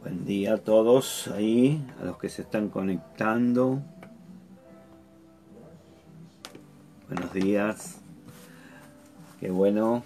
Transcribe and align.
Buen 0.00 0.24
día. 0.24 0.54
A 0.54 0.58
todos 0.58 1.28
ahí, 1.28 1.84
a 2.00 2.04
los 2.04 2.18
que 2.18 2.28
se 2.28 2.42
están 2.42 2.68
conectando. 2.70 3.82
Buenos 7.08 7.32
días. 7.32 8.00
Qué 9.40 9.50
bueno. 9.50 10.02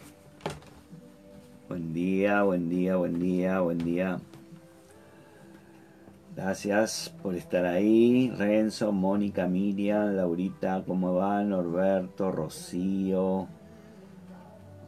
Buen 1.69 1.95
día, 1.95 2.43
buen 2.43 2.69
día, 2.69 2.97
buen 2.97 3.19
día, 3.19 3.61
buen 3.61 3.79
día. 3.79 4.21
Gracias 6.37 7.13
por 7.23 7.35
estar 7.35 7.65
ahí. 7.65 8.31
Renzo, 8.37 8.93
Mónica, 8.93 9.47
Miriam, 9.47 10.17
Laurita, 10.17 10.83
¿cómo 10.87 11.15
va? 11.15 11.43
Norberto, 11.43 12.31
Rocío, 12.33 13.49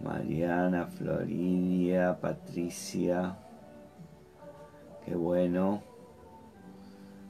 Mariana, 0.05 0.87
Floridia, 0.87 2.21
Patricia. 2.21 3.37
Qué 5.07 5.15
bueno. 5.15 5.83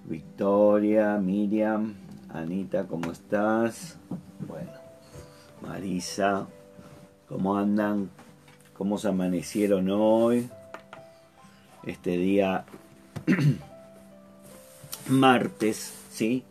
Victoria, 0.06 1.16
Miriam, 1.18 1.94
Anita, 2.28 2.84
¿cómo 2.84 3.12
estás? 3.12 3.96
Bueno, 4.46 4.72
Marisa, 5.62 6.46
¿cómo 7.28 7.56
andan? 7.56 8.10
¿Cómo 8.76 8.98
se 8.98 9.08
amanecieron 9.08 9.88
hoy? 9.90 10.50
Este 11.84 12.18
día 12.18 12.64
martes, 15.08 15.94
¿sí? 16.10 16.44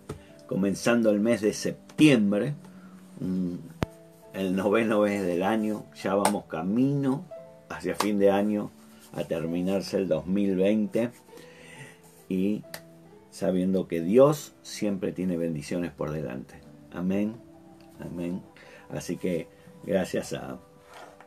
Comenzando 0.47 1.11
el 1.11 1.19
mes 1.19 1.41
de 1.41 1.53
septiembre, 1.53 2.55
el 4.33 4.55
noveno 4.55 5.01
mes 5.01 5.25
del 5.25 5.43
año, 5.43 5.85
ya 5.95 6.15
vamos 6.15 6.45
camino 6.45 7.25
hacia 7.69 7.95
fin 7.95 8.19
de 8.19 8.31
año 8.31 8.71
a 9.13 9.23
terminarse 9.23 9.97
el 9.97 10.07
2020 10.07 11.11
y 12.29 12.63
sabiendo 13.29 13.87
que 13.87 14.01
Dios 14.01 14.53
siempre 14.63 15.11
tiene 15.11 15.37
bendiciones 15.37 15.91
por 15.91 16.11
delante. 16.11 16.55
Amén, 16.91 17.35
amén. 17.99 18.41
Así 18.89 19.17
que 19.17 19.47
gracias 19.85 20.33
a, 20.33 20.57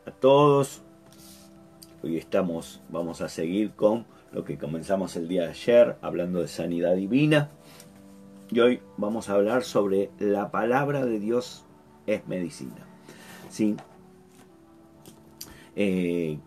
a 0.05 0.11
todos. 0.19 0.81
Hoy 2.03 2.17
estamos, 2.17 2.81
vamos 2.89 3.21
a 3.21 3.29
seguir 3.29 3.71
con 3.71 4.05
lo 4.31 4.43
que 4.43 4.57
comenzamos 4.57 5.15
el 5.15 5.27
día 5.27 5.43
de 5.43 5.49
ayer, 5.49 5.97
hablando 6.01 6.41
de 6.41 6.47
sanidad 6.47 6.95
divina. 6.95 7.49
Y 8.49 8.59
hoy 8.59 8.81
vamos 8.97 9.29
a 9.29 9.33
hablar 9.33 9.63
sobre 9.63 10.11
la 10.19 10.51
palabra 10.51 11.05
de 11.05 11.19
Dios 11.19 11.65
es 12.05 12.25
medicina. 12.27 12.87
¿Sí? 13.49 13.75
Eh, 15.75 16.39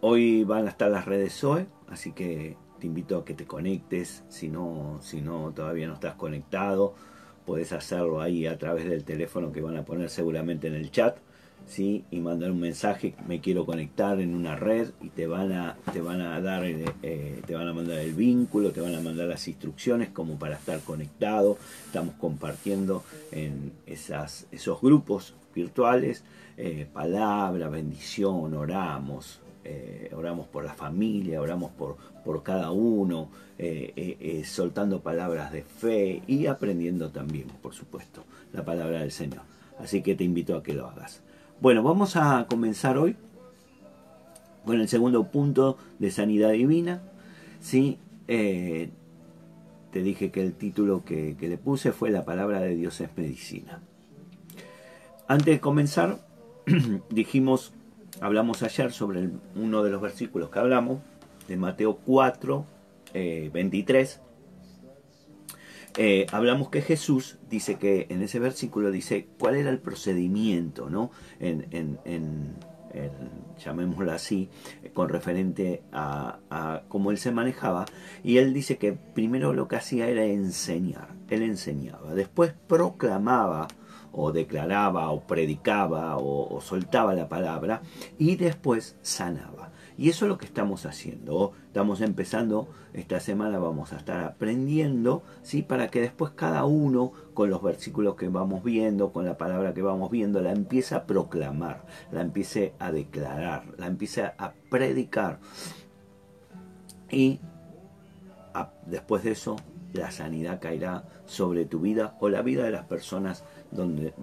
hoy 0.00 0.44
van 0.44 0.66
a 0.66 0.70
estar 0.70 0.90
las 0.90 1.04
redes 1.04 1.34
Zoe, 1.34 1.66
así 1.88 2.12
que 2.12 2.56
te 2.80 2.86
invito 2.86 3.18
a 3.18 3.24
que 3.24 3.34
te 3.34 3.46
conectes. 3.46 4.24
Si 4.28 4.48
no, 4.48 4.98
si 5.02 5.20
no 5.20 5.52
todavía 5.54 5.86
no 5.86 5.94
estás 5.94 6.14
conectado, 6.14 6.94
puedes 7.46 7.72
hacerlo 7.72 8.20
ahí 8.20 8.46
a 8.46 8.58
través 8.58 8.88
del 8.88 9.04
teléfono 9.04 9.52
que 9.52 9.60
van 9.60 9.76
a 9.76 9.84
poner 9.84 10.10
seguramente 10.10 10.68
en 10.68 10.74
el 10.74 10.90
chat. 10.90 11.18
¿sí? 11.66 12.04
y 12.10 12.20
mandar 12.20 12.50
un 12.50 12.60
mensaje, 12.60 13.14
me 13.26 13.40
quiero 13.40 13.64
conectar 13.64 14.20
en 14.20 14.34
una 14.34 14.56
red 14.56 14.90
y 15.00 15.08
te 15.10 15.26
van 15.26 15.52
a, 15.52 15.76
te 15.92 16.00
van 16.00 16.20
a 16.20 16.40
dar, 16.40 16.64
eh, 16.64 17.42
te 17.46 17.54
van 17.54 17.68
a 17.68 17.72
mandar 17.72 17.98
el 17.98 18.14
vínculo, 18.14 18.72
te 18.72 18.80
van 18.80 18.94
a 18.94 19.00
mandar 19.00 19.28
las 19.28 19.46
instrucciones 19.48 20.08
como 20.10 20.38
para 20.38 20.56
estar 20.56 20.80
conectado. 20.80 21.58
Estamos 21.86 22.14
compartiendo 22.16 23.04
en 23.30 23.72
esas, 23.86 24.46
esos 24.50 24.80
grupos 24.80 25.34
virtuales 25.54 26.24
eh, 26.56 26.86
palabra, 26.92 27.68
bendición, 27.68 28.54
oramos, 28.54 29.40
eh, 29.64 30.10
oramos 30.14 30.46
por 30.48 30.64
la 30.64 30.74
familia, 30.74 31.40
oramos 31.40 31.70
por, 31.70 31.96
por 32.24 32.42
cada 32.42 32.70
uno, 32.70 33.28
soltando 34.44 35.00
palabras 35.00 35.52
de 35.52 35.62
fe 35.62 36.22
y 36.26 36.46
aprendiendo 36.46 37.10
también, 37.10 37.46
por 37.62 37.74
supuesto, 37.74 38.24
la 38.52 38.64
palabra 38.64 39.00
del 39.00 39.12
Señor. 39.12 39.42
Así 39.78 40.02
que 40.02 40.14
te 40.14 40.24
invito 40.24 40.56
a 40.56 40.62
que 40.62 40.74
lo 40.74 40.86
hagas. 40.86 41.22
Bueno, 41.60 41.82
vamos 41.84 42.16
a 42.16 42.46
comenzar 42.48 42.98
hoy 42.98 43.16
con 44.64 44.80
el 44.80 44.88
segundo 44.88 45.24
punto 45.24 45.78
de 45.98 46.10
sanidad 46.10 46.50
divina. 46.52 47.02
¿sí? 47.60 47.98
Eh, 48.28 48.90
te 49.92 50.02
dije 50.02 50.30
que 50.30 50.42
el 50.42 50.54
título 50.54 51.04
que, 51.04 51.36
le 51.40 51.58
puse 51.58 51.92
fue 51.92 52.10
La 52.10 52.24
palabra 52.24 52.60
de 52.60 52.74
Dios 52.74 53.00
es 53.00 53.10
medicina. 53.16 53.80
Antes 55.32 55.46
de 55.46 55.60
comenzar, 55.60 56.18
dijimos, 57.08 57.72
hablamos 58.20 58.62
ayer 58.62 58.92
sobre 58.92 59.30
uno 59.56 59.82
de 59.82 59.90
los 59.90 60.02
versículos 60.02 60.50
que 60.50 60.58
hablamos, 60.58 61.00
de 61.48 61.56
Mateo 61.56 61.96
4, 62.04 62.66
23 63.14 64.20
eh, 65.96 66.26
hablamos 66.32 66.68
que 66.68 66.82
Jesús 66.82 67.38
dice 67.48 67.76
que 67.76 68.08
en 68.10 68.20
ese 68.20 68.40
versículo 68.40 68.90
dice 68.90 69.26
cuál 69.38 69.54
era 69.54 69.70
el 69.70 69.78
procedimiento, 69.78 70.90
¿no? 70.90 71.10
En, 71.40 71.98
llamémoslo 73.58 74.12
así, 74.12 74.50
con 74.92 75.08
referente 75.08 75.82
a, 75.92 76.82
cómo 76.88 77.10
él 77.10 77.16
se 77.16 77.32
manejaba. 77.32 77.86
Y 78.22 78.36
él 78.36 78.52
dice 78.52 78.76
que 78.76 78.92
primero 78.92 79.54
lo 79.54 79.66
que 79.66 79.76
hacía 79.76 80.08
era 80.08 80.26
enseñar. 80.26 81.08
Él 81.30 81.42
enseñaba. 81.42 82.12
Después 82.12 82.52
proclamaba 82.66 83.68
o 84.12 84.32
declaraba 84.32 85.10
o 85.10 85.20
predicaba 85.22 86.16
o 86.18 86.60
soltaba 86.60 87.14
la 87.14 87.28
palabra 87.28 87.82
y 88.18 88.36
después 88.36 88.96
sanaba. 89.02 89.72
Y 89.98 90.08
eso 90.08 90.24
es 90.24 90.30
lo 90.30 90.38
que 90.38 90.46
estamos 90.46 90.86
haciendo. 90.86 91.52
Estamos 91.66 92.00
empezando, 92.00 92.68
esta 92.92 93.20
semana 93.20 93.58
vamos 93.58 93.92
a 93.92 93.96
estar 93.96 94.24
aprendiendo, 94.24 95.22
¿sí? 95.42 95.62
Para 95.62 95.88
que 95.88 96.00
después 96.00 96.32
cada 96.32 96.64
uno, 96.64 97.12
con 97.34 97.50
los 97.50 97.62
versículos 97.62 98.16
que 98.16 98.28
vamos 98.28 98.64
viendo, 98.64 99.12
con 99.12 99.26
la 99.26 99.36
palabra 99.36 99.74
que 99.74 99.82
vamos 99.82 100.10
viendo, 100.10 100.40
la 100.40 100.52
empiece 100.52 100.94
a 100.94 101.04
proclamar, 101.06 101.84
la 102.10 102.22
empiece 102.22 102.74
a 102.78 102.90
declarar, 102.90 103.64
la 103.78 103.86
empiece 103.86 104.24
a 104.24 104.54
predicar. 104.70 105.38
Y 107.10 107.40
después 108.86 109.22
de 109.24 109.32
eso, 109.32 109.56
la 109.92 110.10
sanidad 110.10 110.58
caerá 110.60 111.04
sobre 111.26 111.66
tu 111.66 111.80
vida 111.80 112.16
o 112.18 112.30
la 112.30 112.40
vida 112.42 112.64
de 112.64 112.70
las 112.70 112.86
personas 112.86 113.44
donde, 113.72 114.14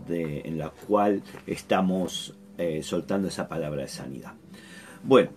en 0.45 0.57
la 0.57 0.69
cual 0.69 1.21
estamos 1.45 2.35
eh, 2.57 2.83
soltando 2.83 3.29
esa 3.29 3.47
palabra 3.47 3.83
de 3.83 3.87
sanidad. 3.87 4.33
Bueno, 5.03 5.29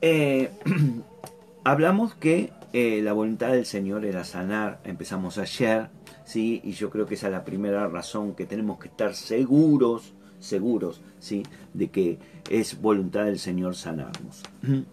eh, 0.00 0.50
hablamos 1.64 2.14
que 2.14 2.50
eh, 2.72 3.00
la 3.02 3.12
voluntad 3.12 3.52
del 3.52 3.66
Señor 3.66 4.04
era 4.04 4.24
sanar, 4.24 4.80
empezamos 4.84 5.36
ayer, 5.36 5.90
¿sí? 6.24 6.62
y 6.64 6.72
yo 6.72 6.88
creo 6.88 7.04
que 7.04 7.14
esa 7.14 7.26
es 7.26 7.32
la 7.32 7.44
primera 7.44 7.86
razón 7.88 8.34
que 8.34 8.46
tenemos 8.46 8.78
que 8.78 8.88
estar 8.88 9.14
seguros, 9.14 10.14
seguros, 10.40 11.02
¿sí? 11.18 11.42
de 11.74 11.90
que 11.90 12.18
es 12.50 12.80
voluntad 12.80 13.26
del 13.26 13.38
Señor 13.38 13.76
sanarnos. 13.76 14.42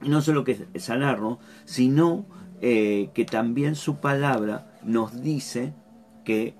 No 0.00 0.20
solo 0.20 0.44
que 0.44 0.58
sanarnos, 0.78 1.38
sino 1.64 2.26
que 2.60 3.26
también 3.30 3.74
su 3.74 4.00
palabra 4.00 4.78
nos 4.82 5.22
dice 5.22 5.72
que 6.24 6.56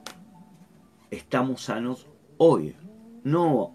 estamos 1.16 1.62
sanos 1.62 2.06
hoy, 2.38 2.76
no 3.22 3.74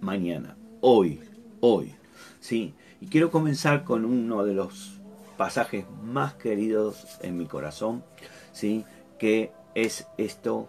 mañana, 0.00 0.56
hoy 0.80 1.20
hoy. 1.60 1.94
¿sí? 2.40 2.74
Y 3.00 3.06
quiero 3.06 3.30
comenzar 3.30 3.84
con 3.84 4.04
uno 4.04 4.44
de 4.44 4.54
los 4.54 5.00
pasajes 5.36 5.84
más 6.02 6.34
queridos 6.34 7.18
en 7.22 7.36
mi 7.36 7.46
corazón, 7.46 8.04
¿sí? 8.52 8.84
que 9.18 9.52
es 9.74 10.06
esto 10.16 10.68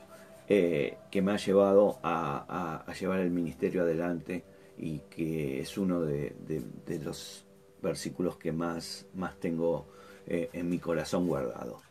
eh, 0.49 0.97
que 1.11 1.21
me 1.21 1.33
ha 1.33 1.37
llevado 1.37 1.99
a, 2.03 2.85
llevar 2.99 3.19
el 3.19 3.31
ministerio 3.31 3.83
adelante 3.83 4.43
y 4.77 4.99
que 5.09 5.61
es 5.61 5.77
uno 5.77 6.01
de, 6.01 6.35
los 7.03 7.45
versículos 7.81 8.37
que 8.37 8.51
más, 8.51 9.05
más 9.13 9.39
tengo 9.39 9.87
eh, 10.25 10.49
en 10.53 10.69
mi 10.69 10.79
corazón 10.79 11.27
guardado. 11.27 11.81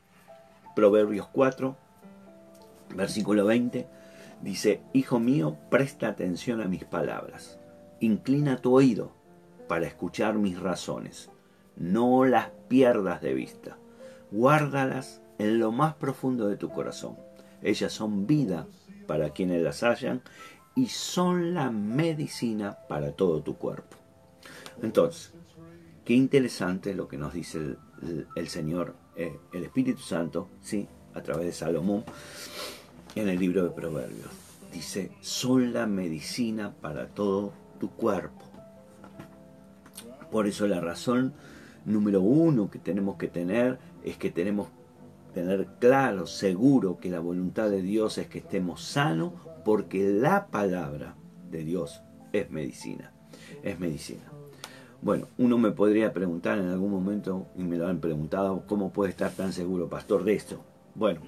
Proverbios 0.75 1.27
4, 1.29 1.77
versículo 2.95 3.45
20, 3.47 3.87
dice, 4.43 4.81
Hijo 4.93 5.19
mío, 5.19 5.57
presta 5.71 6.09
atención 6.09 6.61
a 6.61 6.67
mis 6.67 6.85
palabras 6.85 7.59
Inclina 8.01 8.59
tu 8.59 8.75
oído 8.75 9.11
para 9.69 9.87
escuchar 9.87 10.35
mis 10.35 10.61
razones. 10.61 11.31
No 11.77 12.25
las 12.27 12.51
pierdas 12.69 13.23
de 13.23 13.33
vista. 13.33 13.79
Guárdalas 14.31 15.23
en 15.39 15.59
lo 15.59 15.73
más 15.73 15.95
profundo 15.95 16.47
de 16.49 16.57
tu 16.57 16.69
corazón. 16.71 17.17
Ellas 17.63 17.93
son 17.93 18.27
vida 18.27 18.67
para 19.07 19.31
quienes 19.31 19.63
las 19.63 19.83
hallan 19.83 20.21
y 20.75 20.89
son 20.89 21.55
la 21.55 21.71
medicina 21.71 22.79
para 22.87 23.13
todo 23.13 23.43
tu 23.43 23.57
cuerpo. 23.57 23.97
Entonces, 24.83 25.33
qué 26.05 26.13
interesante 26.13 26.95
lo 26.95 27.09
que 27.09 27.17
nos 27.17 27.33
dice 27.33 27.77
el, 28.37 28.49
Señor, 28.49 28.95
eh, 29.17 29.39
el 29.55 29.65
Espíritu 29.65 30.03
Santo, 30.03 30.51
¿sí? 30.61 30.87
A 31.17 31.23
través 31.23 31.47
de 31.47 31.53
Salomón, 31.53 32.05
en 33.15 33.29
el 33.29 33.39
libro 33.39 33.65
de 33.65 33.71
Proverbios. 33.71 34.29
Dice, 34.73 35.11
son 35.23 35.73
la 35.73 35.87
medicina 35.87 36.75
para 36.81 37.09
todo 37.09 37.53
tu 37.81 37.91
cuerpo. 37.91 38.45
Por 40.31 40.47
eso 40.47 40.67
la 40.67 40.81
razón 40.81 41.33
número 41.87 42.21
uno 42.21 42.71
que 42.71 42.79
tenemos 42.79 43.17
que 43.17 43.29
tener 43.29 43.79
es 44.05 44.19
que 44.19 44.31
tenemos 44.31 44.69
que 44.69 45.41
tener 45.41 45.67
claro, 45.79 46.27
seguro 46.27 46.99
que 46.99 47.11
la 47.11 47.21
voluntad 47.21 47.71
de 47.71 47.81
Dios 47.81 48.19
es 48.19 48.27
que 48.27 48.39
estemos 48.39 48.83
sanos 48.83 49.33
porque 49.65 50.09
la 50.09 50.49
palabra 50.49 51.15
de 51.51 51.65
Dios 51.65 52.03
es 52.33 52.51
medicina. 52.51 53.13
Es 53.63 53.79
medicina. 53.81 54.25
Bueno, 55.01 55.29
uno 55.39 55.57
me 55.59 55.71
podría 55.71 56.13
preguntar 56.13 56.59
en 56.59 56.69
algún 56.69 56.91
momento, 56.91 57.47
y 57.57 57.63
me 57.63 57.77
lo 57.77 57.87
han 57.87 58.01
preguntado, 58.01 58.65
¿cómo 58.67 58.93
puede 58.93 59.11
estar 59.11 59.31
tan 59.31 59.53
seguro, 59.53 59.89
pastor, 59.89 60.25
de 60.25 60.35
esto? 60.35 60.65
Bueno, 60.97 61.21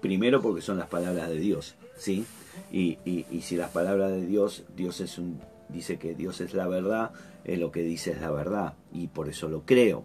primero 0.00 0.40
porque 0.40 0.62
son 0.62 0.78
las 0.78 0.88
palabras 0.88 1.28
de 1.28 1.38
Dios, 1.38 1.76
¿sí? 1.96 2.24
Y, 2.72 2.98
y 3.04 3.40
si 3.42 3.56
las 3.56 3.70
palabras 3.70 4.10
de 4.10 4.26
Dios, 4.26 4.64
Dios 4.74 5.00
es 5.00 5.18
un, 5.18 5.38
dice 5.68 5.98
que 5.98 6.14
Dios 6.14 6.40
es 6.40 6.54
la 6.54 6.66
verdad, 6.66 7.12
lo 7.44 7.72
que 7.72 7.82
dice 7.82 8.12
es 8.12 8.20
la 8.20 8.30
verdad, 8.30 8.74
y 8.92 9.08
por 9.08 9.28
eso 9.28 9.48
lo 9.48 9.62
creo. 9.62 10.04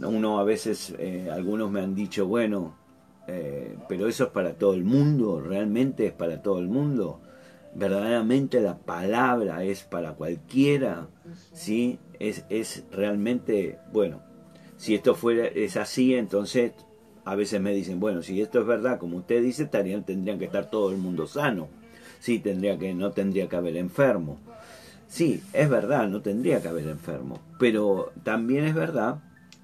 Uno 0.00 0.38
a 0.38 0.44
veces, 0.44 0.94
eh, 0.98 1.28
algunos 1.32 1.70
me 1.70 1.80
han 1.80 1.94
dicho, 1.94 2.26
bueno, 2.26 2.76
eh, 3.26 3.76
pero 3.88 4.08
eso 4.08 4.24
es 4.24 4.30
para 4.30 4.54
todo 4.54 4.74
el 4.74 4.84
mundo, 4.84 5.40
realmente 5.40 6.06
es 6.06 6.12
para 6.12 6.40
todo 6.42 6.60
el 6.60 6.68
mundo. 6.68 7.20
Verdaderamente 7.74 8.60
la 8.60 8.78
palabra 8.78 9.62
es 9.62 9.82
para 9.82 10.14
cualquiera, 10.14 11.08
¿sí? 11.52 11.98
Es, 12.18 12.44
es 12.48 12.84
realmente, 12.90 13.78
bueno, 13.92 14.22
si 14.76 14.94
esto 14.94 15.14
fuera, 15.14 15.46
es 15.46 15.76
así, 15.76 16.14
entonces 16.14 16.72
a 17.28 17.34
veces 17.34 17.60
me 17.60 17.74
dicen, 17.74 18.00
bueno, 18.00 18.22
si 18.22 18.40
esto 18.40 18.58
es 18.58 18.66
verdad, 18.66 18.98
como 18.98 19.18
usted 19.18 19.42
dice, 19.42 19.66
tendrían 19.66 20.38
que 20.38 20.46
estar 20.46 20.70
todo 20.70 20.92
el 20.92 20.96
mundo 20.96 21.26
sano. 21.26 21.68
Sí, 22.20 22.38
tendría 22.38 22.78
que, 22.78 22.94
no 22.94 23.10
tendría 23.10 23.50
que 23.50 23.56
haber 23.56 23.76
enfermo. 23.76 24.38
Sí, 25.08 25.42
es 25.52 25.68
verdad, 25.68 26.08
no 26.08 26.22
tendría 26.22 26.62
que 26.62 26.68
haber 26.68 26.88
enfermo. 26.88 27.38
Pero 27.58 28.12
también 28.22 28.64
es 28.64 28.74
verdad 28.74 29.18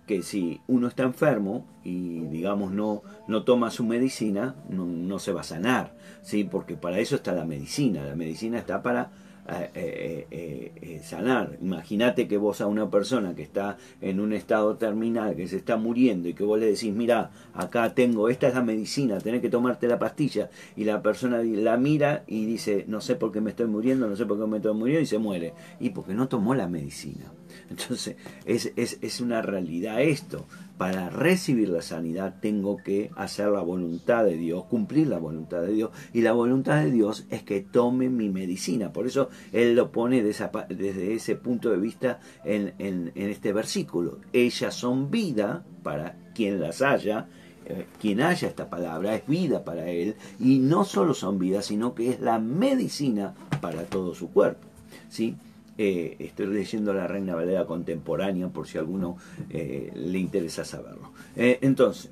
que 0.06 0.20
si 0.20 0.60
uno 0.66 0.88
está 0.88 1.04
enfermo 1.04 1.64
y 1.84 2.20
digamos 2.26 2.70
no, 2.70 3.00
no 3.28 3.44
toma 3.44 3.70
su 3.70 3.82
medicina, 3.82 4.56
no, 4.68 5.18
se 5.18 5.32
va 5.32 5.40
a 5.40 5.44
sanar, 5.44 5.94
¿sí? 6.20 6.44
porque 6.44 6.76
para 6.76 6.98
eso 6.98 7.16
está 7.16 7.32
la 7.32 7.46
medicina, 7.46 8.04
la 8.04 8.14
medicina 8.14 8.58
está 8.58 8.82
para 8.82 9.10
eh, 9.46 10.26
eh, 10.30 10.72
eh, 10.80 11.00
sanar. 11.04 11.58
Imagínate 11.60 12.26
que 12.26 12.38
vos 12.38 12.62
a 12.62 12.66
una 12.66 12.88
persona 12.88 13.34
que 13.34 13.42
está 13.42 13.76
en 14.00 14.20
un 14.20 14.32
estado 14.32 14.76
terminal, 14.76 15.36
que 15.36 15.46
se 15.48 15.56
está 15.56 15.76
muriendo 15.76 16.28
y 16.28 16.34
que 16.34 16.44
vos 16.44 16.58
le 16.58 16.66
decís, 16.66 16.94
mira, 16.94 17.30
acá 17.52 17.94
tengo, 17.94 18.30
esta 18.30 18.48
es 18.48 18.54
la 18.54 18.62
medicina, 18.62 19.18
tenés 19.18 19.42
que 19.42 19.50
tomarte 19.50 19.86
la 19.86 19.98
pastilla, 19.98 20.48
y 20.76 20.84
la 20.84 21.02
persona 21.02 21.42
la 21.42 21.76
mira 21.76 22.24
y 22.26 22.46
dice, 22.46 22.84
no 22.88 23.02
sé 23.02 23.16
por 23.16 23.32
qué 23.32 23.42
me 23.42 23.50
estoy 23.50 23.66
muriendo, 23.66 24.08
no 24.08 24.16
sé 24.16 24.24
por 24.24 24.38
qué 24.38 24.46
me 24.46 24.56
estoy 24.56 24.74
muriendo, 24.74 25.02
y 25.02 25.06
se 25.06 25.18
muere, 25.18 25.52
y 25.78 25.90
porque 25.90 26.14
no 26.14 26.26
tomó 26.26 26.54
la 26.54 26.66
medicina. 26.66 27.30
Entonces, 27.70 28.16
es, 28.44 28.72
es, 28.76 28.98
es 29.00 29.20
una 29.20 29.42
realidad 29.42 30.00
esto. 30.00 30.46
Para 30.78 31.08
recibir 31.08 31.68
la 31.68 31.82
sanidad 31.82 32.36
tengo 32.40 32.78
que 32.78 33.10
hacer 33.16 33.48
la 33.48 33.60
voluntad 33.60 34.24
de 34.24 34.36
Dios, 34.36 34.64
cumplir 34.64 35.06
la 35.06 35.18
voluntad 35.18 35.62
de 35.62 35.72
Dios. 35.72 35.90
Y 36.12 36.22
la 36.22 36.32
voluntad 36.32 36.82
de 36.82 36.90
Dios 36.90 37.26
es 37.30 37.42
que 37.42 37.60
tome 37.60 38.08
mi 38.08 38.28
medicina. 38.28 38.92
Por 38.92 39.06
eso 39.06 39.28
Él 39.52 39.76
lo 39.76 39.92
pone 39.92 40.22
desde 40.22 41.14
ese 41.14 41.36
punto 41.36 41.70
de 41.70 41.78
vista 41.78 42.20
en, 42.44 42.74
en, 42.78 43.12
en 43.14 43.30
este 43.30 43.52
versículo. 43.52 44.18
Ellas 44.32 44.74
son 44.74 45.10
vida 45.10 45.64
para 45.82 46.16
quien 46.34 46.60
las 46.60 46.82
haya, 46.82 47.28
eh, 47.66 47.86
quien 48.00 48.20
haya 48.20 48.48
esta 48.48 48.68
palabra 48.68 49.14
es 49.14 49.26
vida 49.26 49.64
para 49.64 49.88
él 49.88 50.16
y 50.38 50.58
no 50.58 50.84
solo 50.84 51.14
son 51.14 51.38
vida 51.38 51.62
sino 51.62 51.94
que 51.94 52.10
es 52.10 52.20
la 52.20 52.38
medicina 52.38 53.34
para 53.62 53.84
todo 53.84 54.14
su 54.14 54.28
cuerpo 54.30 54.66
¿sí? 55.08 55.34
Eh, 55.76 56.16
estoy 56.20 56.46
leyendo 56.46 56.94
la 56.94 57.08
Reina 57.08 57.34
Valera 57.34 57.66
contemporánea 57.66 58.48
por 58.48 58.68
si 58.68 58.78
a 58.78 58.80
alguno 58.80 59.16
eh, 59.50 59.90
le 59.94 60.18
interesa 60.18 60.64
saberlo. 60.64 61.12
Eh, 61.34 61.58
entonces, 61.62 62.10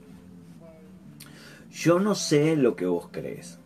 yo 1.71 2.01
no 2.01 2.15
sé 2.15 2.57
lo 2.57 2.75
que 2.75 2.87
vos 2.87 3.09
crees. 3.13 3.59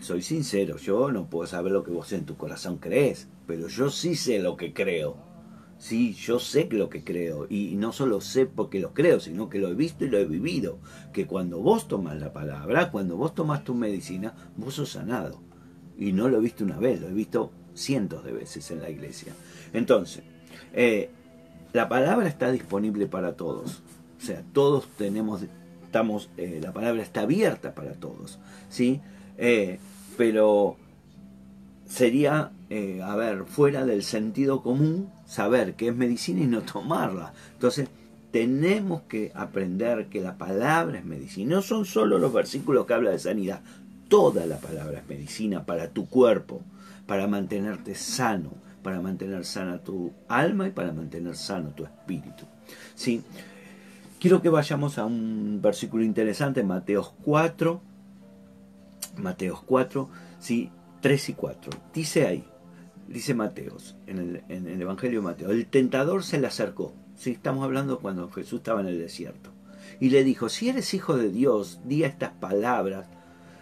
soy 0.00 0.22
sincero, 0.22 0.78
yo 0.78 1.12
no 1.12 1.28
puedo 1.28 1.46
saber 1.46 1.72
lo 1.72 1.84
que 1.84 1.90
vos 1.90 2.12
en 2.12 2.24
tu 2.24 2.36
corazón 2.36 2.78
crees, 2.78 3.28
pero 3.46 3.68
yo 3.68 3.90
sí 3.90 4.14
sé 4.16 4.38
lo 4.38 4.56
que 4.56 4.72
creo. 4.72 5.16
Sí, 5.78 6.14
yo 6.14 6.38
sé 6.38 6.66
lo 6.70 6.88
que 6.88 7.04
creo 7.04 7.46
y 7.50 7.76
no 7.76 7.92
solo 7.92 8.22
sé 8.22 8.46
porque 8.46 8.80
lo 8.80 8.94
creo, 8.94 9.20
sino 9.20 9.50
que 9.50 9.58
lo 9.58 9.68
he 9.68 9.74
visto 9.74 10.06
y 10.06 10.08
lo 10.08 10.16
he 10.16 10.24
vivido. 10.24 10.78
Que 11.12 11.26
cuando 11.26 11.60
vos 11.60 11.86
tomas 11.86 12.18
la 12.18 12.32
palabra, 12.32 12.90
cuando 12.90 13.18
vos 13.18 13.34
tomas 13.34 13.62
tu 13.62 13.74
medicina, 13.74 14.34
vos 14.56 14.74
sos 14.74 14.92
sanado. 14.92 15.42
Y 15.98 16.12
no 16.12 16.28
lo 16.30 16.38
he 16.38 16.40
visto 16.40 16.64
una 16.64 16.78
vez, 16.78 16.98
lo 17.02 17.08
he 17.08 17.12
visto 17.12 17.52
cientos 17.76 18.24
de 18.24 18.32
veces 18.32 18.70
en 18.70 18.80
la 18.80 18.90
iglesia. 18.90 19.32
Entonces, 19.72 20.22
eh, 20.72 21.10
la 21.72 21.88
palabra 21.88 22.28
está 22.28 22.50
disponible 22.50 23.06
para 23.06 23.34
todos. 23.34 23.82
O 24.18 24.24
sea, 24.24 24.42
todos 24.52 24.88
tenemos, 24.96 25.42
estamos, 25.84 26.30
eh, 26.36 26.60
la 26.62 26.72
palabra 26.72 27.02
está 27.02 27.22
abierta 27.22 27.74
para 27.74 27.92
todos. 27.92 28.38
¿sí? 28.70 29.00
Eh, 29.36 29.78
pero 30.16 30.76
sería, 31.86 32.50
a 33.04 33.16
ver, 33.16 33.44
fuera 33.44 33.84
del 33.84 34.02
sentido 34.02 34.62
común 34.62 35.10
saber 35.26 35.74
qué 35.74 35.88
es 35.88 35.94
medicina 35.94 36.40
y 36.40 36.46
no 36.46 36.62
tomarla. 36.62 37.32
Entonces, 37.52 37.88
tenemos 38.30 39.02
que 39.02 39.30
aprender 39.34 40.06
que 40.08 40.20
la 40.20 40.36
palabra 40.36 40.98
es 40.98 41.04
medicina. 41.04 41.56
No 41.56 41.62
son 41.62 41.84
solo 41.84 42.18
los 42.18 42.32
versículos 42.32 42.86
que 42.86 42.94
habla 42.94 43.10
de 43.10 43.18
sanidad. 43.18 43.60
Toda 44.08 44.46
la 44.46 44.58
palabra 44.58 44.98
es 44.98 45.08
medicina 45.08 45.64
para 45.64 45.90
tu 45.90 46.06
cuerpo 46.08 46.62
para 47.06 47.26
mantenerte 47.26 47.94
sano, 47.94 48.52
para 48.82 49.00
mantener 49.00 49.44
sana 49.44 49.78
tu 49.78 50.12
alma 50.28 50.68
y 50.68 50.70
para 50.70 50.92
mantener 50.92 51.36
sano 51.36 51.70
tu 51.70 51.84
espíritu. 51.84 52.44
¿Sí? 52.94 53.22
Quiero 54.20 54.42
que 54.42 54.48
vayamos 54.48 54.98
a 54.98 55.04
un 55.04 55.60
versículo 55.62 56.02
interesante, 56.02 56.64
Mateos 56.64 57.12
4, 57.22 57.80
Mateos 59.18 59.62
4, 59.66 60.08
¿sí? 60.40 60.70
3 61.00 61.28
y 61.28 61.32
4. 61.34 61.72
Dice 61.92 62.26
ahí, 62.26 62.44
dice 63.08 63.34
Mateos, 63.34 63.96
en 64.06 64.42
el, 64.48 64.80
Evangelio 64.80 65.20
de 65.20 65.26
Mateo, 65.26 65.50
el 65.50 65.66
tentador 65.66 66.24
se 66.24 66.40
le 66.40 66.46
acercó, 66.46 66.94
¿sí? 67.16 67.32
estamos 67.32 67.64
hablando 67.64 68.00
cuando 68.00 68.30
Jesús 68.30 68.58
estaba 68.60 68.80
en 68.80 68.88
el 68.88 68.98
desierto, 68.98 69.50
y 70.00 70.10
le 70.10 70.24
dijo, 70.24 70.48
si 70.48 70.68
eres 70.68 70.94
hijo 70.94 71.16
de 71.16 71.30
Dios, 71.30 71.80
di 71.84 72.04
a 72.04 72.08
estas 72.08 72.30
palabras, 72.30 73.06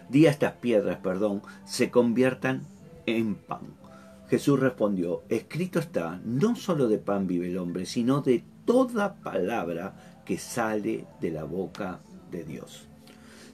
di 0.09 0.27
a 0.27 0.31
estas 0.31 0.53
piedras, 0.53 0.97
perdón, 0.99 1.41
se 1.65 1.91
conviertan 1.91 2.61
en 3.05 3.35
pan. 3.35 3.61
Jesús 4.29 4.59
respondió, 4.59 5.23
escrito 5.29 5.79
está, 5.79 6.19
no 6.23 6.55
solo 6.55 6.87
de 6.87 6.97
pan 6.97 7.27
vive 7.27 7.47
el 7.49 7.57
hombre, 7.57 7.85
sino 7.85 8.21
de 8.21 8.43
toda 8.65 9.15
palabra 9.15 10.21
que 10.25 10.37
sale 10.37 11.05
de 11.21 11.31
la 11.31 11.43
boca 11.43 11.99
de 12.31 12.43
Dios. 12.43 12.87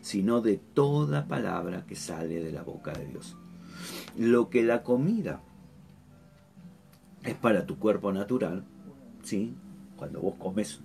Sino 0.02 0.42
de 0.42 0.58
toda 0.58 1.28
palabra 1.28 1.86
que 1.86 1.96
sale 1.96 2.42
de 2.42 2.52
la 2.52 2.64
boca 2.64 2.94
de 2.94 3.06
Dios. 3.06 3.36
Lo 4.18 4.50
que 4.50 4.64
la 4.64 4.84
comida 4.84 5.42
es 7.24 7.36
para 7.36 7.66
tu 7.66 7.78
cuerpo 7.78 8.12
natural, 8.12 8.64
¿sí? 9.24 9.54
Cuando 9.98 10.22
vos 10.22 10.36
comes 10.40 10.80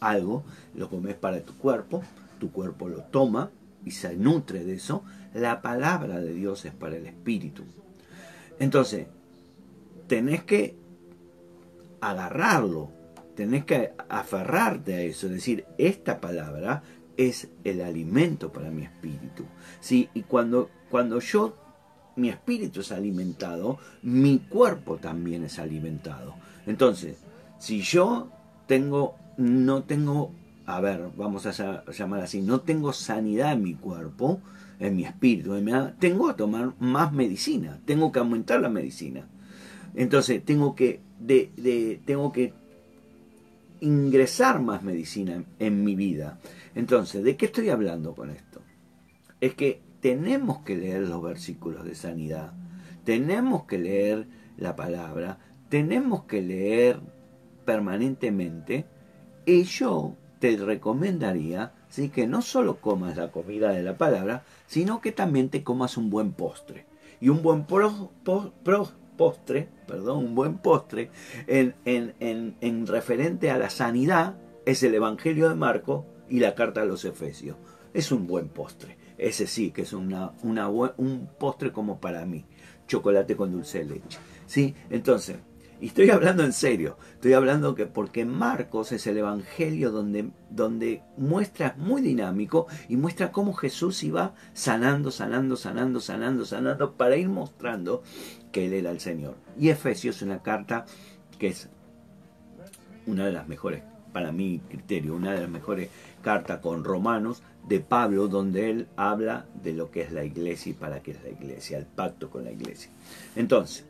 algo, 0.00 0.44
lo 0.74 0.90
comes 0.90 1.14
para 1.14 1.40
tu 1.40 1.56
cuerpo, 1.56 2.02
tu 2.38 2.50
cuerpo 2.50 2.88
lo 2.88 3.02
toma 3.04 3.50
y 3.84 3.92
se 3.92 4.16
nutre 4.16 4.64
de 4.64 4.74
eso, 4.74 5.04
la 5.36 5.60
palabra 5.60 6.20
de 6.20 6.32
Dios 6.32 6.64
es 6.64 6.72
para 6.72 6.96
el 6.96 7.06
espíritu. 7.06 7.62
Entonces, 8.58 9.06
tenés 10.06 10.44
que 10.44 10.76
agarrarlo, 12.00 12.90
tenés 13.34 13.64
que 13.64 13.92
aferrarte 14.08 14.94
a 14.94 15.00
eso, 15.02 15.26
es 15.26 15.34
decir, 15.34 15.66
esta 15.76 16.20
palabra 16.20 16.82
es 17.16 17.48
el 17.64 17.82
alimento 17.82 18.50
para 18.52 18.70
mi 18.70 18.82
espíritu. 18.82 19.44
¿sí? 19.80 20.08
Y 20.14 20.22
cuando, 20.22 20.70
cuando 20.90 21.20
yo, 21.20 21.54
mi 22.16 22.30
espíritu 22.30 22.80
es 22.80 22.92
alimentado, 22.92 23.78
mi 24.02 24.38
cuerpo 24.38 24.96
también 24.96 25.44
es 25.44 25.58
alimentado. 25.58 26.34
Entonces, 26.66 27.18
si 27.58 27.82
yo 27.82 28.30
tengo, 28.66 29.16
no 29.36 29.82
tengo, 29.82 30.32
a 30.64 30.80
ver, 30.80 31.10
vamos 31.14 31.44
a 31.46 31.84
llamar 31.90 32.20
así, 32.22 32.40
no 32.40 32.60
tengo 32.60 32.94
sanidad 32.94 33.52
en 33.52 33.62
mi 33.62 33.74
cuerpo, 33.74 34.40
en 34.78 34.96
mi 34.96 35.04
espíritu, 35.04 35.54
tengo 35.98 36.28
que 36.28 36.34
tomar 36.34 36.74
más 36.78 37.12
medicina, 37.12 37.80
tengo 37.84 38.12
que 38.12 38.18
aumentar 38.18 38.60
la 38.60 38.68
medicina. 38.68 39.26
Entonces 39.94 40.44
tengo 40.44 40.74
que, 40.74 41.00
de, 41.18 42.00
tengo 42.04 42.32
que 42.32 42.52
ingresar 43.80 44.60
más 44.60 44.82
medicina 44.82 45.42
en, 45.58 45.84
mi 45.84 45.94
vida. 45.94 46.38
Entonces, 46.74 47.24
¿de 47.24 47.36
qué 47.36 47.46
estoy 47.46 47.70
hablando 47.70 48.14
con 48.14 48.30
esto? 48.30 48.60
Es 49.40 49.54
que 49.54 49.80
tenemos 50.00 50.58
que 50.58 50.76
leer 50.76 51.02
los 51.02 51.22
versículos 51.22 51.84
de 51.84 51.94
sanidad, 51.94 52.52
tenemos 53.04 53.64
que 53.64 53.78
leer 53.78 54.26
la 54.58 54.76
palabra, 54.76 55.38
tenemos 55.68 56.24
que 56.24 56.42
leer 56.42 57.00
permanentemente 57.64 58.86
y 59.46 59.62
yo 59.64 60.14
te 60.38 60.56
recomendaría 60.56 61.72
¿sí? 61.88 62.08
que 62.08 62.26
no 62.26 62.42
solo 62.42 62.80
comas 62.80 63.16
la 63.16 63.30
comida 63.30 63.70
de 63.70 63.82
la 63.82 63.96
palabra, 63.96 64.44
sino 64.66 65.00
que 65.00 65.12
también 65.12 65.48
te 65.48 65.62
comas 65.62 65.96
un 65.96 66.10
buen 66.10 66.32
postre. 66.32 66.86
Y 67.20 67.30
un 67.30 67.42
buen 67.42 67.64
postre, 67.64 69.68
perdón, 69.86 70.18
un 70.18 70.34
buen 70.34 70.58
postre, 70.58 71.10
en, 71.46 71.74
en, 71.84 72.14
en, 72.20 72.56
en 72.60 72.86
referente 72.86 73.50
a 73.50 73.58
la 73.58 73.70
sanidad, 73.70 74.36
es 74.66 74.82
el 74.82 74.94
Evangelio 74.94 75.48
de 75.48 75.54
Marco 75.54 76.04
y 76.28 76.40
la 76.40 76.54
carta 76.54 76.82
a 76.82 76.84
los 76.84 77.04
Efesios. 77.04 77.56
Es 77.94 78.12
un 78.12 78.26
buen 78.26 78.48
postre. 78.48 78.98
Ese 79.16 79.46
sí 79.46 79.70
que 79.70 79.82
es 79.82 79.92
una, 79.92 80.32
una, 80.42 80.68
un 80.68 81.28
postre 81.38 81.72
como 81.72 82.00
para 82.00 82.26
mí. 82.26 82.44
Chocolate 82.86 83.36
con 83.36 83.52
dulce 83.52 83.78
de 83.78 83.84
leche. 83.86 84.18
¿Sí? 84.46 84.74
Entonces, 84.90 85.38
y 85.80 85.86
estoy 85.88 86.10
hablando 86.10 86.42
en 86.44 86.52
serio, 86.52 86.96
estoy 87.14 87.34
hablando 87.34 87.74
que 87.74 87.86
porque 87.86 88.24
Marcos 88.24 88.92
es 88.92 89.06
el 89.06 89.18
evangelio 89.18 89.90
donde, 89.90 90.30
donde 90.50 91.02
muestra, 91.18 91.74
muy 91.76 92.00
dinámico, 92.00 92.66
y 92.88 92.96
muestra 92.96 93.30
cómo 93.30 93.52
Jesús 93.52 94.02
iba 94.02 94.34
sanando, 94.54 95.10
sanando, 95.10 95.56
sanando, 95.56 96.00
sanando, 96.00 96.44
sanando, 96.44 96.92
para 96.94 97.16
ir 97.16 97.28
mostrando 97.28 98.02
que 98.52 98.66
Él 98.66 98.72
era 98.72 98.90
el 98.90 99.00
Señor. 99.00 99.36
Y 99.58 99.68
Efesios 99.68 100.16
es 100.16 100.22
una 100.22 100.42
carta 100.42 100.86
que 101.38 101.48
es 101.48 101.68
una 103.06 103.26
de 103.26 103.32
las 103.32 103.46
mejores, 103.46 103.82
para 104.12 104.32
mi 104.32 104.60
criterio, 104.60 105.14
una 105.14 105.34
de 105.34 105.40
las 105.42 105.50
mejores 105.50 105.90
cartas 106.22 106.60
con 106.60 106.84
Romanos 106.84 107.42
de 107.68 107.80
Pablo, 107.80 108.28
donde 108.28 108.70
él 108.70 108.88
habla 108.96 109.44
de 109.62 109.74
lo 109.74 109.90
que 109.90 110.00
es 110.00 110.12
la 110.12 110.24
iglesia 110.24 110.70
y 110.70 110.74
para 110.74 111.02
qué 111.02 111.10
es 111.10 111.22
la 111.22 111.28
iglesia, 111.28 111.78
el 111.78 111.84
pacto 111.84 112.30
con 112.30 112.44
la 112.44 112.50
iglesia. 112.50 112.90
Entonces, 113.34 113.84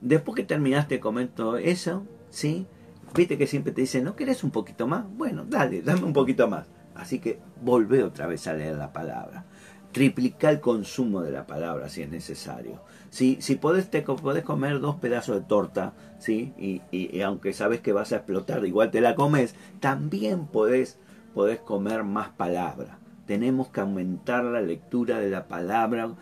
Después 0.00 0.34
que 0.34 0.44
terminaste 0.44 0.98
comento 0.98 1.58
eso, 1.58 2.06
¿sí? 2.30 2.66
Viste 3.14 3.36
que 3.36 3.46
siempre 3.46 3.72
te 3.72 3.82
dicen, 3.82 4.04
¿no 4.04 4.16
querés 4.16 4.44
un 4.44 4.50
poquito 4.50 4.86
más? 4.86 5.04
Bueno, 5.16 5.44
dale, 5.46 5.82
dame 5.84 6.04
un 6.04 6.12
poquito 6.12 6.48
más. 6.48 6.66
Así 6.94 7.18
que 7.18 7.38
volvé 7.62 8.02
otra 8.02 8.26
vez 8.26 8.46
a 8.46 8.54
leer 8.54 8.76
la 8.76 8.92
palabra. 8.92 9.44
Triplica 9.92 10.50
el 10.50 10.60
consumo 10.60 11.20
de 11.22 11.32
la 11.32 11.46
palabra 11.46 11.88
si 11.88 12.02
es 12.02 12.10
necesario. 12.10 12.80
Si, 13.10 13.38
si 13.40 13.56
podés, 13.56 13.90
te, 13.90 14.02
podés 14.02 14.44
comer 14.44 14.80
dos 14.80 14.96
pedazos 14.96 15.34
de 15.34 15.42
torta, 15.42 15.94
¿sí? 16.18 16.54
Y, 16.56 16.82
y, 16.92 17.20
aunque 17.22 17.52
sabes 17.52 17.80
que 17.80 17.92
vas 17.92 18.12
a 18.12 18.16
explotar, 18.16 18.64
igual 18.64 18.92
te 18.92 19.00
la 19.00 19.16
comes, 19.16 19.56
también 19.80 20.46
podés, 20.46 20.98
podés 21.34 21.58
comer 21.58 22.04
más 22.04 22.28
palabra. 22.28 22.98
Tenemos 23.26 23.68
que 23.68 23.80
aumentar 23.80 24.44
la 24.44 24.60
lectura 24.60 25.18
de 25.18 25.30
la 25.30 25.48
palabra. 25.48 26.14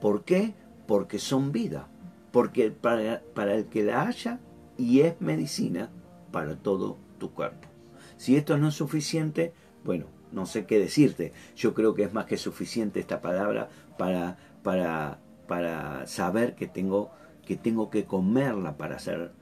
¿Por 0.00 0.24
qué? 0.24 0.54
Porque 0.86 1.18
son 1.18 1.50
vida 1.50 1.88
porque 2.32 2.70
para, 2.70 3.22
el 3.54 3.66
que 3.66 3.82
la 3.82 4.06
haya 4.06 4.40
y 4.76 5.00
es 5.00 5.20
medicina 5.20 5.90
para 6.30 6.56
todo 6.56 6.98
tu 7.18 7.32
cuerpo. 7.32 7.68
Si 8.16 8.36
esto 8.36 8.58
no 8.58 8.68
es 8.68 8.74
suficiente, 8.74 9.52
bueno, 9.84 10.06
no 10.32 10.46
sé 10.46 10.66
qué 10.66 10.78
decirte. 10.78 11.32
Yo 11.56 11.74
creo 11.74 11.94
que 11.94 12.02
es 12.02 12.12
más 12.12 12.26
que 12.26 12.36
suficiente 12.36 13.00
esta 13.00 13.20
palabra 13.20 13.68
para, 13.96 14.38
para, 14.62 15.20
para 15.46 16.06
saber 16.06 16.54
que 16.54 16.66
tengo, 16.66 17.10
que 17.46 17.56
tengo 17.56 17.90
que 17.90 18.04
comerla 18.04 18.76
para 18.76 18.98
ser 18.98 19.32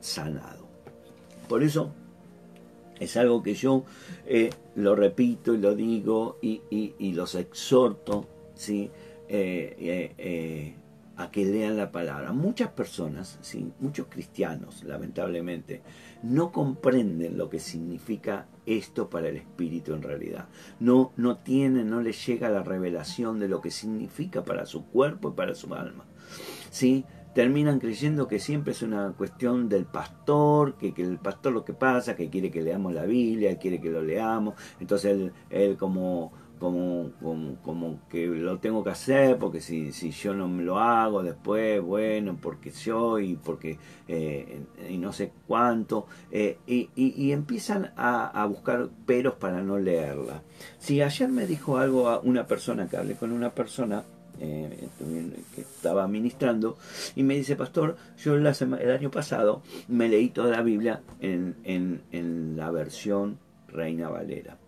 sanado. 0.00 0.68
Por 1.48 1.62
eso 1.62 1.92
es 3.00 3.16
algo 3.16 3.42
que 3.42 3.54
yo 3.54 3.84
eh, 4.26 4.50
lo 4.76 4.94
repito 4.94 5.54
y 5.54 5.58
lo 5.58 5.74
digo 5.74 6.38
y, 6.40 6.62
y, 6.70 7.12
los 7.12 7.34
exhorto, 7.34 8.28
¿sí? 8.54 8.90
Eh, 9.28 10.14
eh, 10.18 10.74
a 11.20 11.30
que 11.30 11.44
lean 11.44 11.76
la 11.76 11.92
palabra. 11.92 12.32
Muchas 12.32 12.70
personas, 12.70 13.38
¿sí? 13.42 13.70
muchos 13.78 14.06
cristianos, 14.08 14.82
lamentablemente, 14.84 15.82
no 16.22 16.50
comprenden 16.50 17.36
lo 17.36 17.50
que 17.50 17.60
significa 17.60 18.46
esto 18.64 19.10
para 19.10 19.28
el 19.28 19.36
espíritu 19.36 19.92
en 19.92 20.02
realidad. 20.02 20.48
No, 20.80 21.12
no 21.16 21.36
tienen, 21.36 21.90
no 21.90 22.00
les 22.00 22.26
llega 22.26 22.48
la 22.48 22.62
revelación 22.62 23.38
de 23.38 23.48
lo 23.48 23.60
que 23.60 23.70
significa 23.70 24.42
para 24.44 24.64
su 24.64 24.86
cuerpo 24.86 25.28
y 25.28 25.32
para 25.32 25.54
su 25.54 25.74
alma. 25.74 26.04
¿Sí? 26.70 27.04
terminan 27.34 27.78
creyendo 27.78 28.26
que 28.26 28.40
siempre 28.40 28.72
es 28.72 28.82
una 28.82 29.12
cuestión 29.12 29.68
del 29.68 29.84
pastor, 29.84 30.76
que, 30.76 30.92
que, 30.92 31.02
el 31.02 31.18
pastor 31.18 31.52
lo 31.52 31.64
que 31.64 31.74
pasa, 31.74 32.16
que 32.16 32.28
quiere 32.28 32.50
que 32.50 32.60
leamos 32.60 32.92
la 32.92 33.04
Biblia, 33.04 33.56
quiere 33.56 33.80
que 33.80 33.88
lo 33.88 34.02
leamos, 34.02 34.54
entonces 34.80 35.12
él, 35.12 35.32
él 35.48 35.76
como 35.76 36.32
como, 36.60 37.10
como, 37.62 37.98
que 38.10 38.26
lo 38.26 38.58
tengo 38.58 38.84
que 38.84 38.90
hacer, 38.90 39.38
porque 39.38 39.62
si, 39.62 39.92
si 39.92 40.10
yo 40.10 40.34
no 40.34 40.46
me 40.46 40.62
lo 40.62 40.78
hago 40.78 41.22
después, 41.22 41.80
bueno, 41.80 42.38
porque 42.40 42.70
yo 42.70 43.18
y 43.18 43.36
porque 43.36 43.78
eh, 44.06 44.60
y 44.88 44.98
no 44.98 45.12
sé 45.12 45.32
cuánto, 45.46 46.06
eh, 46.30 46.58
y, 46.66 46.90
y, 46.94 47.32
empiezan 47.32 47.92
a, 47.96 48.26
a, 48.26 48.44
buscar 48.44 48.90
peros 49.06 49.34
para 49.34 49.62
no 49.62 49.78
leerla. 49.78 50.42
Si 50.78 51.00
ayer 51.00 51.30
me 51.30 51.46
dijo 51.46 51.78
algo 51.78 52.08
a 52.10 52.20
una 52.20 52.46
persona, 52.46 52.86
que 52.88 52.98
hablé 52.98 53.14
con 53.14 53.32
una 53.32 53.54
persona, 53.54 54.04
eh, 54.38 54.88
que 55.54 55.62
estaba 55.62 56.06
ministrando 56.08 56.76
y 57.16 57.22
me 57.22 57.36
dice, 57.36 57.56
pastor, 57.56 57.96
yo 58.18 58.36
la 58.36 58.50
el 58.50 58.90
año 58.90 59.10
pasado 59.10 59.62
me 59.88 60.08
leí 60.08 60.28
toda 60.28 60.50
la 60.50 60.62
Biblia 60.62 61.00
en, 61.20 61.56
en, 61.64 62.02
en 62.12 62.56
la 62.56 62.70
versión 62.70 63.38
Reina 63.68 64.08
Valera. 64.08 64.58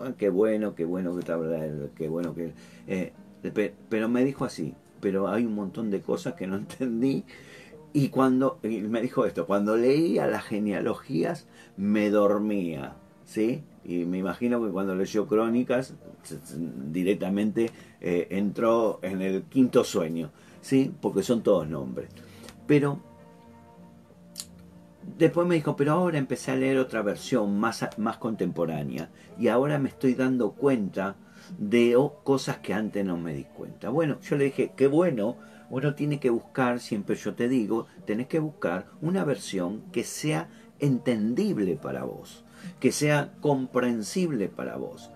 Ah, 0.00 0.12
qué 0.16 0.28
bueno, 0.28 0.74
qué 0.74 0.84
bueno 0.84 1.16
que 1.16 1.22
te 1.22 1.32
habla, 1.32 1.66
qué 1.94 2.08
bueno 2.08 2.34
que... 2.34 2.52
Eh, 2.86 3.12
pero 3.88 4.08
me 4.08 4.24
dijo 4.24 4.44
así, 4.44 4.74
pero 5.00 5.28
hay 5.28 5.44
un 5.44 5.54
montón 5.54 5.90
de 5.90 6.00
cosas 6.00 6.34
que 6.34 6.46
no 6.46 6.56
entendí. 6.56 7.24
Y 7.92 8.08
cuando, 8.08 8.58
me 8.62 9.00
dijo 9.00 9.24
esto, 9.24 9.46
cuando 9.46 9.76
leía 9.76 10.26
las 10.26 10.44
genealogías 10.44 11.46
me 11.76 12.10
dormía, 12.10 12.94
¿sí? 13.24 13.62
Y 13.84 14.04
me 14.04 14.18
imagino 14.18 14.62
que 14.62 14.70
cuando 14.70 14.94
leyó 14.94 15.26
Crónicas 15.26 15.94
directamente 16.92 17.70
eh, 18.00 18.26
entró 18.30 18.98
en 19.02 19.22
el 19.22 19.44
quinto 19.44 19.84
sueño, 19.84 20.30
¿sí? 20.60 20.92
Porque 21.00 21.22
son 21.22 21.42
todos 21.42 21.68
nombres. 21.68 22.10
Pero 22.66 23.00
Después 25.18 25.46
me 25.46 25.54
dijo, 25.54 25.76
pero 25.76 25.92
ahora 25.92 26.18
empecé 26.18 26.50
a 26.50 26.56
leer 26.56 26.78
otra 26.78 27.02
versión 27.02 27.58
más, 27.58 27.86
más 27.96 28.18
contemporánea 28.18 29.10
y 29.38 29.48
ahora 29.48 29.78
me 29.78 29.88
estoy 29.88 30.14
dando 30.14 30.52
cuenta 30.52 31.16
de 31.58 31.96
cosas 32.24 32.58
que 32.58 32.74
antes 32.74 33.04
no 33.04 33.16
me 33.16 33.32
di 33.32 33.44
cuenta. 33.44 33.88
Bueno, 33.88 34.20
yo 34.20 34.36
le 34.36 34.44
dije, 34.44 34.72
qué 34.76 34.88
bueno, 34.88 35.36
uno 35.70 35.94
tiene 35.94 36.20
que 36.20 36.30
buscar, 36.30 36.80
siempre 36.80 37.16
yo 37.16 37.34
te 37.34 37.48
digo, 37.48 37.86
tenés 38.04 38.26
que 38.26 38.40
buscar 38.40 38.86
una 39.00 39.24
versión 39.24 39.82
que 39.92 40.04
sea 40.04 40.48
entendible 40.80 41.76
para 41.76 42.04
vos, 42.04 42.44
que 42.80 42.92
sea 42.92 43.32
comprensible 43.40 44.48
para 44.48 44.76
vos. 44.76 45.10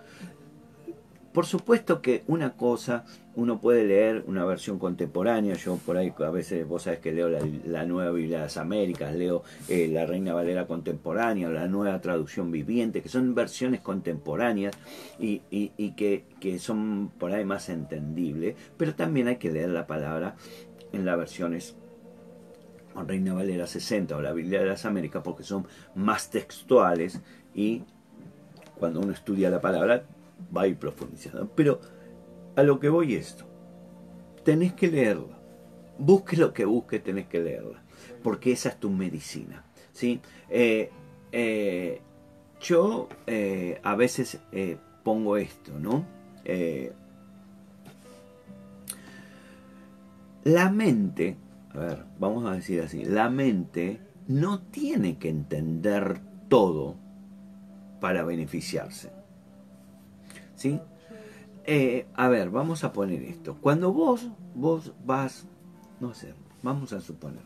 Por 1.33 1.47
supuesto 1.47 2.03
que 2.03 2.25
una 2.27 2.55
cosa, 2.55 3.05
uno 3.37 3.61
puede 3.61 3.85
leer 3.85 4.25
una 4.27 4.45
versión 4.45 4.81
contemporánea, 4.81 5.55
yo 5.55 5.77
por 5.77 5.97
ahí 5.97 6.13
a 6.19 6.31
veces 6.31 6.67
vos 6.67 6.83
sabés 6.83 6.99
que 6.99 7.13
leo 7.13 7.29
la, 7.29 7.85
nueva 7.85 8.11
Biblia 8.11 8.39
de 8.39 8.43
las 8.45 8.57
Américas, 8.57 9.15
leo 9.15 9.45
eh, 9.69 9.89
la 9.93 10.07
Reina 10.07 10.35
Valera 10.35 10.67
contemporánea, 10.67 11.49
la 11.49 11.69
nueva 11.69 12.01
traducción 12.01 12.51
viviente, 12.51 13.01
que 13.01 13.09
son 13.09 13.33
versiones 13.37 13.81
contemporáneas 13.81 14.77
y, 15.21 15.43
y, 15.51 15.93
que, 15.93 16.25
que 16.41 16.59
son 16.59 17.13
por 17.17 17.33
ahí 17.33 17.45
más 17.45 17.69
entendibles, 17.69 18.57
pero 18.77 18.97
también 18.97 19.29
hay 19.29 19.37
que 19.37 19.53
leer 19.53 19.71
la 19.71 19.87
palabra 19.87 20.35
en 20.93 21.05
las 21.05 21.17
versiones 21.17 21.77
Reina 23.07 23.35
Valera 23.35 23.69
60 23.69 24.17
o 24.17 24.21
la 24.21 24.33
Biblia 24.33 24.61
de 24.61 24.67
las 24.67 24.85
Américas 24.85 25.23
porque 25.23 25.45
son 25.45 25.67
más 25.95 26.29
textuales 26.29 27.21
y 27.55 27.85
cuando 28.79 29.01
uno 29.01 29.13
estudia 29.13 29.49
la 29.49 29.61
palabra 29.61 30.05
va 30.55 30.63
a 30.63 30.67
ir 30.67 30.77
profundizando. 30.77 31.51
Pero 31.55 31.81
a 32.57 32.63
lo 32.63 32.79
que 32.81 32.89
voy 32.89 33.15
esto, 33.15 33.45
tenés 34.45 34.73
que 34.75 34.89
leerla. 34.89 35.39
Busque 35.99 36.37
lo 36.37 36.53
que 36.53 36.65
busque, 36.65 36.99
tenés 37.01 37.27
que 37.27 37.41
leerla. 37.41 37.83
Porque 38.23 38.53
esa 38.53 38.71
es 38.71 38.81
tu 38.81 38.91
medicina. 38.91 39.65
¿sí? 39.93 40.21
Eh, 40.49 40.91
eh, 41.33 42.01
yo 42.61 43.09
eh, 43.27 43.81
a 43.83 43.95
veces 43.95 44.39
pongo 45.03 45.37
esto, 45.37 45.79
¿no? 45.79 46.05
la 50.43 50.71
mente, 50.71 51.37
a 51.75 51.79
ver, 51.79 52.05
vamos 52.19 52.45
a 52.47 52.55
decir 52.55 52.81
así, 52.81 53.05
la 53.05 53.31
mente 53.31 54.01
no 54.27 54.63
tiene 54.63 55.19
que 55.19 55.29
entender 55.29 56.21
todo 56.49 56.97
para 58.01 58.25
beneficiarse. 58.25 59.13
¿Sí? 60.61 60.79
Eh, 61.65 62.07
a 62.15 62.29
ver, 62.29 62.51
vamos 62.51 62.85
a 62.85 62.93
poner 62.93 63.23
esto. 63.23 63.57
Cuando 63.61 63.93
vos, 63.93 64.29
vos 64.55 64.93
vas, 65.07 65.45
no 66.01 66.15
sé, 66.15 66.35
vamos 66.63 66.93
a 66.93 67.01
suponer, 67.01 67.43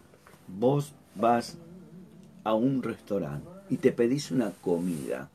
vos 0.48 0.92
vas 1.14 1.56
a 2.42 2.54
un 2.54 2.82
restaurante 2.82 3.46
y 3.70 3.76
te 3.76 3.92
pedís 3.92 4.32
una 4.32 4.50
comida, 4.50 5.30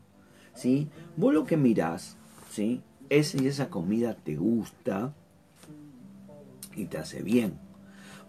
¿sí? 0.54 0.90
Vos 1.16 1.34
lo 1.34 1.46
que 1.46 1.56
mirás, 1.56 2.18
¿sí? 2.52 2.82
Es 3.10 3.30
si 3.30 3.48
esa 3.48 3.70
comida 3.70 4.14
te 4.14 4.36
gusta 4.36 5.14
y 6.76 6.86
te 6.86 6.98
hace 6.98 7.24
bien. 7.24 7.54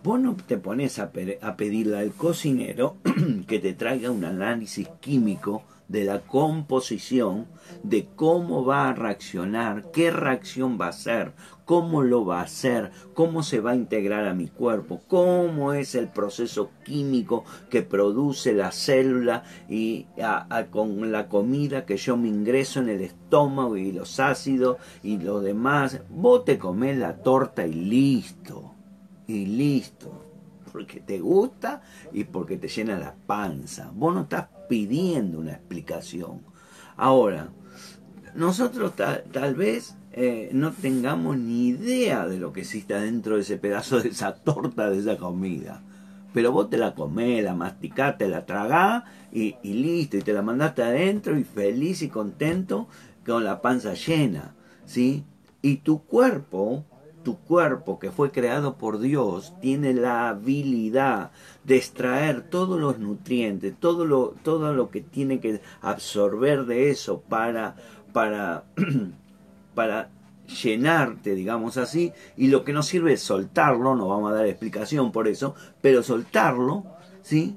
Vos 0.05 0.21
no 0.21 0.35
te 0.35 0.57
pones 0.59 0.99
a, 0.99 1.11
a 1.43 1.57
pedirle 1.57 1.99
al 1.99 2.13
cocinero 2.13 2.97
que 3.49 3.59
te 3.59 3.75
traiga 3.75 4.11
un 4.11 4.25
análisis 4.25 4.89
químico 5.01 5.63
de 5.91 6.05
la 6.05 6.21
composición, 6.21 7.49
de 7.83 8.07
cómo 8.15 8.65
va 8.65 8.89
a 8.89 8.95
reaccionar, 8.95 9.91
qué 9.91 10.13
reacción 10.13 10.79
va 10.81 10.87
a 10.87 10.91
hacer, 10.91 11.33
cómo 11.65 12.03
lo 12.03 12.25
va 12.25 12.39
a 12.39 12.45
hacer, 12.45 12.93
cómo 13.13 13.43
se 13.43 13.61
va 13.61 13.73
a 13.73 13.77
integrar 13.77 14.29
a 14.29 14.35
mi 14.35 14.47
cuerpo, 14.47 15.03
cómo 15.09 15.73
es 15.73 15.97
el 15.97 16.07
proceso 16.07 16.71
químico 16.85 17.45
que 17.71 17.83
produce 17.83 18.53
la 18.53 18.71
célula 18.71 19.43
y 19.69 20.07
con 20.71 21.11
la 21.11 21.29
comida 21.29 21.85
que 21.87 21.97
yo 21.97 22.17
me 22.17 22.29
ingreso 22.29 22.79
en 22.79 22.89
el 22.89 23.01
estómago 23.01 23.77
y 23.77 23.91
los 23.91 24.21
ácidos 24.21 24.77
y 25.03 25.19
lo 25.19 25.41
demás. 25.41 26.03
Vos 26.09 26.45
te 26.45 26.57
comés 26.57 26.99
la 26.99 27.17
torta 27.17 27.67
y 27.67 27.73
listo, 27.73 28.75
y 29.27 29.45
listo 29.45 30.27
porque 30.71 31.01
te 31.01 31.19
gusta 31.19 31.83
y 32.13 32.23
porque 32.23 32.57
te 32.57 32.69
llena 32.69 32.97
la 32.97 33.13
panza. 33.27 33.91
Vos 33.93 34.15
no 34.15 34.21
estás 34.21 34.47
pidiendo 34.71 35.41
una 35.41 35.51
explicación. 35.51 36.43
Ahora, 36.97 37.49
nosotros 38.37 38.93
tal 38.95 39.55
vez 39.57 39.97
eh, 40.13 40.51
no 40.53 40.71
tengamos 40.71 41.37
ni 41.37 41.69
idea 41.69 42.29
de 42.29 42.39
lo 42.39 42.53
que 42.53 42.61
existe 42.61 42.95
dentro 42.95 43.35
de 43.35 43.43
ese 43.43 43.59
pedazo 43.59 44.01
de 44.01 44.11
esa 44.11 44.37
torta, 44.37 44.89
de 44.89 45.01
esa 45.01 45.17
comida. 45.17 45.83
Pero 46.33 46.53
vos 46.53 46.71
te 46.71 46.79
la 46.79 46.95
comés, 46.95 47.43
la 47.43 47.57
masticás, 47.57 48.17
te 48.17 48.29
la 48.29 48.47
tragás 48.47 49.03
y, 49.33 49.57
y 49.65 49.73
listo, 49.75 50.17
y 50.17 50.23
te 50.23 50.33
la 50.33 50.43
mandaste 50.43 50.85
adentro 50.85 51.37
y 51.37 51.43
feliz 51.43 52.03
y 52.03 52.09
contento 52.09 52.87
con 53.27 53.43
la 53.43 53.61
panza 53.61 53.95
llena, 53.95 54.55
¿sí? 54.87 55.25
Y 55.63 55.79
tu 55.79 56.05
cuerpo, 56.05 56.85
tu 57.23 57.39
cuerpo 57.39 57.99
que 57.99 58.11
fue 58.11 58.31
creado 58.31 58.77
por 58.77 58.99
Dios, 58.99 59.53
tiene 59.61 59.93
la 59.93 60.29
habilidad 60.31 61.31
de 61.65 61.77
extraer 61.77 62.43
todos 62.43 62.81
los 62.81 62.99
nutrientes, 62.99 63.75
todo 63.79 64.07
lo, 64.07 64.35
todo 64.43 64.73
lo 64.73 64.91
que 64.91 65.01
tiene 65.01 65.41
que 65.41 65.61
absorber 65.83 66.65
de 66.65 66.91
eso 66.91 67.21
para, 67.21 67.77
para 68.13 68.65
para 69.75 70.11
llenarte, 70.63 71.35
digamos 71.35 71.77
así, 71.77 72.13
y 72.37 72.49
lo 72.49 72.65
que 72.65 72.73
nos 72.73 72.87
sirve 72.87 73.13
es 73.13 73.23
soltarlo, 73.23 73.95
no 73.95 74.09
vamos 74.09 74.33
a 74.33 74.35
dar 74.35 74.47
explicación 74.47 75.13
por 75.13 75.29
eso, 75.29 75.55
pero 75.81 76.03
soltarlo, 76.03 76.85
¿sí? 77.23 77.57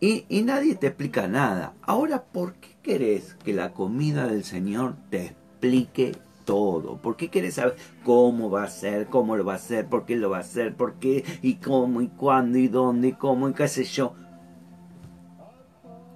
Y, 0.00 0.26
y, 0.28 0.42
nadie 0.42 0.74
te 0.74 0.88
explica 0.88 1.26
nada. 1.26 1.72
Ahora, 1.80 2.24
¿por 2.24 2.54
qué 2.54 2.76
querés 2.82 3.34
que 3.42 3.54
la 3.54 3.72
comida 3.72 4.26
del 4.26 4.44
Señor 4.44 4.96
te 5.08 5.26
explique 5.26 6.12
todo? 6.46 6.96
¿Por 6.96 7.16
qué 7.16 7.28
querés 7.28 7.54
saber 7.54 7.76
cómo 8.02 8.48
va 8.48 8.62
a 8.62 8.70
ser, 8.70 9.08
cómo 9.08 9.36
lo 9.36 9.44
va 9.44 9.52
a 9.52 9.56
hacer, 9.56 9.86
por 9.86 10.06
qué 10.06 10.16
lo 10.16 10.30
va 10.30 10.38
a 10.38 10.40
hacer, 10.40 10.74
por 10.74 10.94
qué, 10.94 11.22
y 11.42 11.56
cómo, 11.56 12.00
y 12.00 12.08
cuándo, 12.08 12.56
y 12.56 12.68
dónde, 12.68 13.08
y 13.08 13.12
cómo, 13.12 13.50
y 13.50 13.52
qué 13.52 13.68
sé 13.68 13.84
yo? 13.84 14.14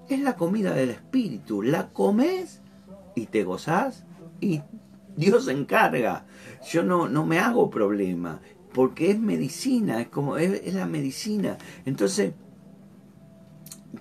Es 0.09 0.21
la 0.21 0.37
comida 0.37 0.73
del 0.73 0.91
Espíritu. 0.91 1.63
La 1.63 1.91
comes 1.91 2.63
y 3.15 3.27
te 3.27 3.45
gozás 3.45 4.07
y 4.41 4.63
Dios 5.17 5.45
se 5.45 5.53
encarga. 5.53 6.25
Yo 6.71 6.83
no, 6.83 7.09
no 7.09 7.27
me 7.27 7.39
hago 7.39 7.69
problema, 7.69 8.41
porque 8.73 9.11
es 9.11 9.19
medicina, 9.19 10.01
es 10.01 10.09
como 10.09 10.37
es, 10.37 10.73
la 10.73 10.87
medicina. 10.87 11.59
Entonces, 11.85 12.33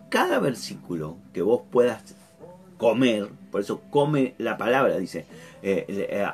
cada 0.09 0.39
versículo 0.39 1.17
que 1.33 1.41
vos 1.41 1.61
puedas 1.69 2.15
comer, 2.77 3.29
por 3.51 3.61
eso 3.61 3.81
come 3.89 4.35
la 4.37 4.57
palabra, 4.57 4.97
dice, 4.97 5.25
eh, 5.61 5.85
eh, 5.87 6.25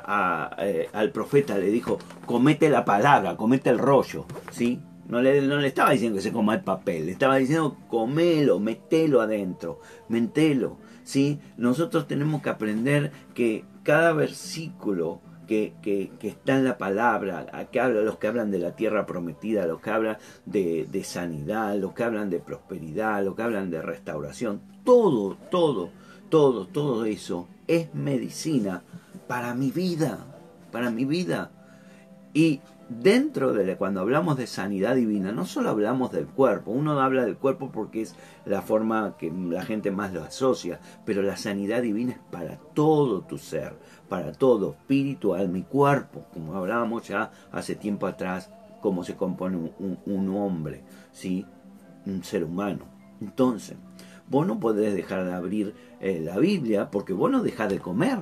eh, 0.58 0.88
al 0.92 1.10
profeta 1.10 1.58
le 1.58 1.66
dijo, 1.66 1.98
comete 2.24 2.68
la 2.68 2.84
palabra, 2.84 3.36
comete 3.36 3.70
el 3.70 3.78
rollo, 3.78 4.26
¿sí? 4.50 4.80
No 5.08 5.20
le, 5.20 5.40
no 5.42 5.58
le 5.58 5.68
estaba 5.68 5.90
diciendo 5.90 6.16
que 6.16 6.22
se 6.22 6.32
coma 6.32 6.54
el 6.54 6.62
papel, 6.62 7.06
le 7.06 7.12
estaba 7.12 7.36
diciendo 7.36 7.76
comelo, 7.88 8.58
metelo 8.60 9.20
adentro, 9.20 9.80
mentelo, 10.08 10.78
¿sí? 11.04 11.40
Nosotros 11.56 12.06
tenemos 12.06 12.42
que 12.42 12.50
aprender 12.50 13.12
que 13.34 13.64
cada 13.82 14.12
versículo 14.12 15.20
que, 15.46 15.74
que, 15.82 16.10
está 16.22 16.56
en 16.56 16.64
la 16.64 16.76
palabra, 16.76 17.46
que 17.70 17.80
habla, 17.80 18.02
los 18.02 18.18
que 18.18 18.26
hablan 18.26 18.50
de 18.50 18.58
la 18.58 18.74
tierra 18.74 19.06
prometida, 19.06 19.66
los 19.66 19.80
que 19.80 19.90
hablan 19.90 20.18
de, 20.44 20.88
de 20.90 21.04
sanidad, 21.04 21.76
los 21.76 21.94
que 21.94 22.02
hablan 22.02 22.30
de 22.30 22.40
prosperidad, 22.40 23.24
los 23.24 23.36
que 23.36 23.42
hablan 23.42 23.70
de 23.70 23.82
restauración, 23.82 24.60
todo, 24.84 25.36
todo, 25.50 25.90
todo, 26.28 26.66
todo 26.66 27.04
eso 27.04 27.48
es 27.68 27.94
medicina 27.94 28.82
para 29.26 29.54
mi 29.54 29.70
vida, 29.70 30.18
para 30.72 30.90
mi 30.90 31.04
vida. 31.04 31.50
Y 32.32 32.60
dentro 32.88 33.52
de 33.52 33.76
cuando 33.76 34.00
hablamos 34.00 34.36
de 34.36 34.46
sanidad 34.46 34.94
divina, 34.94 35.32
no 35.32 35.44
solo 35.44 35.70
hablamos 35.70 36.12
del 36.12 36.26
cuerpo, 36.26 36.70
uno 36.70 37.00
habla 37.00 37.24
del 37.24 37.36
cuerpo 37.36 37.70
porque 37.72 38.02
es 38.02 38.14
la 38.44 38.62
forma 38.62 39.16
que 39.18 39.30
la 39.30 39.64
gente 39.64 39.90
más 39.90 40.12
lo 40.12 40.22
asocia, 40.22 40.80
pero 41.04 41.22
la 41.22 41.36
sanidad 41.36 41.82
divina 41.82 42.12
es 42.12 42.18
para 42.30 42.58
todo 42.74 43.22
tu 43.22 43.38
ser, 43.38 43.74
para 44.08 44.32
todo, 44.32 44.72
espíritu, 44.72 45.34
alma 45.34 45.58
y 45.58 45.62
cuerpo, 45.62 46.26
como 46.32 46.54
hablábamos 46.54 47.08
ya 47.08 47.30
hace 47.50 47.74
tiempo 47.74 48.06
atrás, 48.06 48.50
cómo 48.80 49.02
se 49.02 49.16
compone 49.16 49.72
un, 50.06 50.28
hombre, 50.36 50.84
¿sí? 51.12 51.44
un 52.04 52.22
ser 52.22 52.44
humano. 52.44 52.84
Entonces, 53.20 53.76
vos 54.28 54.46
no 54.46 54.60
podés 54.60 54.94
dejar 54.94 55.24
de 55.24 55.32
abrir 55.32 55.74
eh, 56.00 56.20
la 56.22 56.38
Biblia 56.38 56.90
porque 56.90 57.12
vos 57.12 57.30
no 57.30 57.42
dejás 57.42 57.68
de 57.70 57.80
comer. 57.80 58.20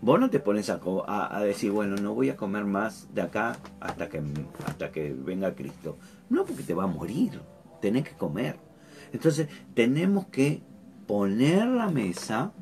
Vos 0.00 0.20
no 0.20 0.30
te 0.30 0.40
pones 0.40 0.70
a, 0.70 1.40
decir, 1.40 1.70
bueno, 1.70 1.96
no 1.96 2.14
voy 2.14 2.30
a 2.30 2.36
comer 2.36 2.64
más 2.64 3.08
de 3.14 3.22
acá 3.22 3.56
hasta 3.80 4.08
que, 4.08 4.22
hasta 4.66 4.92
que 4.92 5.12
venga 5.12 5.54
Cristo. 5.54 5.96
No, 6.28 6.44
porque 6.44 6.62
te 6.62 6.74
va 6.74 6.84
a 6.84 6.88
morir. 6.88 7.40
Tenés 7.80 8.04
que 8.04 8.14
comer. 8.14 8.56
Entonces, 9.12 9.48
tenemos 9.74 10.26
que 10.26 10.62
poner 11.06 11.66
la 11.66 11.88
mesa, 11.88 12.52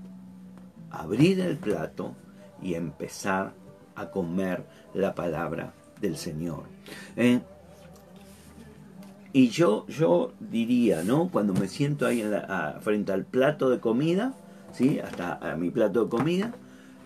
abrir 0.91 1.41
el 1.41 1.57
plato 1.57 2.15
y 2.63 2.75
empezar 2.75 3.53
a 3.97 4.11
comer 4.11 4.65
la 4.95 5.15
palabra 5.15 5.75
del 6.01 6.17
Señor. 6.17 6.65
¿Eh? 7.17 7.41
y 9.35 9.49
yo, 9.49 9.85
yo 9.89 10.33
diría, 10.39 11.03
¿no? 11.03 11.29
Cuando 11.29 11.55
me 11.55 11.67
siento 11.67 12.07
ahí 12.07 12.25
frente 12.81 13.11
al 13.11 13.25
plato 13.25 13.69
de 13.69 13.81
comida, 13.81 14.33
¿sí? 14.73 15.01
Hasta 15.01 15.35
a 15.35 15.57
mi 15.57 15.71
plato 15.71 16.05
de 16.05 16.09
comida, 16.09 16.55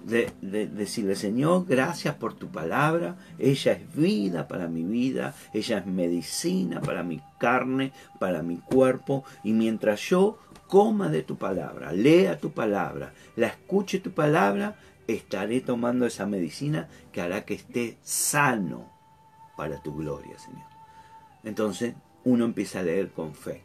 de, 0.09 0.33
decirle, 0.67 1.15
Señor, 1.15 1.67
gracias 1.67 2.15
por 2.15 2.35
tu 2.35 2.49
palabra, 2.49 3.17
ella 3.39 3.73
es 3.73 3.95
vida 3.95 4.49
para 4.49 4.69
mi 4.69 4.83
vida, 4.83 5.35
ella 5.53 5.79
es 5.79 5.87
medicina 5.87 6.81
para 6.81 7.03
mi 7.03 7.21
carne, 7.39 7.93
para 8.19 8.43
mi 8.43 8.57
cuerpo, 8.57 9.25
y 9.45 9.53
mientras 9.53 10.01
yo 10.01 10.39
coma 10.67 11.09
de 11.09 11.23
tu 11.23 11.37
palabra, 11.37 11.93
lea 11.93 12.39
tu 12.39 12.53
palabra, 12.53 13.13
la 13.37 13.49
escuche 13.49 14.01
tu 14.01 14.13
palabra, 14.13 14.77
estaré 15.07 15.61
tomando 15.61 16.07
esa 16.07 16.27
medicina 16.27 16.89
que 17.13 17.21
hará 17.21 17.45
que 17.45 17.55
esté 17.55 17.99
sano 18.03 18.91
para 19.57 19.83
tu 19.83 19.95
gloria, 19.95 20.39
Señor. 20.39 20.67
Entonces 21.45 21.95
uno 22.25 22.45
empieza 22.45 22.81
a 22.81 22.83
leer 22.83 23.11
con 23.11 23.35
fe, 23.35 23.63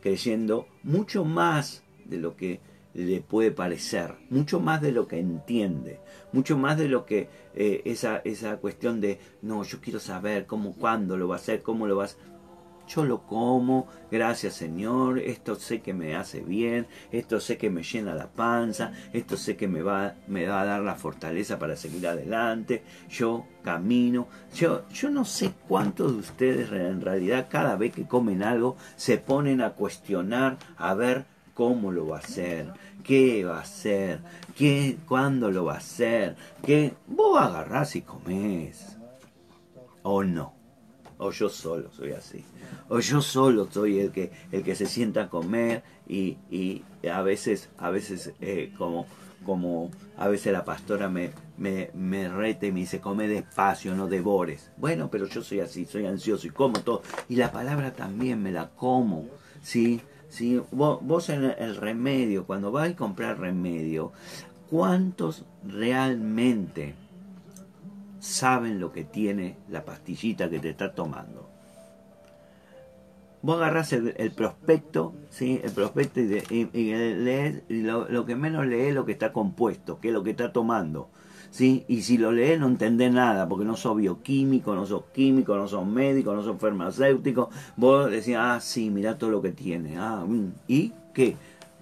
creyendo 0.00 0.68
mucho 0.82 1.24
más 1.24 1.82
de 2.04 2.18
lo 2.18 2.36
que 2.36 2.60
le 3.04 3.20
puede 3.20 3.50
parecer, 3.50 4.14
mucho 4.30 4.58
más 4.58 4.80
de 4.80 4.90
lo 4.90 5.06
que 5.06 5.18
entiende, 5.18 6.00
mucho 6.32 6.56
más 6.56 6.78
de 6.78 6.88
lo 6.88 7.04
que 7.04 7.28
eh, 7.54 7.82
esa, 7.84 8.18
esa 8.24 8.56
cuestión 8.56 9.02
de, 9.02 9.18
no, 9.42 9.62
yo 9.64 9.80
quiero 9.80 10.00
saber 10.00 10.46
cómo, 10.46 10.74
cuándo 10.74 11.16
lo 11.18 11.28
va 11.28 11.36
a 11.36 11.38
hacer, 11.38 11.62
cómo 11.62 11.86
lo 11.86 11.96
vas 11.96 12.16
yo 12.88 13.04
lo 13.04 13.22
como, 13.22 13.88
gracias 14.10 14.54
Señor, 14.54 15.18
esto 15.18 15.56
sé 15.56 15.80
que 15.80 15.92
me 15.92 16.14
hace 16.14 16.40
bien, 16.40 16.86
esto 17.10 17.40
sé 17.40 17.58
que 17.58 17.68
me 17.68 17.82
llena 17.82 18.14
la 18.14 18.28
panza, 18.28 18.92
esto 19.12 19.36
sé 19.36 19.56
que 19.56 19.66
me 19.68 19.82
va, 19.82 20.14
me 20.28 20.46
va 20.46 20.62
a 20.62 20.64
dar 20.64 20.82
la 20.82 20.94
fortaleza 20.94 21.58
para 21.58 21.76
seguir 21.76 22.06
adelante, 22.06 22.84
yo 23.10 23.46
camino, 23.62 24.28
yo, 24.54 24.88
yo 24.88 25.10
no 25.10 25.24
sé 25.24 25.52
cuántos 25.66 26.12
de 26.12 26.18
ustedes 26.18 26.70
en 26.70 27.00
realidad 27.00 27.48
cada 27.50 27.76
vez 27.76 27.92
que 27.92 28.06
comen 28.06 28.42
algo 28.42 28.76
se 28.94 29.18
ponen 29.18 29.60
a 29.60 29.70
cuestionar, 29.70 30.58
a 30.76 30.94
ver 30.94 31.35
cómo 31.56 31.90
lo 31.90 32.06
va 32.06 32.18
a 32.18 32.20
hacer, 32.20 32.70
qué 33.02 33.42
va 33.46 33.56
a 33.56 33.62
hacer, 33.62 34.20
qué, 34.54 34.98
cuándo 35.08 35.50
lo 35.50 35.64
va 35.64 35.74
a 35.74 35.78
hacer, 35.78 36.36
qué 36.62 36.92
vos 37.06 37.40
agarrás 37.40 37.96
y 37.96 38.02
comés. 38.02 38.98
O 40.02 40.22
no. 40.22 40.52
O 41.16 41.30
yo 41.30 41.48
solo 41.48 41.90
soy 41.90 42.12
así. 42.12 42.44
O 42.90 43.00
yo 43.00 43.22
solo 43.22 43.66
soy 43.70 44.00
el 44.00 44.12
que, 44.12 44.30
el 44.52 44.62
que 44.62 44.74
se 44.74 44.84
sienta 44.84 45.22
a 45.22 45.28
comer 45.30 45.82
y, 46.06 46.36
y 46.50 46.84
a 47.10 47.22
veces, 47.22 47.70
a 47.78 47.88
veces 47.88 48.34
eh, 48.42 48.74
como, 48.76 49.06
como 49.46 49.90
a 50.18 50.28
veces 50.28 50.52
la 50.52 50.66
pastora 50.66 51.08
me, 51.08 51.30
me, 51.56 51.90
me 51.94 52.28
rete 52.28 52.66
y 52.66 52.72
me 52.72 52.80
dice, 52.80 53.00
come 53.00 53.28
despacio, 53.28 53.94
no 53.94 54.08
devores. 54.08 54.70
Bueno, 54.76 55.08
pero 55.10 55.26
yo 55.26 55.42
soy 55.42 55.60
así, 55.60 55.86
soy 55.86 56.04
ansioso 56.04 56.46
y 56.46 56.50
como 56.50 56.80
todo. 56.80 57.02
Y 57.30 57.36
la 57.36 57.50
palabra 57.50 57.94
también 57.94 58.42
me 58.42 58.52
la 58.52 58.68
como, 58.68 59.24
¿sí? 59.62 60.02
Si 60.28 60.60
vos, 60.70 61.28
en 61.28 61.44
el 61.44 61.76
remedio, 61.76 62.46
cuando 62.46 62.72
vas 62.72 62.90
a 62.90 62.96
comprar 62.96 63.38
remedio, 63.38 64.12
¿cuántos 64.70 65.44
realmente 65.64 66.94
saben 68.18 68.80
lo 68.80 68.92
que 68.92 69.04
tiene 69.04 69.56
la 69.68 69.84
pastillita 69.84 70.50
que 70.50 70.58
te 70.58 70.70
está 70.70 70.94
tomando? 70.94 71.56
vos 73.46 73.58
agarrás 73.58 73.92
el, 73.92 74.32
prospecto, 74.32 75.14
¿sí? 75.30 75.60
El 75.62 75.70
prospecto 75.70 76.20
y, 76.20 76.64
lees, 76.72 77.62
y 77.68 77.82
lo, 77.82 78.26
que 78.26 78.34
menos 78.34 78.66
lees 78.66 78.88
es 78.88 78.94
lo 78.94 79.06
que 79.06 79.12
está 79.12 79.32
compuesto, 79.32 80.00
que 80.00 80.08
es 80.08 80.14
lo 80.14 80.24
que 80.24 80.30
está 80.30 80.52
tomando. 80.52 81.10
¿Sí? 81.56 81.86
Y 81.88 82.02
si 82.02 82.18
lo 82.18 82.32
lees 82.32 82.60
no 82.60 82.66
entendés 82.66 83.10
nada, 83.10 83.48
porque 83.48 83.64
no 83.64 83.76
sos 83.76 83.96
bioquímico, 83.96 84.74
no 84.74 84.84
sos 84.84 85.04
químico, 85.14 85.56
no 85.56 85.66
sos 85.66 85.86
médico, 85.86 86.34
no 86.34 86.42
sos 86.42 86.60
farmacéutico. 86.60 87.48
Vos 87.78 88.10
decís, 88.10 88.36
ah, 88.38 88.60
sí, 88.60 88.90
mira 88.90 89.16
todo 89.16 89.30
lo 89.30 89.40
que 89.40 89.52
tiene. 89.52 89.96
Ah, 89.96 90.22
mm, 90.28 90.52
¿y 90.68 90.92
qué? 91.14 91.34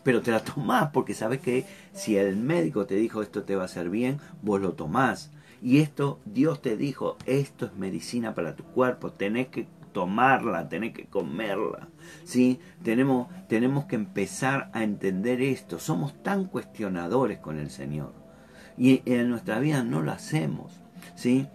Pero 0.05 0.23
te 0.23 0.31
la 0.31 0.45
tomás 0.45 0.91
porque 0.93 1.13
sabes 1.13 1.41
que 1.41 1.67
si 1.93 2.17
el 2.17 2.37
médico 2.37 2.87
te 2.87 2.95
dijo 2.95 3.21
esto 3.21 3.43
te 3.43 3.57
va 3.57 3.63
a 3.63 3.65
hacer 3.65 3.91
bien, 3.91 4.21
vos 4.43 4.61
lo 4.61 4.75
tomás. 4.75 5.33
Y 5.61 5.79
esto, 5.81 6.21
Dios 6.25 6.63
te 6.63 6.77
dijo, 6.77 7.17
esto 7.27 7.67
es 7.67 7.75
medicina 7.75 8.33
para 8.33 8.55
tu 8.55 8.63
cuerpo, 8.63 9.11
tenés 9.11 9.49
que 9.49 9.67
tomarla, 9.93 10.69
tenés 10.69 10.95
que 10.95 11.07
comerla. 11.07 11.89
¿sí? 12.23 12.61
Tenemos, 12.85 13.27
tenemos 13.49 13.87
que 13.87 13.97
empezar 13.97 14.71
a 14.73 14.85
entender 14.85 15.43
esto. 15.43 15.81
Somos 15.81 16.23
tan 16.23 16.45
cuestionadores 16.45 17.39
con 17.41 17.59
el 17.59 17.71
Señor. 17.71 18.24
Y 18.77 19.03
en 19.07 19.31
nuestra 19.31 19.59
vida 19.59 19.83
no 19.85 20.03
lo 20.03 20.13
hacemos. 20.13 20.73
¿sí? 21.15 21.47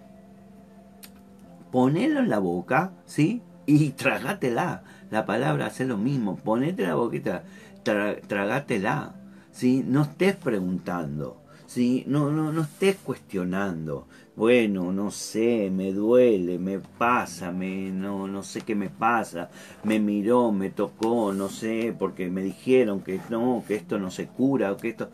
Ponelo 1.71 2.19
en 2.19 2.29
la 2.29 2.39
boca 2.39 2.91
¿sí? 3.05 3.41
y 3.65 3.89
tragátela. 3.91 4.83
La 5.11 5.25
palabra 5.25 5.67
hace 5.67 5.85
lo 5.85 5.97
mismo. 5.97 6.35
Ponete 6.37 6.83
la 6.83 6.95
boquita, 6.95 7.43
tragátela. 7.83 9.15
¿sí? 9.51 9.83
No 9.85 10.03
estés 10.03 10.35
preguntando. 10.35 11.41
¿sí? 11.65 12.03
No, 12.07 12.31
no, 12.31 12.51
no 12.51 12.61
estés 12.61 12.97
cuestionando. 12.97 14.07
Bueno, 14.39 14.93
no 14.93 15.11
sé, 15.11 15.69
me 15.69 15.91
duele, 15.91 16.59
me 16.59 16.79
pasa, 16.79 17.51
me, 17.51 17.91
no, 17.91 18.25
no 18.25 18.41
sé 18.41 18.61
qué 18.61 18.73
me 18.73 18.89
pasa, 18.89 19.49
me 19.83 19.99
miró, 19.99 20.53
me 20.53 20.69
tocó, 20.69 21.33
no 21.33 21.49
sé, 21.49 21.93
porque 21.99 22.29
me 22.29 22.41
dijeron 22.41 23.01
que 23.01 23.19
no, 23.29 23.65
que 23.67 23.75
esto 23.75 23.99
no 23.99 24.09
se 24.11 24.27
cura, 24.27 24.71
o 24.71 24.77
que 24.77 24.87
esto... 24.87 25.09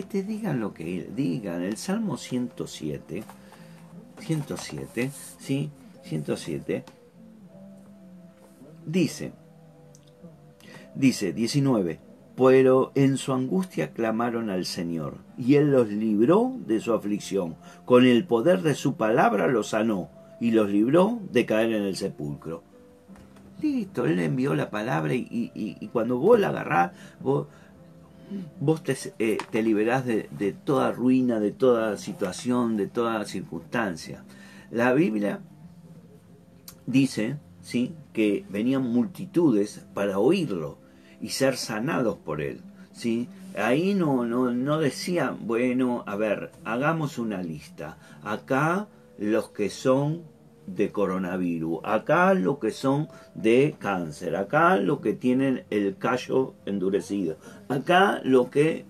Que 0.00 0.06
te 0.06 0.22
digan 0.22 0.60
lo 0.60 0.72
que 0.72 1.10
digan. 1.14 1.60
El 1.60 1.76
Salmo 1.76 2.16
107, 2.16 3.22
107, 4.18 5.10
¿sí? 5.38 5.70
107, 6.04 6.84
dice, 8.86 9.32
dice, 10.94 11.34
19, 11.34 12.00
pero 12.34 12.92
en 12.94 13.18
su 13.18 13.34
angustia 13.34 13.92
clamaron 13.92 14.48
al 14.48 14.64
Señor, 14.64 15.18
y 15.36 15.56
Él 15.56 15.70
los 15.70 15.88
libró 15.90 16.54
de 16.66 16.80
su 16.80 16.94
aflicción. 16.94 17.56
Con 17.84 18.06
el 18.06 18.24
poder 18.24 18.62
de 18.62 18.74
su 18.74 18.96
palabra 18.96 19.48
los 19.48 19.68
sanó, 19.68 20.08
y 20.40 20.52
los 20.52 20.70
libró 20.70 21.20
de 21.30 21.44
caer 21.44 21.74
en 21.74 21.82
el 21.82 21.96
sepulcro. 21.96 22.62
Listo, 23.60 24.06
Él 24.06 24.18
envió 24.18 24.54
la 24.54 24.70
palabra 24.70 25.12
y, 25.14 25.90
cuando 25.92 26.16
vos 26.16 26.40
la 26.40 26.48
agarrás, 26.48 26.92
vos, 27.20 27.48
vos 28.60 28.82
te, 28.82 28.96
eh, 29.18 29.38
liberás 29.62 30.04
de, 30.04 30.28
de, 30.30 30.52
toda 30.52 30.92
ruina, 30.92 31.40
de 31.40 31.52
toda 31.52 31.96
situación, 31.96 32.76
de 32.76 32.86
toda 32.86 33.24
circunstancia. 33.24 34.24
La 34.70 34.92
Biblia 34.92 35.40
dice, 36.86 37.38
¿sí?, 37.62 37.94
que 38.12 38.44
venían 38.48 38.82
multitudes 38.82 39.86
para 39.94 40.18
oírlo 40.18 40.78
y 41.20 41.30
ser 41.30 41.56
sanados 41.56 42.18
por 42.18 42.40
él. 42.40 42.62
¿sí? 42.92 43.28
Ahí 43.56 43.94
no, 43.94 44.24
no, 44.24 44.50
no 44.50 44.80
bueno, 45.40 46.04
a 46.06 46.16
ver, 46.16 46.52
hagamos 46.64 47.18
una 47.18 47.42
lista. 47.42 47.98
Acá 48.22 48.88
los 49.18 49.50
que 49.50 49.70
son 49.70 50.22
de 50.74 50.92
coronavirus, 50.92 51.80
acá 51.84 52.34
los 52.34 52.58
que 52.58 52.70
son 52.70 53.08
de 53.34 53.76
cáncer, 53.78 54.36
acá 54.36 54.76
los 54.76 55.00
que 55.00 55.12
tienen 55.12 55.64
el 55.70 55.96
callo 55.96 56.54
endurecido, 56.66 57.36
acá 57.68 58.20
lo 58.24 58.50
que 58.50 58.86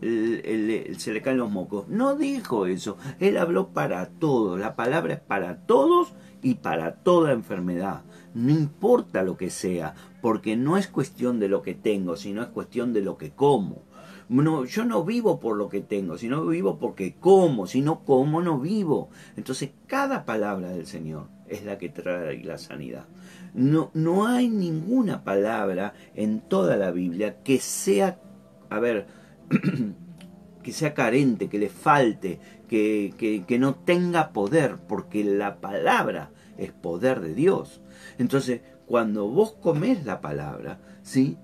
se 0.99 1.12
le 1.12 1.23
caen 1.23 1.38
los 1.38 1.51
mocos. 1.51 1.88
No 1.88 2.16
dijo 2.16 2.66
eso, 2.66 2.97
él 3.19 3.37
habló 3.37 3.69
para 3.69 4.07
todos, 4.07 4.59
la 4.59 4.77
palabra 4.77 5.14
es 5.14 5.21
para 5.21 5.59
todos 5.66 6.12
y 6.43 6.55
para 6.55 6.97
toda 6.97 7.33
enfermedad 7.33 8.03
no 8.35 8.53
importa 8.53 9.23
lo 9.23 9.37
que 9.37 9.51
sea, 9.51 9.95
porque 10.21 10.57
no 10.57 10.77
es 10.77 10.87
cuestión 10.87 11.40
de 11.40 11.49
lo 11.49 11.62
que 11.62 11.75
tengo, 11.75 12.16
sino 12.16 12.43
es 12.43 12.49
cuestión 12.49 12.93
de 12.93 13.03
lo 13.03 13.16
que 13.16 13.31
como. 13.31 13.83
No, 14.31 14.64
yo 14.64 14.85
no 14.85 15.05
vivo 15.05 15.40
por 15.40 15.57
lo 15.57 15.69
que 15.69 15.81
tengo, 15.81 16.16
sino 16.16 16.47
vivo 16.47 16.79
porque 16.79 17.16
como, 17.16 17.66
si 17.66 17.83
no 17.83 18.05
como 18.05 18.40
no 18.40 18.61
vivo. 18.61 19.11
Entonces 19.37 19.71
cada 19.88 20.25
palabra 20.25 20.71
del 20.71 20.87
Señor 20.87 21.27
es 21.49 21.64
la 21.64 21.79
que 21.79 21.88
trae 21.88 22.45
la 22.45 22.57
sanidad. 22.57 23.07
No, 23.55 23.90
no 23.93 24.29
hay 24.29 24.49
ninguna 24.49 25.25
palabra 25.25 25.95
en 26.14 26.43
toda 26.43 26.77
la 26.77 26.93
Biblia 26.93 27.43
que 27.43 27.59
sea, 27.59 28.21
a 28.69 28.79
ver, 28.79 29.09
que 30.62 30.73
sea 30.73 30.95
carente, 30.95 31.49
que 31.49 31.59
le 31.59 31.69
falte, 31.69 32.38
que, 32.69 33.45
que, 33.45 33.59
no 33.59 33.75
tenga 33.75 34.33
poder, 34.33 34.77
porque 34.87 35.25
la 35.25 35.61
palabra 35.61 36.31
es 36.57 36.71
poder 36.71 37.21
de 37.21 37.35
Dios. 37.35 37.81
Entonces, 38.19 38.61
cuando 38.87 39.27
vos 39.27 39.57
comés 39.61 40.07
la 40.07 40.21
palabra, 40.21 40.79
¿sí? 41.03 41.37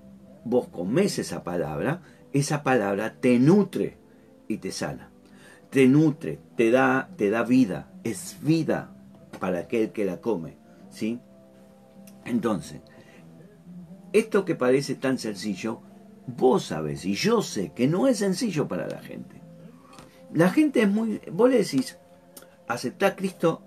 Vos 0.45 0.69
comés 0.69 1.19
esa 1.19 1.43
palabra, 1.43 2.01
esa 2.33 2.63
palabra 2.63 3.15
te 3.19 3.39
nutre 3.39 3.97
y 4.47 4.57
te 4.57 4.71
sana. 4.71 5.09
Te 5.69 5.87
nutre, 5.87 6.39
te 6.55 6.71
da, 6.71 7.09
te 7.17 7.29
da 7.29 7.43
vida, 7.43 7.91
es 8.03 8.37
vida 8.41 8.95
para 9.39 9.59
aquel 9.59 9.91
que 9.91 10.05
la 10.05 10.21
come, 10.21 10.57
¿sí? 10.89 11.19
Entonces, 12.25 12.81
esto 14.13 14.45
que 14.45 14.55
parece 14.55 14.95
tan 14.95 15.17
sencillo, 15.17 15.81
vos 16.25 16.65
sabés 16.65 17.05
y 17.05 17.13
yo 17.13 17.41
sé 17.41 17.71
que 17.73 17.87
no 17.87 18.07
es 18.07 18.19
sencillo 18.19 18.67
para 18.67 18.87
la 18.87 18.99
gente. 18.99 19.41
La 20.33 20.49
gente 20.49 20.81
es 20.81 20.89
muy, 20.89 21.21
vos 21.31 21.49
le 21.49 21.57
decís, 21.57 21.97
aceptar 22.67 23.13
a 23.13 23.15
Cristo, 23.15 23.63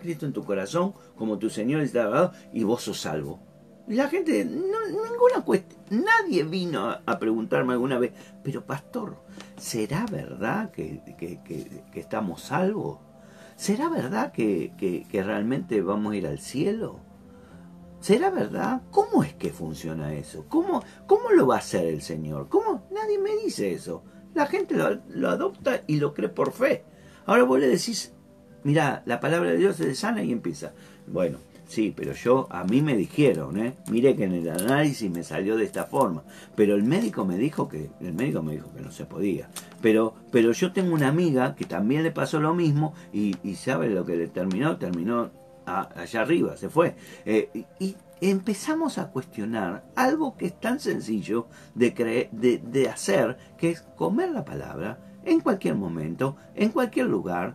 Cristo 0.00 0.26
en 0.26 0.32
tu 0.32 0.44
corazón 0.44 0.94
como 1.16 1.38
tu 1.38 1.50
Señor 1.50 1.82
y 1.82 1.88
Salvador 1.88 2.32
y 2.52 2.62
vos 2.64 2.82
sos 2.82 3.00
salvo. 3.00 3.40
La 3.86 4.08
gente, 4.08 4.46
ninguna 4.46 5.44
cuestión, 5.44 5.78
nadie 5.90 6.42
vino 6.44 6.88
a, 7.04 7.18
preguntarme 7.18 7.74
alguna 7.74 7.98
vez, 7.98 8.12
pero 8.42 8.64
pastor, 8.64 9.18
¿será 9.58 10.06
verdad 10.06 10.70
que, 10.70 11.02
estamos 11.92 12.42
salvos? 12.42 13.00
¿Será 13.56 13.90
verdad 13.90 14.32
que, 14.32 15.06
realmente 15.12 15.82
vamos 15.82 16.14
a 16.14 16.16
ir 16.16 16.26
al 16.26 16.38
cielo? 16.38 17.00
¿Será 18.00 18.30
verdad? 18.30 18.82
¿Cómo 18.90 19.22
es 19.22 19.34
que 19.34 19.50
funciona 19.50 20.14
eso? 20.14 20.46
¿Cómo, 20.48 20.82
cómo 21.06 21.30
lo 21.30 21.46
va 21.46 21.56
a 21.56 21.58
hacer 21.58 21.86
el 21.86 22.00
Señor? 22.00 22.48
¿Cómo? 22.48 22.86
Nadie 22.90 23.18
me 23.18 23.36
dice 23.36 23.72
eso. 23.72 24.02
La 24.32 24.46
gente 24.46 24.76
lo, 24.76 25.00
lo 25.10 25.28
adopta 25.28 25.82
y 25.86 25.96
lo 25.96 26.14
cree 26.14 26.28
por 26.30 26.52
fe. 26.52 26.84
Ahora 27.26 27.44
vos 27.44 27.60
le 27.60 27.68
decís, 27.68 28.12
mira, 28.62 29.02
la 29.04 29.20
palabra 29.20 29.50
de 29.50 29.58
Dios 29.58 29.78
es 29.80 29.98
sana 29.98 30.22
y 30.22 30.32
empieza. 30.32 30.72
Bueno, 31.06 31.38
sí, 31.66 31.92
pero 31.96 32.12
yo, 32.12 32.46
a 32.50 32.64
mí 32.64 32.82
me 32.82 32.96
dijeron, 32.96 33.58
¿eh? 33.58 33.74
Mire 33.90 34.16
que 34.16 34.24
en 34.24 34.34
el 34.34 34.48
análisis 34.48 35.10
me 35.10 35.22
salió 35.22 35.56
de 35.56 35.64
esta 35.64 35.84
forma. 35.84 36.22
Pero 36.54 36.74
el 36.74 36.84
médico 36.84 37.24
me 37.24 37.36
dijo 37.36 37.68
que, 37.68 37.90
el 38.00 38.14
médico 38.14 38.42
me 38.42 38.52
dijo 38.52 38.72
que 38.74 38.80
no 38.80 38.90
se 38.90 39.06
podía. 39.06 39.48
Pero, 39.80 40.14
pero 40.30 40.52
yo 40.52 40.72
tengo 40.72 40.94
una 40.94 41.08
amiga 41.08 41.54
que 41.54 41.64
también 41.64 42.02
le 42.02 42.10
pasó 42.10 42.40
lo 42.40 42.54
mismo 42.54 42.94
y, 43.12 43.36
y 43.42 43.54
sabe 43.54 43.88
lo 43.90 44.04
que 44.04 44.16
le 44.16 44.28
terminó, 44.28 44.76
terminó 44.76 45.30
allá 45.66 46.20
arriba, 46.20 46.56
se 46.56 46.68
fue. 46.68 46.94
Eh, 47.24 47.64
y 47.78 47.96
empezamos 48.20 48.98
a 48.98 49.10
cuestionar 49.10 49.84
algo 49.96 50.36
que 50.36 50.46
es 50.46 50.60
tan 50.60 50.80
sencillo 50.80 51.46
de, 51.74 52.28
de, 52.32 52.58
de 52.58 52.88
hacer, 52.88 53.36
que 53.58 53.70
es 53.70 53.82
comer 53.96 54.30
la 54.30 54.44
palabra 54.44 54.98
en 55.24 55.40
cualquier 55.40 55.74
momento, 55.74 56.36
en 56.54 56.70
cualquier 56.70 57.06
lugar, 57.06 57.54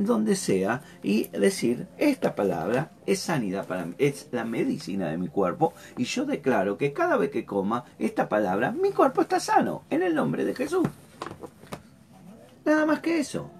donde 0.00 0.36
sea, 0.36 0.82
y 1.02 1.28
decir, 1.28 1.86
esta 1.98 2.34
palabra 2.34 2.92
es 3.06 3.20
sanidad 3.20 3.66
para 3.66 3.86
mí, 3.86 3.94
es 3.98 4.28
la 4.32 4.44
medicina 4.44 5.08
de 5.08 5.18
mi 5.18 5.28
cuerpo, 5.28 5.74
y 5.96 6.04
yo 6.04 6.24
declaro 6.24 6.78
que 6.78 6.92
cada 6.92 7.16
vez 7.16 7.30
que 7.30 7.44
coma 7.44 7.84
esta 7.98 8.28
palabra, 8.28 8.72
mi 8.72 8.92
cuerpo 8.92 9.22
está 9.22 9.40
sano, 9.40 9.84
en 9.90 10.02
el 10.02 10.14
nombre 10.14 10.44
de 10.44 10.54
Jesús. 10.54 10.86
Nada 12.64 12.86
más 12.86 13.00
que 13.00 13.18
eso. 13.18 13.50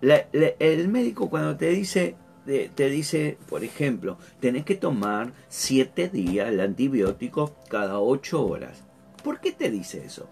el 0.00 0.88
médico 0.88 1.30
cuando 1.30 1.56
te 1.56 1.70
dice, 1.70 2.16
te 2.44 2.88
dice, 2.90 3.38
por 3.48 3.64
ejemplo, 3.64 4.18
tenés 4.40 4.64
que 4.64 4.74
tomar 4.74 5.32
siete 5.48 6.08
días 6.08 6.48
el 6.48 6.60
antibiótico 6.60 7.56
cada 7.68 8.00
ocho 8.00 8.46
horas. 8.46 8.82
¿Por 9.22 9.40
qué 9.40 9.52
te 9.52 9.70
dice 9.70 10.04
eso? 10.04 10.28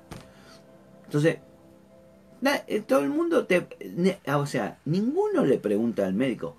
Entonces, 1.07 1.39
todo 2.87 3.01
el 3.01 3.11
mundo 3.11 3.47
te... 3.47 3.67
Ah, 4.27 4.39
o 4.39 4.47
sea, 4.47 4.79
ninguno 4.85 5.45
le 5.45 5.59
pregunta 5.59 6.07
al 6.07 6.15
médico, 6.15 6.57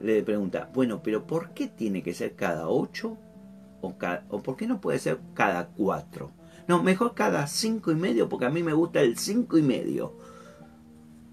le 0.00 0.22
pregunta, 0.22 0.70
bueno, 0.74 1.02
pero 1.02 1.26
¿por 1.26 1.50
qué 1.50 1.68
tiene 1.68 2.02
que 2.02 2.14
ser 2.14 2.34
cada 2.34 2.68
ocho? 2.68 3.16
O, 3.80 3.94
o 4.28 4.42
por 4.42 4.56
qué 4.56 4.66
no 4.66 4.80
puede 4.80 4.98
ser 4.98 5.18
cada 5.34 5.68
cuatro? 5.68 6.30
No, 6.68 6.82
mejor 6.82 7.14
cada 7.14 7.46
cinco 7.46 7.90
y 7.90 7.96
medio, 7.96 8.28
porque 8.28 8.46
a 8.46 8.50
mí 8.50 8.62
me 8.62 8.72
gusta 8.72 9.00
el 9.00 9.18
cinco 9.18 9.58
y 9.58 9.62
medio. 9.62 10.14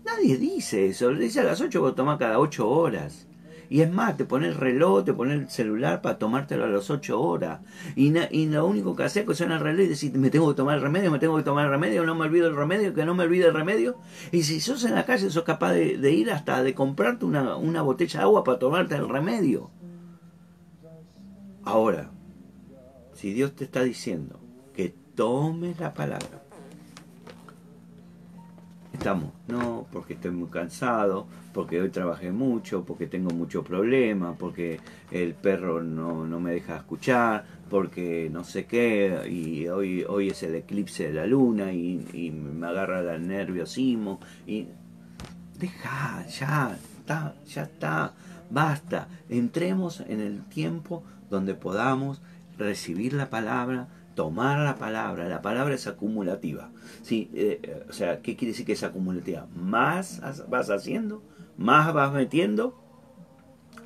Nadie 0.04 0.38
dice 0.38 0.88
eso, 0.88 1.12
le 1.12 1.26
dice 1.26 1.42
a 1.42 1.44
las 1.44 1.62
ocho 1.62 1.86
que 1.86 1.92
toma 1.92 2.18
cada 2.18 2.40
ocho 2.40 2.68
horas. 2.70 3.28
Y 3.70 3.82
es 3.82 3.92
más, 3.92 4.18
te 4.18 4.26
pones 4.26 4.50
el 4.50 4.56
reloj, 4.56 5.06
te 5.06 5.14
pones 5.14 5.40
el 5.40 5.50
celular 5.50 6.02
para 6.02 6.18
tomártelo 6.18 6.66
a 6.66 6.68
las 6.68 6.90
8 6.90 7.22
horas. 7.22 7.60
Y, 7.96 8.12
y 8.32 8.48
lo 8.48 8.66
único 8.66 8.96
que 8.96 9.04
haces 9.04 9.22
es 9.22 9.28
que 9.28 9.36
suena 9.36 9.56
el 9.56 9.62
reloj 9.62 9.86
y 9.86 9.90
decir, 9.90 10.18
me 10.18 10.32
tengo 10.32 10.50
que 10.50 10.56
tomar 10.56 10.78
el 10.78 10.82
remedio, 10.82 11.12
me 11.12 11.20
tengo 11.20 11.38
que 11.38 11.44
tomar 11.44 11.66
el 11.66 11.72
remedio, 11.72 12.04
no 12.04 12.16
me 12.16 12.26
olvido 12.26 12.48
el 12.48 12.56
remedio, 12.56 12.96
que 12.96 13.06
no 13.06 13.14
me 13.14 13.26
olvide 13.26 13.46
el 13.46 13.54
remedio. 13.54 13.98
Y 14.32 14.42
si 14.42 14.60
sos 14.60 14.84
en 14.86 14.96
la 14.96 15.06
calle, 15.06 15.30
sos 15.30 15.44
capaz 15.44 15.74
de, 15.74 16.12
ir 16.12 16.32
hasta 16.32 16.64
de 16.64 16.74
comprarte 16.74 17.26
una, 17.26 17.58
una 17.58 17.84
botella 17.84 18.22
de 18.22 18.24
agua 18.24 18.44
para 18.44 18.58
tomarte 18.58 18.96
el 18.96 19.08
remedio. 19.08 19.70
Ahora, 21.64 22.10
si 23.14 23.34
Dios 23.34 23.56
te 23.56 23.66
está 23.66 23.84
diciendo 23.84 24.40
que 24.74 24.96
tomes 25.14 25.80
la 25.80 25.94
palabra, 25.94 26.42
estamos, 29.00 29.32
no, 29.48 29.88
porque 29.94 30.16
estoy 30.16 30.32
muy 30.32 30.50
cansado, 30.50 31.26
porque 31.54 31.80
hoy 31.80 31.90
trabajé 31.90 32.34
mucho, 32.34 32.84
porque 32.84 33.08
tengo 33.08 33.30
muchos 33.32 33.66
problemas, 33.66 34.36
porque 34.38 34.82
el 35.10 35.34
perro 35.36 35.82
no, 35.82 36.26
me 36.42 36.52
deja 36.52 36.76
escuchar, 36.76 37.46
porque 37.70 38.30
no 38.30 38.44
sé 38.44 38.66
qué, 38.66 39.26
y 39.30 39.70
hoy, 39.70 40.04
hoy 40.04 40.30
es 40.32 40.44
el 40.44 40.56
eclipse 40.56 41.08
de 41.08 41.14
la 41.14 41.26
luna 41.26 41.72
y, 41.72 42.30
me 42.32 42.68
agarra 42.68 43.16
el 43.16 43.26
nerviosismo, 43.26 44.20
y 44.46 44.68
deja, 45.58 46.26
ya 46.28 46.76
está, 46.76 47.36
ya 47.48 47.64
está, 47.64 48.14
basta, 48.50 49.08
entremos 49.30 50.02
en 50.02 50.20
el 50.20 50.44
tiempo 50.44 51.04
donde 51.30 51.54
podamos 51.54 52.22
recibir 52.58 53.14
la 53.14 53.30
palabra, 53.30 53.88
tomar 54.20 54.60
la 54.60 54.76
palabra, 54.76 55.30
la 55.30 55.42
palabra 55.42 55.74
es 55.74 55.88
acumulativa. 55.88 56.72
¿sí? 57.04 57.32
Eh, 57.34 57.86
o 57.90 57.94
sea, 57.94 58.22
¿qué 58.22 58.36
quiere 58.36 58.52
decir 58.52 58.66
que 58.66 58.74
es 58.74 58.84
acumulativa? 58.84 59.48
Más 59.56 60.22
vas 60.50 60.70
haciendo, 60.70 61.24
más 61.56 61.94
vas 61.94 62.12
metiendo, 62.12 62.78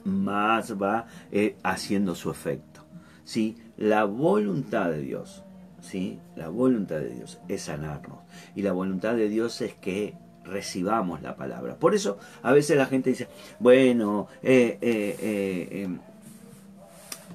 más 0.04 0.82
va 0.82 1.06
eh, 1.32 1.56
haciendo 1.62 2.16
su 2.16 2.32
efecto. 2.32 2.84
¿sí? 3.24 3.58
La 3.78 4.06
voluntad 4.06 4.90
de 4.90 5.02
Dios, 5.02 5.44
¿sí? 5.82 6.20
la 6.36 6.50
voluntad 6.50 6.98
de 6.98 7.10
Dios 7.14 7.40
es 7.48 7.62
sanarnos. 7.62 8.18
Y 8.56 8.64
la 8.64 8.72
voluntad 8.72 9.14
de 9.14 9.30
Dios 9.30 9.62
es 9.62 9.76
que 9.76 10.16
recibamos 10.44 11.22
la 11.22 11.36
palabra. 11.36 11.78
Por 11.78 11.94
eso 11.94 12.18
a 12.42 12.54
veces 12.54 12.76
la 12.76 12.88
gente 12.88 13.12
dice, 13.12 13.28
bueno, 13.60 14.30
eh, 14.42 14.80
eh 14.82 15.88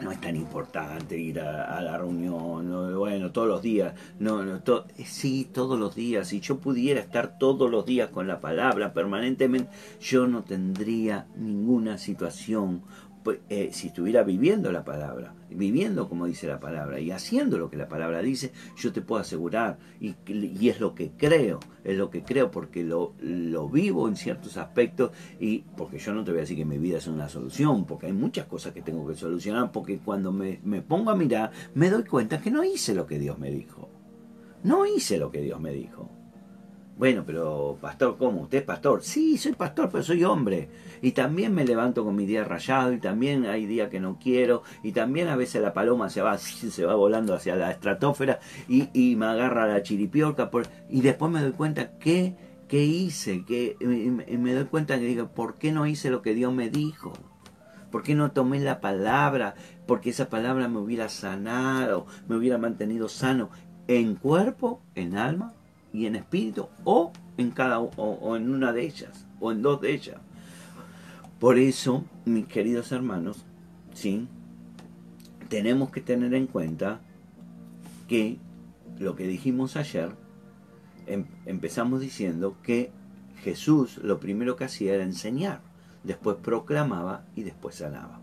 no 0.01 0.13
es 0.13 0.21
tan 0.21 0.37
importante 0.37 1.17
ir 1.19 1.41
a, 1.41 1.81
la 1.81 1.99
reunión, 1.99 2.97
bueno, 2.97 3.31
todos 3.33 3.49
los 3.49 3.63
días, 3.63 3.95
no, 4.19 4.45
no 4.45 4.61
sí, 5.05 5.49
todos 5.53 5.79
los 5.79 5.95
días, 5.95 6.29
si 6.29 6.41
yo 6.41 6.59
pudiera 6.59 7.01
estar 7.01 7.39
todos 7.39 7.71
los 7.71 7.85
días 7.85 8.11
con 8.11 8.29
la 8.29 8.41
palabra 8.41 8.93
permanentemente, 8.93 9.71
yo 10.01 10.27
no 10.27 10.43
tendría 10.43 11.27
ninguna 11.37 11.99
situación 11.99 12.83
eh, 13.33 13.71
si 13.73 13.89
estuviera 13.89 14.23
viviendo 14.23 14.73
la 14.73 14.85
palabra, 14.85 15.35
viviendo 15.51 16.09
como 16.09 16.27
dice 16.27 16.47
la 16.47 16.61
palabra 16.61 17.01
y 17.01 17.11
haciendo 17.11 17.59
lo 17.59 17.71
que 17.71 17.77
la 17.77 17.89
palabra 17.89 18.21
dice, 18.23 18.53
yo 18.77 18.93
te 18.93 19.01
puedo 19.01 19.21
asegurar, 19.21 19.79
y, 20.01 20.15
y 20.27 20.69
es 20.69 20.81
lo 20.81 20.95
que 20.95 21.13
creo, 21.17 21.61
es 21.85 21.97
lo 21.97 22.11
que 22.11 22.23
creo 22.23 22.51
porque 22.51 22.85
lo, 22.85 23.15
lo, 23.21 23.69
vivo 23.69 24.09
en 24.09 24.17
ciertos 24.17 24.57
aspectos 24.57 25.13
y 25.41 25.61
porque 25.77 25.99
yo 25.99 26.15
no 26.15 26.25
te 26.25 26.31
voy 26.31 26.39
a 26.39 26.41
decir 26.43 26.57
que 26.57 26.65
mi 26.65 26.79
vida 26.79 26.99
es 26.99 27.07
una 27.07 27.29
solución, 27.29 27.85
porque 27.85 28.07
hay 28.07 28.13
muchas 28.13 28.47
cosas 28.47 28.73
que 28.73 28.83
tengo 28.83 29.07
que 29.07 29.15
solucionar, 29.15 29.73
porque 29.73 29.99
cuando 29.99 30.33
me, 30.33 30.61
me 30.65 30.83
pongo 30.83 31.11
a 31.11 31.17
mirar 31.17 31.51
me 31.75 31.91
doy 31.91 32.05
cuenta 32.05 32.41
que 32.41 32.51
no 32.51 32.65
hice 32.65 32.95
lo 32.95 33.07
que 33.07 33.19
Dios 33.19 33.39
me 33.39 33.51
dijo, 33.51 33.89
no 34.63 34.87
hice 34.87 35.19
lo 35.19 35.31
que 35.31 35.41
Dios 35.41 35.61
me 35.61 35.73
dijo. 35.73 36.18
Bueno, 36.99 37.23
pero 37.25 37.79
pastor, 37.81 38.17
¿cómo? 38.19 38.43
¿Usted 38.43 38.59
es 38.59 38.65
pastor? 38.65 39.05
Sí, 39.05 39.39
soy 39.39 39.53
pastor, 39.53 39.89
pero 39.89 40.03
soy 40.03 40.25
hombre. 40.25 40.69
Y 41.01 41.13
también 41.13 41.55
me 41.55 41.65
levanto 41.65 42.05
con 42.05 42.17
mi 42.17 42.27
día 42.27 42.43
rayado 42.43 42.93
y 42.93 42.99
también 42.99 43.47
hay 43.47 43.67
días 43.67 43.89
que 43.89 44.01
no 44.01 44.19
quiero 44.21 44.65
y 44.83 44.91
también 44.91 45.29
a 45.29 45.37
veces 45.37 45.63
la 45.63 45.73
paloma 45.73 46.11
se 46.11 46.23
va, 46.23 46.37
se 46.39 46.85
va 46.85 46.97
volando 46.97 47.35
hacia 47.35 47.55
la 47.55 47.71
estratosfera 47.71 48.41
y, 48.69 48.89
y 48.93 49.15
me 49.15 49.27
agarra 49.27 49.69
la 49.69 49.85
chiripiorca 49.85 50.51
por, 50.51 50.67
y 50.91 51.03
después 51.03 51.31
me 51.31 51.41
doy 51.41 51.53
cuenta 51.53 51.99
que, 51.99 52.35
que 52.67 52.83
hice, 52.83 53.45
que 53.45 53.77
me, 53.81 54.37
me 54.37 54.53
doy 54.53 54.65
cuenta 54.65 54.99
que 54.99 55.05
digo, 55.05 55.29
¿por 55.29 55.57
qué 55.57 55.71
no 55.71 55.87
hice 55.87 56.11
lo 56.11 56.21
que 56.21 56.35
Dios 56.35 56.53
me 56.53 56.69
dijo? 56.69 57.13
¿Por 57.93 58.03
qué 58.03 58.17
no 58.17 58.33
tomé 58.33 58.59
la 58.59 58.81
palabra? 58.81 59.55
Porque 59.87 60.11
esa 60.11 60.29
palabra 60.29 60.67
me 60.67 60.79
hubiera 60.79 61.09
sanado, 61.09 62.07
me 62.27 62.35
hubiera 62.35 62.59
mantenido 62.59 63.09
sano 63.09 63.51
en 63.87 64.17
cuerpo, 64.17 64.83
en 64.97 65.17
alma 65.17 65.55
y 65.93 66.07
en 66.07 66.17
espíritu 66.17 66.69
o 66.85 67.13
en 67.37 67.51
cada 67.51 67.81
o, 67.81 68.37
en 68.37 68.51
una 68.51 68.73
de 68.73 68.85
ellas 68.85 69.27
o 69.41 69.53
en 69.53 69.63
dos 69.63 69.81
de 69.81 69.93
ellas. 69.93 70.17
Por 71.39 71.59
eso, 71.59 72.05
mis 72.25 72.47
queridos 72.47 72.91
hermanos, 72.93 73.45
sí, 73.95 74.27
tenemos 75.49 75.91
que 75.91 76.01
tener 76.01 76.35
en 76.35 76.47
cuenta 76.47 77.01
que 78.09 78.39
lo 78.99 79.15
que 79.15 79.27
dijimos 79.27 79.77
ayer, 79.77 80.11
em, 81.07 81.27
empezamos 81.47 82.01
diciendo 82.01 82.57
que 82.63 82.91
Jesús 83.43 83.99
lo 83.99 84.19
primero 84.19 84.57
que 84.57 84.65
hacía 84.65 84.95
era 84.95 85.05
enseñar, 85.05 85.61
después 86.03 86.37
proclamaba 86.43 87.25
y 87.37 87.45
después 87.45 87.77
sanaba. 87.77 88.21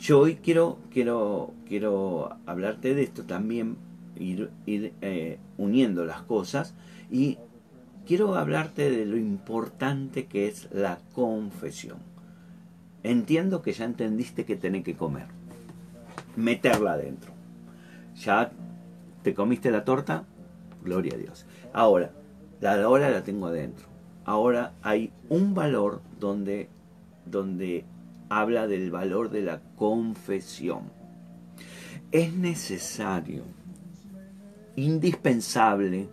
Yo 0.00 0.20
hoy 0.20 0.36
quiero, 0.36 0.78
quiero, 0.90 1.52
quiero 1.66 2.38
hablarte 2.46 2.94
de 2.94 3.02
esto 3.02 3.24
también 3.24 3.76
ir, 4.20 4.50
eh, 4.66 5.38
uniendo 5.56 6.04
las 6.04 6.22
cosas 6.22 6.74
y 7.10 7.38
quiero 8.06 8.34
hablarte 8.34 8.90
de 8.90 9.06
lo 9.06 9.16
importante 9.16 10.26
que 10.26 10.46
es 10.46 10.68
la 10.72 10.98
confesión. 11.14 11.98
Entiendo 13.02 13.62
que 13.62 13.72
ya 13.72 13.84
entendiste 13.86 14.44
que 14.44 14.56
tenés 14.56 14.84
que 14.84 14.94
comer, 14.94 15.26
meterla 16.36 16.92
adentro. 16.92 17.32
Ya 18.16 18.52
te 19.22 19.34
comiste 19.34 19.70
la 19.70 19.84
torta, 19.84 20.24
gloria 20.84 21.14
a 21.14 21.18
Dios. 21.18 21.46
Ahora, 21.72 22.12
la 22.60 22.88
hora 22.88 23.10
la 23.10 23.24
tengo 23.24 23.46
adentro. 23.46 23.86
Ahora 24.24 24.74
hay 24.82 25.12
un 25.30 25.54
valor 25.54 26.02
donde, 26.18 26.68
donde 27.24 27.84
habla 28.28 28.66
del 28.66 28.90
valor 28.90 29.30
de 29.30 29.42
la 29.42 29.60
confesión. 29.76 30.92
Es 32.12 32.34
necesario 32.34 33.44
indispensable, 34.84 36.08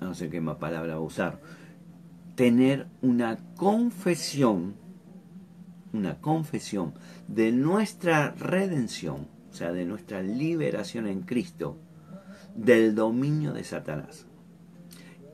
no 0.00 0.14
sé 0.14 0.30
qué 0.30 0.40
más 0.40 0.56
palabra 0.56 0.98
usar, 1.00 1.40
tener 2.34 2.88
una 3.02 3.36
confesión, 3.56 4.74
una 5.92 6.20
confesión 6.20 6.94
de 7.28 7.52
nuestra 7.52 8.30
redención, 8.32 9.28
o 9.50 9.54
sea, 9.54 9.72
de 9.72 9.84
nuestra 9.84 10.22
liberación 10.22 11.06
en 11.06 11.22
Cristo, 11.22 11.76
del 12.54 12.94
dominio 12.94 13.52
de 13.52 13.64
Satanás. 13.64 14.26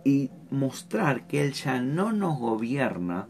Y 0.05 0.31
mostrar 0.51 1.27
que 1.27 1.45
Él 1.45 1.53
ya 1.53 1.81
no 1.81 2.13
nos 2.13 2.39
gobierna, 2.39 3.29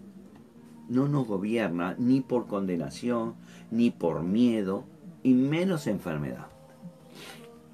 no 0.88 1.08
nos 1.08 1.26
gobierna 1.26 1.96
ni 1.98 2.20
por 2.20 2.46
condenación, 2.46 3.34
ni 3.70 3.90
por 3.90 4.22
miedo, 4.22 4.84
y 5.22 5.34
menos 5.34 5.86
enfermedad 5.86 6.55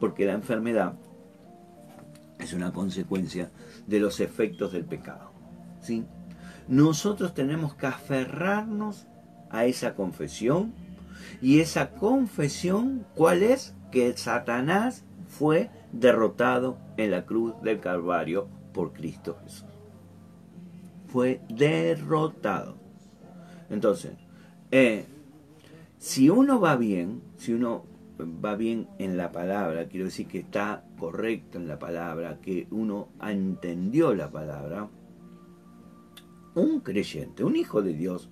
porque 0.02 0.26
la 0.26 0.32
enfermedad 0.32 0.94
es 2.40 2.54
una 2.54 2.72
consecuencia 2.72 3.52
de 3.86 4.00
los 4.00 4.18
efectos 4.18 4.72
del 4.72 4.84
pecado. 4.84 5.30
¿sí? 5.80 6.04
Nosotros 6.66 7.34
tenemos 7.34 7.76
que 7.76 7.86
aferrarnos 7.86 9.06
a 9.48 9.64
esa 9.64 9.94
confesión 9.94 10.72
y 11.40 11.60
esa 11.60 11.90
confesión, 11.90 13.06
¿cuál 13.14 13.44
es? 13.44 13.76
Que 13.92 14.16
Satanás 14.16 15.04
fue 15.28 15.70
derrotado 15.92 16.78
en 16.96 17.12
la 17.12 17.24
cruz 17.24 17.54
del 17.62 17.78
Calvario 17.78 18.48
por 18.74 18.92
Cristo 18.92 19.38
Jesús. 19.44 19.68
Fue 21.06 21.42
derrotado. 21.48 22.74
Entonces, 23.70 24.14
eh, 24.72 25.06
si 25.98 26.28
uno 26.28 26.58
va 26.58 26.74
bien, 26.74 27.22
si 27.36 27.52
uno 27.52 27.91
va 28.24 28.56
bien 28.56 28.88
en 28.98 29.16
la 29.16 29.32
palabra, 29.32 29.88
quiero 29.88 30.06
decir 30.06 30.26
que 30.26 30.38
está 30.40 30.84
correcto 30.98 31.58
en 31.58 31.68
la 31.68 31.78
palabra, 31.78 32.38
que 32.40 32.66
uno 32.70 33.08
entendió 33.22 34.14
la 34.14 34.30
palabra, 34.30 34.88
un 36.54 36.80
creyente, 36.80 37.44
un 37.44 37.56
hijo 37.56 37.82
de 37.82 37.94
Dios, 37.94 38.28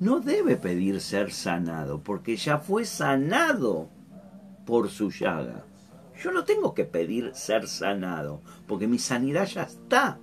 no 0.00 0.20
debe 0.20 0.56
pedir 0.56 1.00
ser 1.00 1.32
sanado, 1.32 2.02
porque 2.02 2.36
ya 2.36 2.58
fue 2.58 2.84
sanado 2.84 3.88
por 4.64 4.90
su 4.90 5.10
llaga. 5.10 5.64
Yo 6.22 6.30
no 6.30 6.44
tengo 6.44 6.74
que 6.74 6.84
pedir 6.84 7.32
ser 7.34 7.68
sanado, 7.68 8.42
porque 8.66 8.86
mi 8.86 8.98
sanidad 8.98 9.46
ya 9.46 9.62
está. 9.62 10.18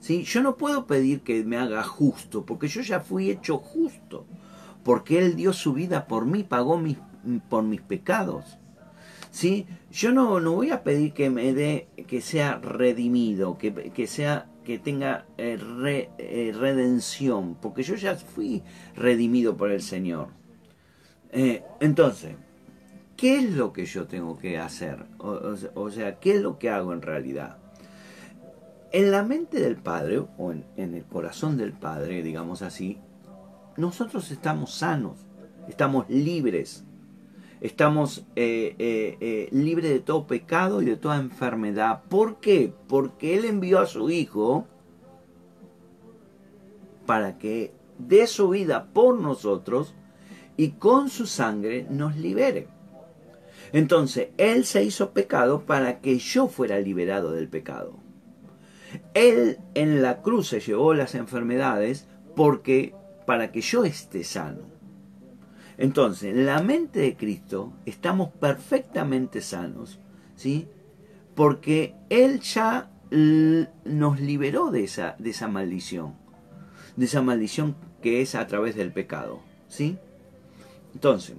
¿Sí? 0.00 0.24
Yo 0.24 0.42
no 0.42 0.56
puedo 0.56 0.86
pedir 0.86 1.20
que 1.22 1.44
me 1.44 1.56
haga 1.56 1.82
justo, 1.84 2.44
porque 2.44 2.68
yo 2.68 2.80
ya 2.80 3.00
fui 3.00 3.30
hecho 3.30 3.58
justo, 3.58 4.26
porque 4.82 5.18
Él 5.18 5.36
dio 5.36 5.52
su 5.52 5.72
vida 5.72 6.06
por 6.06 6.26
mí, 6.26 6.42
pagó 6.42 6.78
mis 6.78 6.98
por 7.48 7.64
mis 7.64 7.80
pecados. 7.80 8.58
¿Sí? 9.30 9.66
Yo 9.90 10.12
no, 10.12 10.40
no 10.40 10.52
voy 10.52 10.70
a 10.70 10.82
pedir 10.82 11.14
que 11.14 11.30
me 11.30 11.54
dé, 11.54 11.88
que 12.06 12.20
sea 12.20 12.56
redimido, 12.58 13.56
que, 13.56 13.72
que 13.72 14.06
sea 14.06 14.46
que 14.64 14.78
tenga 14.78 15.26
eh, 15.38 15.58
eh, 16.18 16.52
redención, 16.56 17.56
porque 17.60 17.82
yo 17.82 17.94
ya 17.94 18.16
fui 18.16 18.62
redimido 18.94 19.56
por 19.56 19.70
el 19.70 19.82
Señor. 19.82 20.28
Eh, 21.30 21.64
entonces, 21.80 22.36
¿qué 23.16 23.38
es 23.38 23.50
lo 23.52 23.72
que 23.72 23.86
yo 23.86 24.06
tengo 24.06 24.38
que 24.38 24.58
hacer? 24.58 25.04
O, 25.18 25.90
sea, 25.90 26.18
¿qué 26.18 26.36
es 26.36 26.42
lo 26.42 26.58
que 26.58 26.70
hago 26.70 26.92
en 26.92 27.02
realidad? 27.02 27.58
En 28.92 29.10
la 29.10 29.22
mente 29.22 29.58
del 29.60 29.76
Padre, 29.76 30.22
o 30.36 30.52
en, 30.52 30.64
en 30.76 30.94
el 30.94 31.04
corazón 31.04 31.56
del 31.56 31.72
Padre, 31.72 32.22
digamos 32.22 32.62
así, 32.62 32.98
nosotros 33.76 34.30
estamos 34.30 34.74
sanos, 34.74 35.26
estamos 35.66 36.08
libres 36.10 36.84
estamos 37.62 38.26
eh, 38.34 38.74
eh, 38.80 39.16
eh, 39.20 39.48
libres 39.52 39.92
de 39.92 40.00
todo 40.00 40.26
pecado 40.26 40.82
y 40.82 40.86
de 40.86 40.96
toda 40.96 41.16
enfermedad. 41.16 42.02
¿Por 42.08 42.40
qué? 42.40 42.74
Porque 42.88 43.36
Él 43.38 43.44
envió 43.44 43.78
a 43.78 43.86
su 43.86 44.10
Hijo 44.10 44.66
para 47.06 47.38
que 47.38 47.72
dé 47.98 48.26
su 48.26 48.48
vida 48.48 48.88
por 48.92 49.20
nosotros 49.20 49.94
y 50.56 50.70
con 50.72 51.08
su 51.08 51.28
sangre 51.28 51.86
nos 51.88 52.16
libere. 52.16 52.66
Entonces, 53.72 54.30
Él 54.38 54.64
se 54.64 54.82
hizo 54.82 55.12
pecado 55.12 55.64
para 55.64 56.00
que 56.00 56.18
yo 56.18 56.48
fuera 56.48 56.80
liberado 56.80 57.30
del 57.30 57.48
pecado. 57.48 57.96
Él 59.14 59.58
en 59.74 60.02
la 60.02 60.20
cruz 60.20 60.48
se 60.48 60.58
llevó 60.58 60.94
las 60.94 61.14
enfermedades 61.14 62.08
porque 62.34 62.92
para 63.24 63.52
que 63.52 63.60
yo 63.60 63.84
esté 63.84 64.24
sano. 64.24 64.71
Entonces, 65.78 66.34
en 66.34 66.46
la 66.46 66.62
mente 66.62 67.00
de 67.00 67.16
Cristo 67.16 67.72
estamos 67.86 68.30
perfectamente 68.30 69.40
sanos, 69.40 69.98
¿sí? 70.36 70.68
Porque 71.34 71.94
Él 72.10 72.40
ya 72.40 72.90
nos 73.10 74.20
liberó 74.20 74.70
de 74.70 74.84
esa, 74.84 75.16
de 75.18 75.30
esa 75.30 75.48
maldición, 75.48 76.14
de 76.96 77.04
esa 77.04 77.22
maldición 77.22 77.76
que 78.00 78.22
es 78.22 78.34
a 78.34 78.46
través 78.46 78.74
del 78.74 78.92
pecado, 78.92 79.40
¿sí? 79.68 79.98
Entonces, 80.94 81.36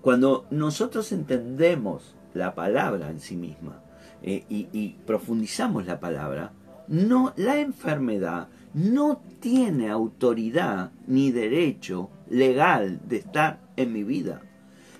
cuando 0.00 0.46
nosotros 0.50 1.12
entendemos 1.12 2.14
la 2.34 2.54
palabra 2.54 3.10
en 3.10 3.20
sí 3.20 3.36
misma 3.36 3.82
eh, 4.22 4.44
y, 4.48 4.68
y 4.72 4.96
profundizamos 5.06 5.86
la 5.86 6.00
palabra, 6.00 6.52
no 6.88 7.32
la 7.36 7.58
enfermedad 7.58 8.48
no 8.74 9.20
tiene 9.40 9.88
autoridad 9.88 10.92
ni 11.06 11.30
derecho 11.30 12.10
legal 12.28 13.00
de 13.08 13.16
estar 13.16 13.60
en 13.76 13.92
mi 13.92 14.02
vida 14.02 14.42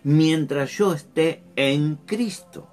mientras 0.04 0.70
yo 0.70 0.94
esté 0.94 1.42
en 1.56 1.96
Cristo. 2.06 2.68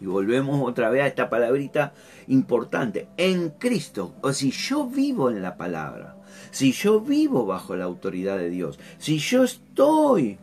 Y 0.00 0.06
volvemos 0.06 0.60
otra 0.68 0.90
vez 0.90 1.02
a 1.02 1.06
esta 1.06 1.30
palabrita 1.30 1.92
importante, 2.28 3.08
en 3.16 3.50
Cristo. 3.50 4.14
O 4.22 4.32
si 4.32 4.50
yo 4.50 4.86
vivo 4.86 5.30
en 5.30 5.42
la 5.42 5.56
palabra, 5.56 6.16
si 6.50 6.72
yo 6.72 7.00
vivo 7.00 7.46
bajo 7.46 7.76
la 7.76 7.84
autoridad 7.84 8.38
de 8.38 8.50
Dios, 8.50 8.78
si 8.98 9.18
yo 9.18 9.44
estoy 9.44 10.38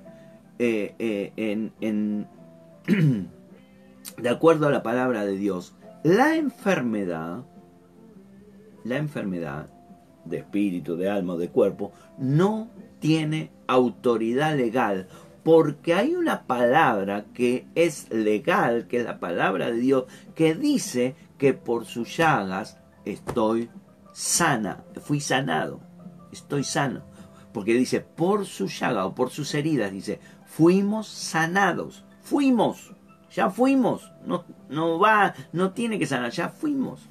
eh, 0.60 0.96
eh, 0.98 1.72
en, 1.82 2.28
de 4.18 4.30
acuerdo 4.30 4.68
a 4.68 4.72
la 4.72 4.84
palabra 4.84 5.26
de 5.26 5.38
Dios, 5.38 5.74
la 6.04 6.36
enfermedad, 6.36 7.44
la 8.90 8.98
enfermedad 8.98 9.70
de 10.26 10.38
espíritu, 10.38 10.98
de 10.98 11.10
alma 11.10 11.34
o 11.34 11.38
de 11.38 11.50
cuerpo, 11.50 11.94
no 12.18 12.70
tiene 13.00 13.52
autoridad 13.68 14.58
legal, 14.58 15.08
porque 15.44 15.94
hay 15.94 16.16
una 16.16 16.46
palabra 16.46 17.26
que 17.34 17.68
es 17.76 18.10
legal, 18.10 18.88
que 18.88 18.98
es 18.98 19.06
la 19.06 19.20
palabra 19.20 19.72
de 19.72 19.80
Dios, 19.80 20.06
que 20.36 20.56
dice 20.56 21.16
que 21.38 21.54
por 21.54 21.86
sus 21.86 22.18
llagas 22.18 22.78
estoy 23.06 23.70
sana, 24.12 24.84
fui 25.02 25.22
sanado, 25.22 25.80
estoy 26.32 26.64
sano. 26.64 27.04
Porque 27.54 27.74
dice, 27.74 28.02
por 28.02 28.46
su 28.46 28.68
llaga 28.68 29.06
o 29.06 29.16
por 29.16 29.32
sus 29.32 29.54
heridas, 29.56 29.92
dice, 29.92 30.20
fuimos 30.46 31.08
sanados, 31.08 32.06
fuimos, 32.22 32.94
ya 33.32 33.50
fuimos, 33.50 34.12
no, 34.26 34.46
no 34.70 35.00
va, 35.00 35.34
no 35.52 35.72
tiene 35.72 35.98
que 35.98 36.06
sanar, 36.06 36.32
ya 36.32 36.50
fuimos. 36.50 37.10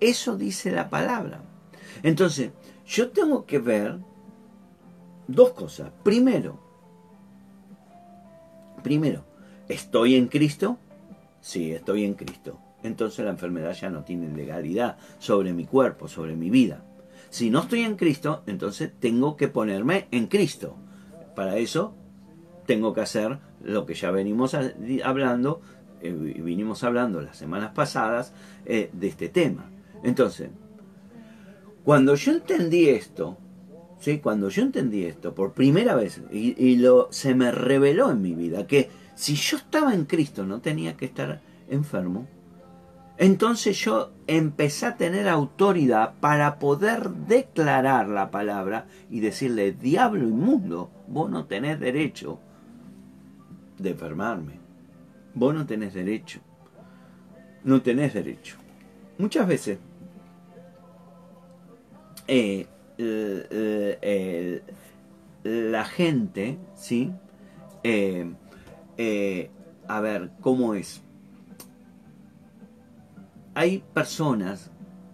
Eso 0.00 0.36
dice 0.36 0.70
la 0.70 0.90
palabra. 0.90 1.42
Entonces, 2.02 2.50
yo 2.86 3.10
tengo 3.10 3.46
que 3.46 3.58
ver 3.58 3.98
dos 5.26 5.50
cosas. 5.52 5.90
Primero, 6.02 6.58
primero, 8.82 9.24
¿estoy 9.68 10.14
en 10.14 10.28
Cristo? 10.28 10.78
Sí, 11.40 11.72
estoy 11.72 12.04
en 12.04 12.14
Cristo. 12.14 12.58
Entonces 12.82 13.24
la 13.24 13.32
enfermedad 13.32 13.72
ya 13.72 13.90
no 13.90 14.04
tiene 14.04 14.28
legalidad 14.34 14.96
sobre 15.18 15.52
mi 15.52 15.64
cuerpo, 15.64 16.08
sobre 16.08 16.36
mi 16.36 16.50
vida. 16.50 16.84
Si 17.30 17.50
no 17.50 17.60
estoy 17.60 17.80
en 17.80 17.96
Cristo, 17.96 18.42
entonces 18.46 18.92
tengo 19.00 19.36
que 19.36 19.48
ponerme 19.48 20.06
en 20.12 20.26
Cristo. 20.28 20.76
Para 21.34 21.56
eso 21.56 21.94
tengo 22.66 22.94
que 22.94 23.00
hacer 23.00 23.38
lo 23.62 23.86
que 23.86 23.94
ya 23.94 24.10
venimos 24.10 24.56
hablando, 25.04 25.60
eh, 26.00 26.12
vinimos 26.12 26.84
hablando 26.84 27.20
las 27.20 27.36
semanas 27.36 27.72
pasadas 27.74 28.32
eh, 28.64 28.90
de 28.92 29.08
este 29.08 29.28
tema. 29.28 29.70
Entonces, 30.02 30.50
cuando 31.84 32.14
yo 32.14 32.32
entendí 32.32 32.88
esto, 32.88 33.38
¿sí? 34.00 34.18
Cuando 34.18 34.48
yo 34.48 34.62
entendí 34.62 35.04
esto 35.04 35.34
por 35.34 35.52
primera 35.52 35.94
vez 35.94 36.20
y, 36.30 36.76
lo, 36.76 37.08
se 37.10 37.34
me 37.34 37.50
reveló 37.50 38.10
en 38.10 38.22
mi 38.22 38.34
vida 38.34 38.66
que 38.66 38.90
si 39.14 39.34
yo 39.34 39.56
estaba 39.56 39.94
en 39.94 40.04
Cristo 40.04 40.44
no 40.44 40.60
tenía 40.60 40.96
que 40.96 41.06
estar 41.06 41.40
enfermo, 41.68 42.26
entonces 43.18 43.78
yo 43.78 44.12
empecé 44.26 44.86
a 44.86 44.96
tener 44.96 45.28
autoridad 45.28 46.14
para 46.20 46.58
poder 46.58 47.10
declarar 47.10 48.08
la 48.08 48.30
palabra 48.30 48.88
y 49.10 49.20
decirle, 49.20 49.72
diablo 49.72 50.24
inmundo, 50.24 50.90
vos 51.08 51.30
no 51.30 51.46
tenés 51.46 51.80
derecho 51.80 52.38
de 53.78 53.90
enfermarme. 53.90 54.58
Vos 55.34 55.54
no 55.54 55.66
tenés 55.66 55.94
derecho. 55.94 56.40
No 57.64 57.80
tenés 57.82 58.14
derecho. 58.14 58.56
Muchas 59.18 59.46
veces 59.46 59.78
eh, 62.28 62.66
la 65.42 65.84
gente, 65.84 66.58
¿sí? 66.74 67.12
Eh, 67.82 68.32
eh, 68.96 69.50
a 69.86 70.00
ver, 70.00 70.30
¿cómo 70.40 70.74
es? 70.74 71.02
Hay 73.54 73.82
personas 73.94 74.70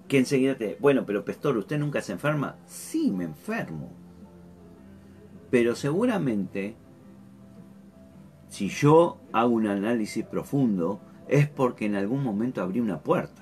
que 0.09 0.19
enseguida 0.19 0.57
te... 0.57 0.77
Bueno, 0.81 1.05
pero 1.07 1.25
Pastor, 1.25 1.57
¿usted 1.57 1.79
nunca 1.79 2.01
se 2.01 2.13
enferma? 2.13 2.57
Sí, 2.67 3.11
me 3.11 3.25
enfermo. 3.25 3.91
Pero 5.51 5.77
seguramente, 5.77 6.75
si 8.49 8.69
yo 8.69 9.19
hago 9.33 9.51
un 9.51 9.67
análisis 9.67 10.25
profundo, 10.25 11.01
es 11.29 11.49
porque 11.49 11.87
en 11.87 11.95
algún 11.95 12.23
momento 12.23 12.63
abrí 12.63 12.81
una 12.81 13.01
puerta. 13.01 13.42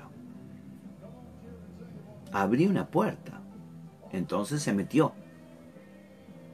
Abrí 2.32 2.66
una 2.66 2.86
puerta. 2.86 3.40
Entonces 4.12 4.62
se 4.62 4.72
metió. 4.72 5.12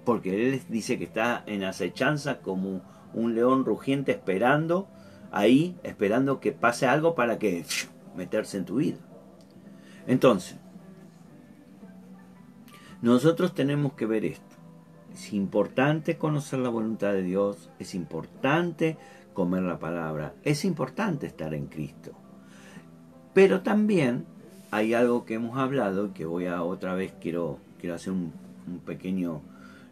Porque 0.04 0.48
él 0.48 0.62
dice 0.68 0.98
que 0.98 1.04
está 1.04 1.42
en 1.46 1.64
acechanza 1.64 2.38
como 2.38 2.82
un 3.12 3.34
león 3.34 3.64
rugiente 3.64 4.12
esperando 4.12 4.88
ahí, 5.32 5.76
esperando 5.82 6.40
que 6.40 6.52
pase 6.52 6.86
algo 6.86 7.14
para 7.14 7.38
que 7.38 7.64
meterse 8.16 8.58
en 8.58 8.64
tu 8.64 8.76
vida. 8.76 8.98
Entonces, 10.06 10.56
nosotros 13.02 13.54
tenemos 13.54 13.94
que 13.94 14.06
ver 14.06 14.24
esto. 14.24 14.56
Es 15.12 15.32
importante 15.32 16.18
conocer 16.18 16.58
la 16.60 16.68
voluntad 16.68 17.12
de 17.12 17.22
Dios, 17.22 17.70
es 17.78 17.94
importante 17.94 18.96
comer 19.32 19.62
la 19.62 19.78
palabra, 19.78 20.34
es 20.44 20.64
importante 20.64 21.26
estar 21.26 21.54
en 21.54 21.66
Cristo. 21.66 22.12
Pero 23.32 23.62
también 23.62 24.26
hay 24.76 24.92
algo 24.92 25.24
que 25.24 25.34
hemos 25.34 25.56
hablado 25.56 26.12
que 26.12 26.26
voy 26.26 26.44
a 26.46 26.62
otra 26.62 26.94
vez 26.94 27.14
quiero, 27.18 27.58
quiero 27.80 27.94
hacer 27.94 28.12
un, 28.12 28.30
pequeño 28.84 29.40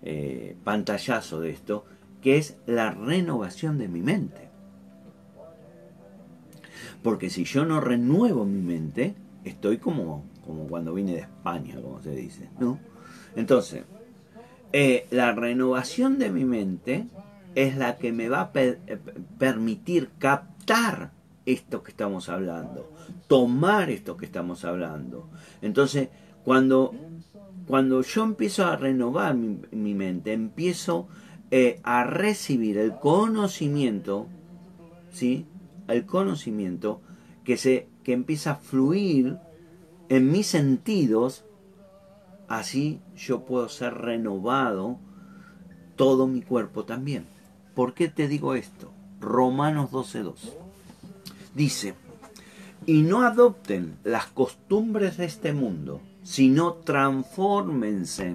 eh, 0.02 0.56
pantallazo 0.62 1.40
de 1.40 1.50
esto, 1.50 1.86
que 2.20 2.36
es 2.36 2.58
la 2.66 2.90
renovación 2.90 3.78
de 3.78 3.88
mi 3.88 4.02
mente. 4.02 4.50
Porque 7.02 7.30
si 7.30 7.44
yo 7.44 7.64
no 7.64 7.80
renuevo 7.80 8.44
mi 8.44 8.60
mente, 8.60 9.14
estoy 9.44 9.78
como, 9.78 10.24
como 10.44 10.66
cuando 10.66 10.92
vine 10.92 11.12
de 11.12 11.20
España, 11.20 11.76
como 11.80 12.02
se 12.02 12.14
dice, 12.14 12.50
¿no? 12.58 12.78
Entonces, 13.36 13.84
eh, 14.72 15.06
la 15.10 15.32
renovación 15.32 16.18
de 16.18 16.30
mi 16.30 16.44
mente 16.44 17.06
es 17.54 17.76
la 17.76 17.96
que 17.96 18.12
me 18.12 18.28
va 18.28 18.42
a 18.42 18.50
eh, 18.54 18.98
permitir 19.38 20.10
captar 20.18 21.12
esto 21.46 21.82
que 21.82 21.90
estamos 21.90 22.28
hablando, 22.28 22.90
tomar 23.28 23.90
esto 23.90 24.16
que 24.16 24.26
estamos 24.26 24.64
hablando. 24.64 25.28
Entonces, 25.62 26.08
cuando, 26.44 26.94
cuando 27.66 28.02
yo 28.02 28.24
empiezo 28.24 28.66
a 28.66 28.76
renovar 28.76 29.34
mi, 29.34 29.94
mente, 29.94 30.32
empiezo 30.32 31.08
eh, 31.50 31.80
a 31.82 32.04
recibir 32.04 32.78
el 32.78 32.94
conocimiento, 32.98 34.26
¿sí? 35.12 35.46
El 35.88 36.06
conocimiento 36.06 37.00
que 37.44 37.56
se 37.56 37.88
que 38.04 38.12
empieza 38.12 38.52
a 38.52 38.56
fluir 38.56 39.38
en 40.10 40.30
mis 40.30 40.46
sentidos, 40.46 41.44
así 42.48 43.00
yo 43.16 43.44
puedo 43.44 43.68
ser 43.68 43.94
renovado 43.94 44.98
todo 45.96 46.26
mi 46.26 46.42
cuerpo 46.42 46.84
también. 46.84 47.24
¿Por 47.74 47.94
qué 47.94 48.08
te 48.08 48.28
digo 48.28 48.54
esto? 48.54 48.92
Romanos 49.20 49.90
12.2. 49.90 50.63
Dice, 51.54 51.94
y 52.86 53.02
no 53.02 53.22
adopten 53.22 53.96
las 54.04 54.26
costumbres 54.26 55.16
de 55.16 55.24
este 55.24 55.52
mundo, 55.52 56.00
sino 56.22 56.74
transfórmense 56.74 58.34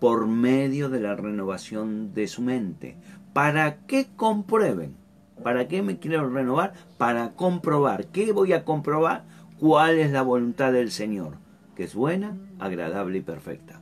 por 0.00 0.26
medio 0.26 0.88
de 0.88 1.00
la 1.00 1.14
renovación 1.14 2.14
de 2.14 2.26
su 2.26 2.42
mente, 2.42 2.96
para 3.32 3.86
que 3.86 4.08
comprueben. 4.16 4.96
¿Para 5.42 5.68
qué 5.68 5.82
me 5.82 5.98
quiero 5.98 6.28
renovar? 6.30 6.74
Para 6.96 7.32
comprobar. 7.32 8.06
¿Qué 8.06 8.32
voy 8.32 8.52
a 8.52 8.64
comprobar? 8.64 9.24
¿Cuál 9.58 9.98
es 9.98 10.10
la 10.10 10.22
voluntad 10.22 10.72
del 10.72 10.90
Señor? 10.90 11.34
Que 11.76 11.84
es 11.84 11.94
buena, 11.94 12.36
agradable 12.58 13.18
y 13.18 13.22
perfecta. 13.22 13.80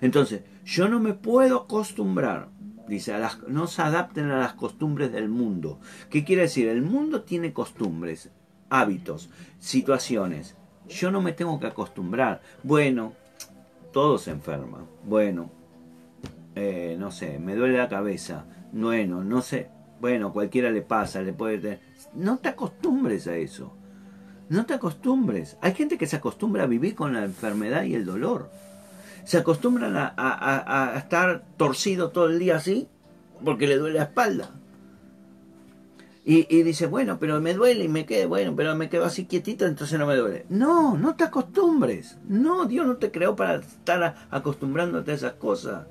Entonces, 0.00 0.42
yo 0.64 0.88
no 0.88 1.00
me 1.00 1.12
puedo 1.12 1.62
acostumbrar 1.62 2.48
Dice, 2.88 3.14
no 3.48 3.66
se 3.66 3.82
adapten 3.82 4.30
a 4.30 4.38
las 4.38 4.54
costumbres 4.54 5.12
del 5.12 5.28
mundo. 5.28 5.78
¿Qué 6.10 6.24
quiere 6.24 6.42
decir? 6.42 6.68
El 6.68 6.82
mundo 6.82 7.22
tiene 7.22 7.52
costumbres, 7.52 8.30
hábitos, 8.70 9.30
situaciones. 9.58 10.56
Yo 10.88 11.10
no 11.10 11.22
me 11.22 11.32
tengo 11.32 11.60
que 11.60 11.68
acostumbrar. 11.68 12.42
Bueno, 12.62 13.12
todo 13.92 14.18
se 14.18 14.32
enferma. 14.32 14.84
Bueno, 15.04 15.50
eh, 16.54 16.96
no 16.98 17.10
sé, 17.10 17.38
me 17.38 17.54
duele 17.54 17.78
la 17.78 17.88
cabeza. 17.88 18.46
Bueno, 18.72 19.22
no 19.22 19.42
sé. 19.42 19.70
Bueno, 20.00 20.32
cualquiera 20.32 20.70
le 20.70 20.82
pasa, 20.82 21.22
le 21.22 21.32
puede 21.32 21.58
tener. 21.58 21.80
No 22.14 22.38
te 22.38 22.48
acostumbres 22.48 23.28
a 23.28 23.36
eso. 23.36 23.72
No 24.48 24.66
te 24.66 24.74
acostumbres. 24.74 25.56
Hay 25.62 25.74
gente 25.74 25.96
que 25.96 26.06
se 26.06 26.16
acostumbra 26.16 26.64
a 26.64 26.66
vivir 26.66 26.94
con 26.94 27.12
la 27.12 27.24
enfermedad 27.24 27.84
y 27.84 27.94
el 27.94 28.04
dolor 28.04 28.50
se 29.24 29.38
acostumbran 29.38 29.94
a, 29.96 30.94
estar 30.96 31.44
torcido 31.56 32.10
todo 32.10 32.26
el 32.26 32.38
día 32.38 32.56
así 32.56 32.88
porque 33.44 33.66
le 33.66 33.76
duele 33.76 33.98
la 33.98 34.04
espalda. 34.04 34.50
Y, 36.24 36.62
dice, 36.62 36.86
bueno, 36.86 37.18
pero 37.18 37.40
me 37.40 37.52
duele 37.52 37.84
y 37.84 37.88
me 37.88 38.06
quedo, 38.06 38.28
bueno, 38.28 38.54
pero 38.54 38.76
me 38.76 38.88
quedo 38.88 39.04
así 39.04 39.24
quietito, 39.26 39.66
entonces 39.66 39.98
no 39.98 40.06
me 40.06 40.14
duele. 40.14 40.46
No, 40.48 40.96
no 40.96 41.16
te 41.16 41.24
acostumbres. 41.24 42.16
No, 42.28 42.66
Dios 42.66 42.86
no 42.86 42.96
te 42.96 43.10
creó 43.10 43.34
para 43.34 43.56
estar 43.56 44.14
acostumbrándote 44.30 45.10
a 45.10 45.14
esas 45.14 45.32
cosas. 45.32 45.86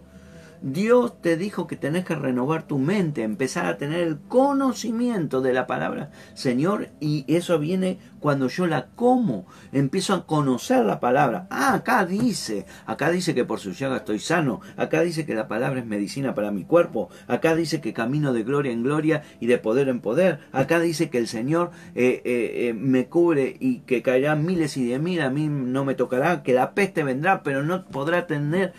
Dios 0.61 1.19
te 1.21 1.37
dijo 1.37 1.65
que 1.65 1.75
tenés 1.75 2.05
que 2.05 2.15
renovar 2.15 2.67
tu 2.67 2.77
mente, 2.77 3.23
empezar 3.23 3.65
a 3.65 3.77
tener 3.77 4.01
el 4.01 4.19
conocimiento 4.19 5.41
de 5.41 5.53
la 5.53 5.65
palabra 5.65 6.11
Señor 6.35 6.89
y 6.99 7.25
eso 7.27 7.57
viene 7.57 7.97
cuando 8.21 8.47
yo 8.47 8.67
la 8.67 8.87
como, 8.95 9.47
empiezo 9.73 10.13
a 10.13 10.25
conocer 10.25 10.85
la 10.85 11.01
palabra. 11.01 11.47
Ah, 11.49 11.73
acá 11.73 12.05
dice, 12.05 12.65
acá 12.85 13.09
dice 13.09 13.35
que 13.35 13.43
por 13.43 13.59
su 13.59 13.71
llaga 13.71 13.97
estoy 13.97 14.19
sano, 14.19 14.61
acá 14.77 15.01
dice 15.01 15.25
que 15.25 15.35
la 15.35 15.49
palabra 15.49 15.81
es 15.81 15.85
medicina 15.85 16.33
para 16.33 16.51
mi 16.51 16.63
cuerpo, 16.63 17.09
acá 17.27 17.55
dice 17.55 17.81
que 17.81 17.93
camino 17.93 18.31
de 18.31 18.43
gloria 18.43 18.71
en 18.71 18.83
gloria 18.83 19.23
y 19.39 19.47
de 19.47 19.57
poder 19.57 19.89
en 19.89 19.99
poder, 19.99 20.39
acá 20.51 20.79
dice 20.79 21.09
que 21.09 21.17
el 21.17 21.27
Señor 21.27 21.71
eh, 21.95 22.21
eh, 22.23 22.69
eh, 22.69 22.73
me 22.73 23.07
cubre 23.07 23.57
y 23.59 23.79
que 23.79 24.03
caerán 24.03 24.45
miles 24.45 24.77
y 24.77 24.87
de 24.87 24.99
mil, 24.99 25.21
a 25.21 25.31
mí 25.31 25.47
no 25.47 25.83
me 25.83 25.95
tocará, 25.95 26.43
que 26.43 26.53
la 26.53 26.73
peste 26.75 27.03
vendrá, 27.03 27.41
pero 27.41 27.63
no 27.63 27.85
podrá 27.85 28.27
tener 28.27 28.73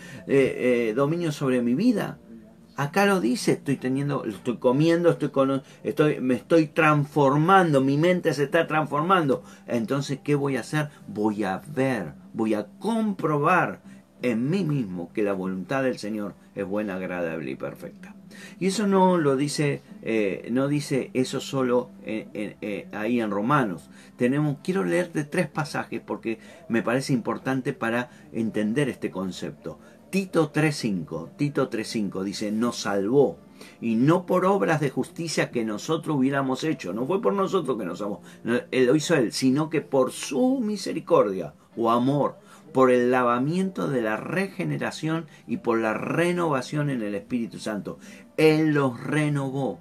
dominio 0.95 1.31
sobre 1.33 1.61
mi 1.61 1.75
vida. 1.75 2.17
Acá 2.75 3.05
lo 3.05 3.21
dice, 3.21 3.51
estoy 3.53 3.77
teniendo, 3.77 4.25
estoy 4.25 4.57
comiendo, 4.57 5.11
estoy, 5.11 6.19
me 6.19 6.33
estoy 6.33 6.67
transformando, 6.67 7.81
mi 7.81 7.97
mente 7.97 8.33
se 8.33 8.45
está 8.45 8.65
transformando. 8.65 9.43
Entonces, 9.67 10.19
¿qué 10.23 10.33
voy 10.33 10.57
a 10.57 10.61
hacer? 10.61 10.89
Voy 11.07 11.43
a 11.43 11.61
ver, 11.67 12.13
voy 12.33 12.55
a 12.55 12.67
comprobar 12.79 13.81
en 14.23 14.49
mí 14.49 14.63
mismo 14.63 15.11
que 15.13 15.21
la 15.21 15.33
voluntad 15.33 15.83
del 15.83 15.99
Señor 15.99 16.33
es 16.55 16.65
buena, 16.65 16.95
agradable 16.95 17.51
y 17.51 17.55
perfecta. 17.55 18.15
Y 18.59 18.67
eso 18.67 18.87
no 18.87 19.17
lo 19.17 19.35
dice, 19.35 19.83
eh, 20.01 20.47
no 20.51 20.67
dice 20.67 21.11
eso 21.13 21.39
solo 21.39 21.91
eh, 22.03 22.87
ahí 22.91 23.19
en 23.19 23.29
Romanos. 23.29 23.91
Tenemos, 24.17 24.57
quiero 24.63 24.83
leerte 24.83 25.23
tres 25.25 25.47
pasajes 25.47 26.01
porque 26.01 26.39
me 26.69 26.81
parece 26.81 27.13
importante 27.13 27.73
para 27.73 28.09
entender 28.31 28.89
este 28.89 29.11
concepto. 29.11 29.77
Tito 30.13 30.51
3.5, 30.51 31.31
Tito 31.37 31.71
3.5 31.71 32.21
dice, 32.21 32.51
nos 32.51 32.81
salvó, 32.81 33.39
y 33.81 33.95
no 33.95 34.27
por 34.27 34.45
obras 34.45 34.79
de 34.79 34.91
justicia 34.91 35.49
que 35.49 35.65
nosotros 35.65 36.17
hubiéramos 36.17 36.63
hecho, 36.63 36.93
no 36.93 37.07
fue 37.07 37.19
por 37.19 37.33
nosotros 37.33 37.79
que 37.79 37.85
nos 37.85 37.97
salvó, 37.97 38.21
lo 38.43 38.95
hizo 38.95 39.15
él, 39.15 39.33
sino 39.33 39.71
que 39.71 39.81
por 39.81 40.11
su 40.11 40.59
misericordia 40.59 41.55
o 41.75 41.89
amor, 41.89 42.35
por 42.73 42.91
el 42.91 43.09
lavamiento 43.09 43.87
de 43.87 44.03
la 44.03 44.15
regeneración 44.17 45.25
y 45.47 45.57
por 45.57 45.79
la 45.79 45.95
renovación 45.95 46.91
en 46.91 47.01
el 47.01 47.15
Espíritu 47.15 47.57
Santo. 47.57 47.97
Él 48.37 48.75
los 48.75 49.03
renovó 49.03 49.79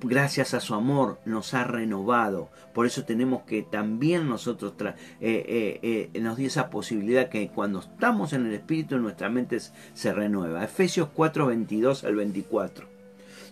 gracias 0.00 0.54
a 0.54 0.60
su 0.60 0.74
amor 0.74 1.18
nos 1.24 1.54
ha 1.54 1.64
renovado. 1.64 2.50
Por 2.72 2.86
eso 2.86 3.04
tenemos 3.04 3.42
que 3.42 3.62
también 3.62 4.28
nosotros 4.28 4.74
eh, 4.80 4.92
eh, 5.20 6.10
eh, 6.14 6.20
nos 6.20 6.36
dio 6.36 6.46
esa 6.46 6.70
posibilidad 6.70 7.28
que 7.28 7.48
cuando 7.48 7.80
estamos 7.80 8.32
en 8.32 8.46
el 8.46 8.54
Espíritu 8.54 8.98
nuestra 8.98 9.28
mente 9.28 9.58
se 9.94 10.12
renueva. 10.12 10.64
Efesios 10.64 11.08
4, 11.14 11.46
22 11.46 12.04
al 12.04 12.16
24. 12.16 12.86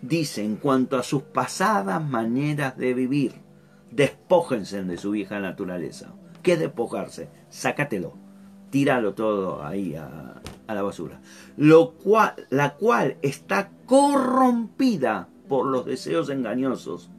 Dice, 0.03 0.45
en 0.45 0.57
cuanto 0.57 0.99
a 0.99 1.03
sus 1.03 1.23
pasadas 1.23 2.03
maneras 2.05 2.77
de 2.77 2.95
vivir, 2.95 3.35
despójense 3.91 4.83
de 4.85 4.99
su 4.99 5.13
vieja 5.13 5.41
naturaleza. 5.41 6.15
¿Qué 6.43 6.53
es 6.53 6.59
despojarse? 6.61 7.29
Sácatelo, 7.49 8.15
tíralo 8.71 9.15
todo 9.15 9.65
ahí 9.65 9.97
a, 9.97 10.43
a 10.67 10.75
la 10.75 10.83
basura. 10.83 11.21
Lo 11.57 11.95
cual, 11.95 12.35
la 12.51 12.75
cual 12.75 13.17
está 13.23 13.71
corrompida 13.87 15.29
por 15.49 15.67
los 15.67 15.85
deseos 15.87 16.31
engañosos. 16.31 17.11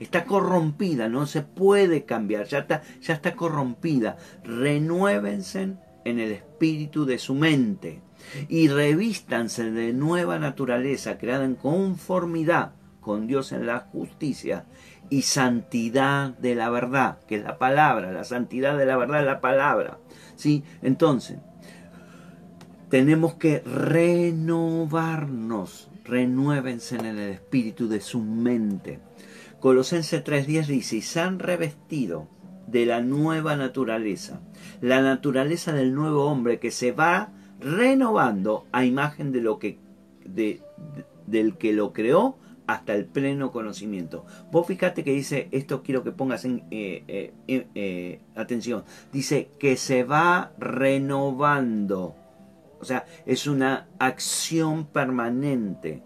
Está 0.00 0.24
corrompida, 0.24 1.08
no 1.08 1.26
se 1.26 1.42
puede 1.42 2.04
cambiar, 2.04 2.46
ya 2.46 2.58
está, 2.60 2.82
ya 3.00 3.14
está 3.14 3.34
corrompida. 3.34 4.16
Renuévense 4.44 5.76
en 6.04 6.20
el 6.20 6.32
espíritu 6.32 7.04
de 7.04 7.18
su 7.18 7.34
mente 7.34 8.00
y 8.48 8.68
revístanse 8.68 9.70
de 9.70 9.92
nueva 9.92 10.38
naturaleza 10.38 11.18
creada 11.18 11.44
en 11.44 11.56
conformidad 11.56 12.72
con 13.00 13.26
Dios 13.26 13.52
en 13.52 13.66
la 13.66 13.80
justicia 13.80 14.66
y 15.10 15.22
santidad 15.22 16.36
de 16.38 16.54
la 16.54 16.68
verdad, 16.70 17.18
que 17.26 17.36
es 17.36 17.42
la 17.42 17.58
palabra, 17.58 18.12
la 18.12 18.24
santidad 18.24 18.76
de 18.76 18.86
la 18.86 18.96
verdad 18.96 19.20
es 19.20 19.26
la 19.26 19.40
palabra. 19.40 19.98
¿sí? 20.36 20.62
Entonces, 20.82 21.38
tenemos 22.90 23.34
que 23.34 23.60
renovarnos 23.60 24.88
renuévense 26.08 26.96
en 26.96 27.06
el 27.06 27.18
espíritu 27.18 27.88
de 27.88 28.00
su 28.00 28.20
mente. 28.20 28.98
Colosenses 29.60 30.24
3.10 30.24 30.66
dice, 30.66 30.96
y 30.96 31.02
se 31.02 31.20
han 31.20 31.38
revestido 31.38 32.28
de 32.66 32.86
la 32.86 33.00
nueva 33.00 33.56
naturaleza, 33.56 34.40
la 34.80 35.00
naturaleza 35.00 35.72
del 35.72 35.94
nuevo 35.94 36.26
hombre 36.26 36.58
que 36.58 36.70
se 36.70 36.92
va 36.92 37.30
renovando 37.60 38.66
a 38.72 38.84
imagen 38.84 39.32
de 39.32 39.40
lo 39.40 39.58
que 39.58 39.78
de, 40.24 40.60
del 41.26 41.56
que 41.56 41.72
lo 41.72 41.92
creó 41.92 42.36
hasta 42.66 42.94
el 42.94 43.06
pleno 43.06 43.50
conocimiento. 43.50 44.26
Vos 44.52 44.66
fíjate 44.66 45.02
que 45.02 45.12
dice, 45.12 45.48
esto 45.52 45.82
quiero 45.82 46.04
que 46.04 46.12
pongas 46.12 46.44
en 46.44 46.64
eh, 46.70 47.32
eh, 47.48 47.66
eh, 47.74 48.20
atención, 48.36 48.84
dice 49.10 49.48
que 49.58 49.76
se 49.76 50.04
va 50.04 50.52
renovando 50.58 52.14
o 52.80 52.84
sea, 52.84 53.04
es 53.26 53.46
una 53.46 53.88
acción 53.98 54.86
permanente. 54.86 56.02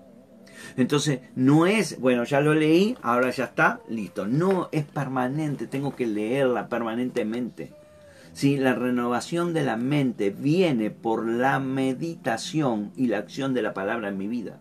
Entonces, 0.76 1.20
no 1.34 1.66
es, 1.66 2.00
bueno, 2.00 2.24
ya 2.24 2.40
lo 2.40 2.54
leí, 2.54 2.96
ahora 3.02 3.30
ya 3.30 3.44
está, 3.44 3.80
listo. 3.88 4.26
No, 4.26 4.68
es 4.72 4.84
permanente, 4.84 5.66
tengo 5.66 5.94
que 5.94 6.06
leerla 6.06 6.68
permanentemente. 6.68 7.72
Si 8.32 8.56
la 8.56 8.74
renovación 8.74 9.52
de 9.52 9.62
la 9.62 9.76
mente 9.76 10.30
viene 10.30 10.90
por 10.90 11.26
la 11.26 11.58
meditación 11.58 12.92
y 12.96 13.08
la 13.08 13.18
acción 13.18 13.52
de 13.52 13.62
la 13.62 13.74
palabra 13.74 14.08
en 14.08 14.18
mi 14.18 14.26
vida. 14.26 14.60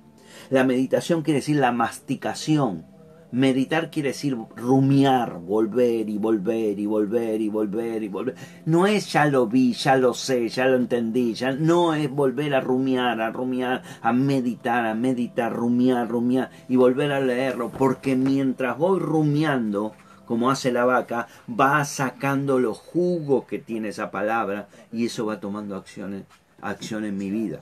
La 0.50 0.64
meditación 0.64 1.22
quiere 1.22 1.40
decir 1.40 1.58
la 1.58 1.72
masticación, 1.72 2.86
Meditar 3.32 3.90
quiere 3.90 4.10
decir 4.10 4.38
rumiar, 4.58 5.40
volver 5.40 6.10
y 6.10 6.18
volver 6.18 6.78
y 6.78 6.86
volver 6.86 7.40
y 7.40 7.48
volver 7.48 8.04
y 8.04 8.10
volver. 8.10 8.36
No 8.66 8.88
es 8.88 9.12
ya 9.14 9.26
lo 9.26 9.48
vi, 9.48 9.72
ya 9.72 9.96
lo 9.96 10.14
sé, 10.14 10.50
ya 10.50 10.66
lo 10.66 10.76
entendí, 10.76 11.34
ya 11.34 11.54
no 11.54 11.94
es 11.94 12.12
volver 12.12 12.54
a 12.54 12.60
rumiar, 12.60 13.22
a 13.22 13.32
rumiar, 13.32 13.84
a 14.02 14.12
meditar, 14.12 14.86
a 14.86 14.96
meditar, 14.96 15.54
rumiar, 15.54 16.10
rumiar 16.10 16.52
y 16.68 16.76
volver 16.76 17.14
a 17.14 17.22
leerlo, 17.22 17.70
porque 17.70 18.18
mientras 18.18 18.78
voy 18.78 19.00
rumiando, 19.00 19.94
como 20.26 20.52
hace 20.52 20.74
la 20.74 20.84
vaca, 20.84 21.28
va 21.50 21.86
sacando 21.86 22.60
los 22.60 22.80
jugos 22.80 23.46
que 23.46 23.60
tiene 23.60 23.90
esa 23.90 24.12
palabra 24.12 24.68
y 24.92 25.06
eso 25.06 25.26
va 25.26 25.40
tomando 25.40 25.78
acciones, 25.78 26.26
acción 26.62 27.06
en 27.06 27.18
mi 27.18 27.32
vida. 27.32 27.62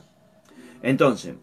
Entonces, 0.81 1.35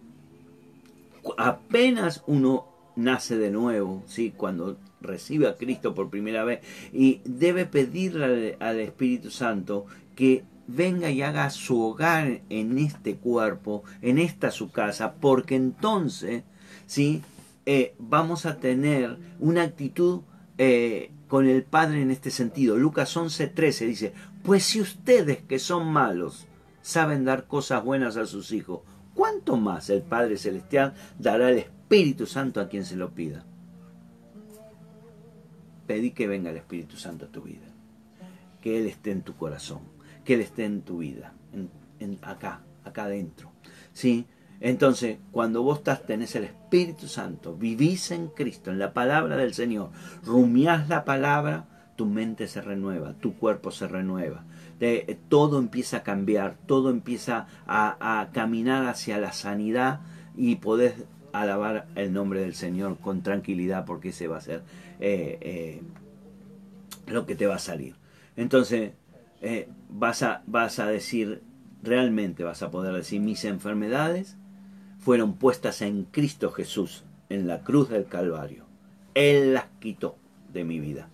apenas 1.37 2.25
uno 2.27 2.76
nace 2.97 3.37
de 3.37 3.51
nuevo, 3.51 4.03
¿sí? 4.07 4.33
cuando 4.37 4.79
recibe 5.01 5.47
a 5.49 5.57
Cristo 5.57 5.95
por 5.95 6.11
primera 6.11 6.45
vez 6.45 6.61
y 6.93 7.21
debe 7.25 7.67
pedirle 7.67 8.57
al, 8.59 8.81
Espíritu 8.81 9.31
Santo 9.31 9.87
que 10.15 10.45
venga 10.67 11.11
y 11.11 11.23
haga 11.23 11.51
su 11.51 11.81
hogar 11.81 12.41
en 12.49 12.79
este 12.79 13.17
cuerpo, 13.17 13.85
en 14.03 14.19
esta 14.19 14.51
su 14.51 14.73
casa, 14.73 15.15
porque 15.21 15.55
entonces, 15.55 16.43
¿sí? 16.87 17.23
Eh, 17.67 17.95
vamos 17.99 18.47
a 18.47 18.59
tener 18.59 19.19
una 19.39 19.63
actitud 19.63 20.23
eh, 20.59 21.11
con 21.29 21.47
el 21.47 21.65
Padre 21.65 22.03
en 22.03 22.11
este 22.11 22.31
sentido. 22.31 22.77
Lucas 22.77 23.17
11:13 23.17 23.87
dice, 23.87 24.13
pues 24.43 24.65
si 24.65 24.81
ustedes 24.81 25.43
que 25.43 25.59
son 25.59 25.93
malos 25.93 26.47
saben 26.83 27.25
dar 27.25 27.47
cosas 27.47 27.85
buenas 27.85 28.17
a 28.17 28.27
sus 28.27 28.53
hijos, 28.53 28.81
¿cuánto 29.15 29.57
más 29.57 29.91
el 29.91 30.03
Padre 30.03 30.37
Celestial 30.37 30.95
dará 31.19 31.51
el 31.51 31.59
Espíritu 31.59 31.76
Santo 32.27 32.61
a 32.61 32.69
quien 32.69 32.85
se 32.85 32.97
lo 32.97 33.15
pida? 33.15 33.45
Pedí 35.87 36.11
que 36.11 36.27
venga 36.27 36.51
el 36.51 36.57
Espíritu 36.57 36.97
Santo 36.97 37.27
a 37.27 37.29
tu 37.29 37.43
vida, 37.43 37.67
que 38.61 38.79
Él 38.79 38.87
esté 38.87 39.13
en 39.13 39.23
tu 39.23 39.37
corazón, 39.37 39.81
que 40.25 40.35
Él 40.35 40.41
esté 40.41 40.65
en 40.65 40.83
tu 40.83 40.99
vida, 40.99 41.35
en, 42.01 42.19
acá, 42.23 42.63
acá 42.85 43.05
adentro. 43.05 43.53
¿Sí? 43.93 44.27
Entonces, 44.61 45.19
cuando 45.33 45.63
vos 45.63 45.79
estás, 45.79 46.05
tenés 46.07 46.35
el 46.35 46.45
Espíritu 46.45 47.09
Santo, 47.09 47.55
vivís 47.55 48.11
en 48.11 48.29
Cristo, 48.29 48.71
en 48.71 48.79
la 48.79 48.93
palabra 48.93 49.37
del 49.37 49.55
Señor, 49.55 49.91
rumiás 50.25 50.89
la 50.89 51.05
palabra, 51.05 51.67
tu 51.97 52.07
mente 52.07 52.47
se 52.49 52.61
renueva, 52.61 53.15
tu 53.15 53.37
cuerpo 53.37 53.71
se 53.71 53.89
renueva. 53.89 54.45
todo 55.29 55.59
empieza 55.59 55.99
a 55.99 56.03
cambiar, 56.03 56.57
todo 56.67 56.91
empieza 56.91 57.47
a, 57.67 58.29
caminar 58.33 58.87
hacia 58.87 59.19
la 59.19 59.33
sanidad 59.33 60.01
y 60.37 60.57
podés 60.57 60.95
alabar 61.41 61.87
el 61.95 62.13
nombre 62.13 62.41
del 62.41 62.55
Señor 62.55 62.99
con 62.99 63.23
tranquilidad 63.23 63.85
porque 63.85 64.11
ese 64.11 64.29
va 64.29 64.39
a 64.39 64.41
ser 64.41 64.63
eh, 65.01 65.39
eh, 65.41 65.83
lo 67.07 67.27
que 67.27 67.35
te 67.35 67.47
va 67.47 67.57
a 67.57 67.61
salir. 67.61 67.95
Entonces, 68.37 68.93
eh, 69.41 69.69
vas, 69.89 70.23
a, 70.23 70.43
vas 70.47 70.79
a 70.79 70.87
decir, 70.87 71.43
realmente 71.83 72.45
vas 72.45 72.63
a 72.63 72.71
poder 72.71 72.95
decir, 72.95 73.21
mis 73.21 73.45
enfermedades 73.45 74.37
fueron 74.99 75.35
puestas 75.35 75.83
en 75.83 76.05
Cristo 76.05 76.51
Jesús, 76.51 77.05
en 77.29 77.47
la 77.47 77.63
cruz 77.63 77.91
del 77.91 78.07
Calvario. 78.07 78.65
Él 79.15 79.55
las 79.55 79.67
quitó 79.81 80.17
de 80.53 80.65
mi 80.65 80.81
vida. 80.81 81.09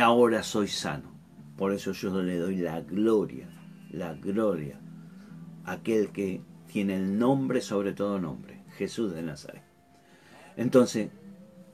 Ahora 0.00 0.42
soy 0.42 0.68
sano. 0.68 1.12
Por 1.56 1.72
eso 1.72 1.92
yo 1.92 2.22
le 2.22 2.36
doy 2.36 2.56
la 2.56 2.80
gloria, 2.80 3.48
la 3.90 4.14
gloria, 4.14 4.78
a 5.64 5.72
aquel 5.72 6.10
que 6.10 6.40
tiene 6.68 6.94
el 6.94 7.18
nombre 7.18 7.60
sobre 7.60 7.92
todo 7.92 8.20
nombre, 8.20 8.57
Jesús 8.78 9.14
de 9.14 9.22
Nazaret. 9.22 9.62
Entonces, 10.56 11.10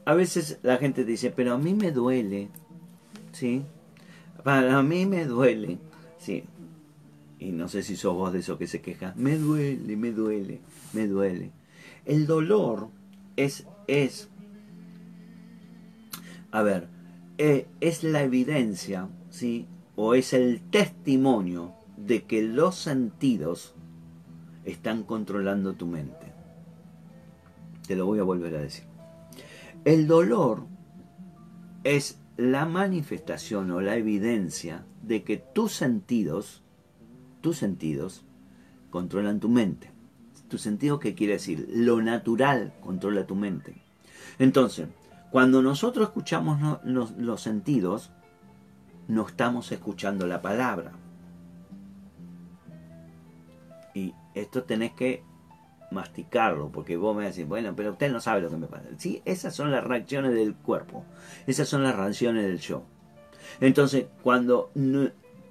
a 0.05 0.15
veces 0.15 0.59
la 0.63 0.79
gente 0.79 1.05
te 1.05 1.11
dice, 1.11 1.31
pero 1.31 1.55
a 1.55 1.59
mí 1.59 1.75
me 1.75 1.93
duele, 1.93 2.49
¿sí? 3.33 3.63
Para 4.43 4.83
mí 4.83 5.07
me 5.07 5.25
duele, 5.25 5.79
¿sí? 6.19 6.45
y 7.45 7.53
no 7.53 7.69
sé 7.69 7.83
si 7.83 7.97
sos 7.97 8.15
vos 8.15 8.33
de 8.33 8.39
esos 8.39 8.59
que 8.59 8.67
se 8.67 8.81
queja, 8.81 9.13
me 9.17 9.37
duele, 9.37 9.97
me 9.97 10.13
duele, 10.13 10.61
me 10.95 11.07
duele. 11.07 11.51
El 12.07 12.27
dolor 12.27 12.89
es, 13.37 13.67
es, 13.87 14.29
a 16.51 16.63
ver, 16.63 16.89
eh, 17.37 17.67
es 17.81 18.03
la 18.03 18.23
evidencia, 18.23 19.09
¿sí? 19.29 19.67
O 19.95 20.15
es 20.15 20.33
el 20.33 20.63
testimonio 20.71 21.75
de 21.99 22.25
que 22.25 22.43
los 22.43 22.77
sentidos 22.77 23.75
están 24.65 25.03
controlando 25.03 25.75
tu 25.75 25.87
mente. 25.87 26.24
Te 27.87 27.97
lo 27.97 28.07
voy 28.07 28.19
a 28.19 28.25
volver 28.25 28.55
a 28.57 28.61
decir. 28.61 28.85
El 29.85 30.07
dolor 30.07 30.67
es 31.83 32.19
la 32.37 32.65
manifestación 32.65 33.71
o 33.71 33.81
la 33.81 33.97
evidencia 33.97 34.87
de 35.03 35.23
que 35.23 35.37
tus 35.37 35.73
sentidos 35.73 36.65
tus 37.45 37.59
sentidos 37.59 38.25
controlan 38.89 39.39
tu 39.39 39.51
mente. 39.51 39.93
¿Tu 40.49 40.57
sentido 40.57 40.99
qué 40.99 41.15
quiere 41.15 41.35
decir? 41.35 41.69
Lo 41.71 42.01
natural 42.01 42.73
controla 42.81 43.27
tu 43.27 43.35
mente. 43.35 43.83
Entonces, 44.39 44.89
cuando 45.31 45.61
nosotros 45.61 46.09
escuchamos 46.09 46.81
los, 46.85 47.43
sentidos, 47.43 48.13
no 49.09 49.27
estamos 49.27 49.71
escuchando 49.73 50.27
la 50.27 50.41
palabra. 50.41 50.93
Y 53.95 54.15
esto 54.35 54.63
tenés 54.63 54.93
que 54.93 55.23
masticarlo, 55.95 56.71
porque 56.71 56.97
vos 56.97 57.17
me 57.17 57.25
decís, 57.25 57.47
bueno, 57.47 57.75
pero 57.75 57.93
usted 57.93 58.13
no 58.13 58.21
sabe 58.21 58.43
lo 58.43 58.51
que 58.51 58.57
me 58.57 58.67
pasa. 58.67 58.89
Sí, 58.99 59.23
esas 59.25 59.55
son 59.55 59.71
las 59.71 59.85
reacciones 59.85 60.35
del 60.35 60.55
cuerpo, 60.55 61.05
esas 61.47 61.69
son 61.69 61.83
las 61.83 61.97
reacciones 61.97 62.45
del 62.45 62.59
yo. 62.59 62.83
Entonces, 63.61 64.07
cuando 64.23 64.71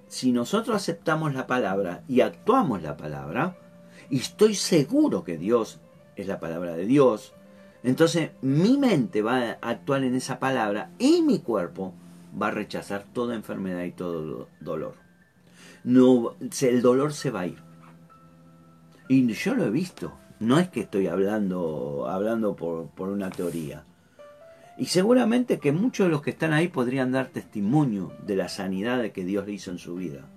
si 0.07 0.31
nosotros 0.31 0.75
aceptamos 0.75 1.33
la 1.33 1.47
palabra 1.47 2.03
y 2.07 2.21
actuamos 2.21 2.83
la 2.83 2.97
palabra, 2.97 3.57
y 4.09 4.19
estoy 4.19 4.55
seguro 4.55 5.23
que 5.23 5.37
Dios 5.37 5.79
es 6.15 6.27
la 6.27 6.39
palabra 6.39 6.75
de 6.75 6.85
Dios, 6.85 7.33
entonces 7.83 8.31
mi 8.41 8.77
mente 8.77 9.21
va 9.21 9.57
a 9.61 9.69
actuar 9.69 10.03
en 10.03 10.15
esa 10.15 10.39
palabra 10.39 10.91
y 10.99 11.21
mi 11.21 11.39
cuerpo 11.39 11.93
va 12.39 12.47
a 12.47 12.51
rechazar 12.51 13.05
toda 13.13 13.35
enfermedad 13.35 13.83
y 13.83 13.91
todo 13.91 14.47
dolor. 14.59 14.95
No, 15.83 16.35
el 16.61 16.81
dolor 16.81 17.13
se 17.13 17.29
va 17.29 17.41
a 17.41 17.47
ir. 17.47 17.57
Y 19.09 19.31
yo 19.33 19.53
lo 19.53 19.65
he 19.65 19.69
visto. 19.69 20.13
No 20.43 20.59
es 20.59 20.67
que 20.67 20.81
estoy 20.81 21.07
hablando, 21.07 22.05
hablando 22.09 22.57
por, 22.57 22.87
por 22.89 23.07
una 23.07 23.29
teoría. 23.29 23.85
Y 24.77 24.87
seguramente 24.87 25.57
que 25.57 25.71
muchos 25.71 26.07
de 26.07 26.11
los 26.11 26.21
que 26.21 26.31
están 26.31 26.51
ahí 26.51 26.67
podrían 26.67 27.13
dar 27.13 27.27
testimonio 27.27 28.11
de 28.27 28.35
la 28.35 28.49
sanidad 28.49 29.09
que 29.11 29.23
Dios 29.23 29.47
hizo 29.47 29.71
en 29.71 29.77
su 29.77 29.95
vida. 29.95 30.27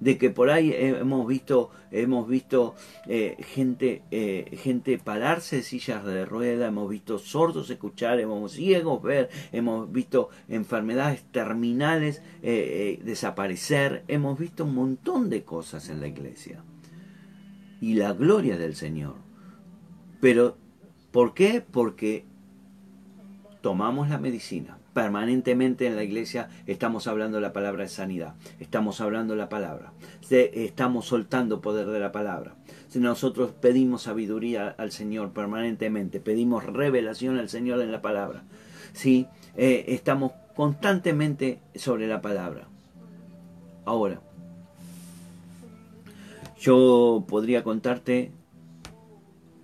De 0.00 0.18
que 0.18 0.30
por 0.30 0.50
ahí 0.50 0.74
hemos 0.74 1.24
visto, 1.28 1.70
hemos 1.92 2.26
visto 2.26 2.74
eh, 3.06 3.36
gente, 3.38 4.02
eh, 4.10 4.58
gente 4.60 4.98
pararse 4.98 5.56
de 5.56 5.62
sillas 5.62 6.04
de 6.04 6.24
rueda, 6.26 6.66
hemos 6.66 6.90
visto 6.90 7.20
sordos 7.20 7.70
escuchar, 7.70 8.18
hemos 8.18 8.50
ciegos 8.50 9.00
ver, 9.04 9.30
hemos 9.52 9.92
visto 9.92 10.30
enfermedades 10.48 11.22
terminales 11.30 12.22
eh, 12.42 12.98
desaparecer, 13.04 14.02
hemos 14.08 14.36
visto 14.36 14.64
un 14.64 14.74
montón 14.74 15.30
de 15.30 15.44
cosas 15.44 15.88
en 15.90 16.00
la 16.00 16.08
iglesia. 16.08 16.64
Y 17.82 17.94
la 17.94 18.12
gloria 18.12 18.56
del 18.56 18.76
Señor. 18.76 19.16
Pero, 20.20 20.56
¿por 21.10 21.34
qué? 21.34 21.60
Porque 21.68 22.24
tomamos 23.60 24.08
la 24.08 24.18
medicina. 24.18 24.78
Permanentemente 24.94 25.86
en 25.86 25.96
la 25.96 26.04
iglesia 26.04 26.48
estamos 26.66 27.08
hablando 27.08 27.40
la 27.40 27.52
palabra 27.52 27.82
de 27.82 27.88
sanidad, 27.88 28.34
estamos 28.60 29.00
hablando 29.00 29.34
la 29.34 29.48
palabra, 29.48 29.94
estamos 30.30 31.06
soltando 31.06 31.60
poder 31.62 31.86
de 31.86 31.98
la 31.98 32.12
palabra. 32.12 32.54
Nosotros 32.94 33.52
pedimos 33.52 34.02
sabiduría 34.02 34.68
al 34.68 34.92
Señor 34.92 35.32
permanentemente, 35.32 36.20
pedimos 36.20 36.64
revelación 36.64 37.38
al 37.38 37.48
Señor 37.48 37.80
en 37.80 37.90
la 37.90 38.02
palabra, 38.02 38.44
¿sí? 38.92 39.26
Eh, 39.56 39.86
estamos 39.88 40.32
constantemente 40.54 41.58
sobre 41.74 42.06
la 42.06 42.20
palabra. 42.20 42.68
Ahora, 43.86 44.20
yo 46.62 47.24
podría 47.26 47.64
contarte 47.64 48.30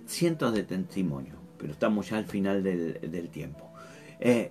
cientos 0.04 0.52
de 0.52 0.64
testimonios, 0.64 1.36
pero 1.56 1.72
estamos 1.72 2.10
ya 2.10 2.18
al 2.18 2.26
final 2.26 2.64
del 2.64 3.28
tiempo. 3.30 3.70
Eh, 4.18 4.50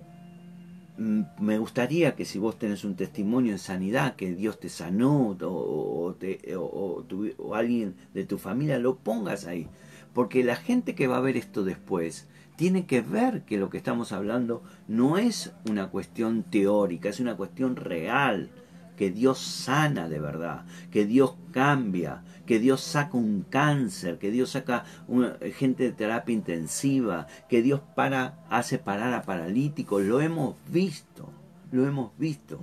me 0.96 1.58
gustaría 1.58 2.16
que 2.16 2.24
si 2.24 2.38
vos 2.38 2.58
tenés 2.58 2.84
un 2.84 2.96
testimonio 2.96 3.52
en 3.52 3.58
sanidad, 3.58 4.16
que 4.16 4.34
Dios 4.34 4.58
te 4.58 4.70
sanó 4.70 5.36
o, 5.42 6.16
o, 6.16 7.54
alguien 7.54 7.96
de 8.14 8.24
tu 8.24 8.38
familia, 8.38 8.78
lo 8.78 8.96
pongas 8.96 9.44
ahí. 9.46 9.68
Porque 10.14 10.42
la 10.42 10.56
gente 10.56 10.94
que 10.94 11.06
va 11.06 11.18
a 11.18 11.20
ver 11.20 11.36
esto 11.36 11.64
después 11.64 12.28
tiene 12.56 12.86
que 12.86 13.02
ver 13.02 13.42
que 13.42 13.58
lo 13.58 13.68
que 13.68 13.76
estamos 13.76 14.10
hablando 14.10 14.62
no 14.88 15.18
es 15.18 15.52
una 15.68 15.90
cuestión 15.90 16.44
teórica, 16.44 17.10
es 17.10 17.20
una 17.20 17.36
cuestión 17.36 17.76
real 17.76 18.50
que 18.98 19.12
Dios 19.12 19.38
sana 19.38 20.08
de 20.08 20.18
verdad, 20.18 20.64
que 20.90 21.06
Dios 21.06 21.36
cambia, 21.52 22.24
que 22.46 22.58
Dios 22.58 22.80
saca 22.80 23.16
un 23.16 23.46
cáncer, 23.48 24.18
que 24.18 24.32
Dios 24.32 24.50
saca 24.50 24.84
una, 25.06 25.36
gente 25.56 25.84
de 25.84 25.92
terapia 25.92 26.34
intensiva, 26.34 27.28
que 27.48 27.62
Dios 27.62 27.80
para, 27.94 28.44
hace 28.50 28.78
parar 28.78 29.14
a 29.14 29.22
paralíticos. 29.22 30.02
Lo 30.02 30.20
hemos 30.20 30.56
visto, 30.72 31.30
lo 31.70 31.86
hemos 31.86 32.10
visto. 32.18 32.58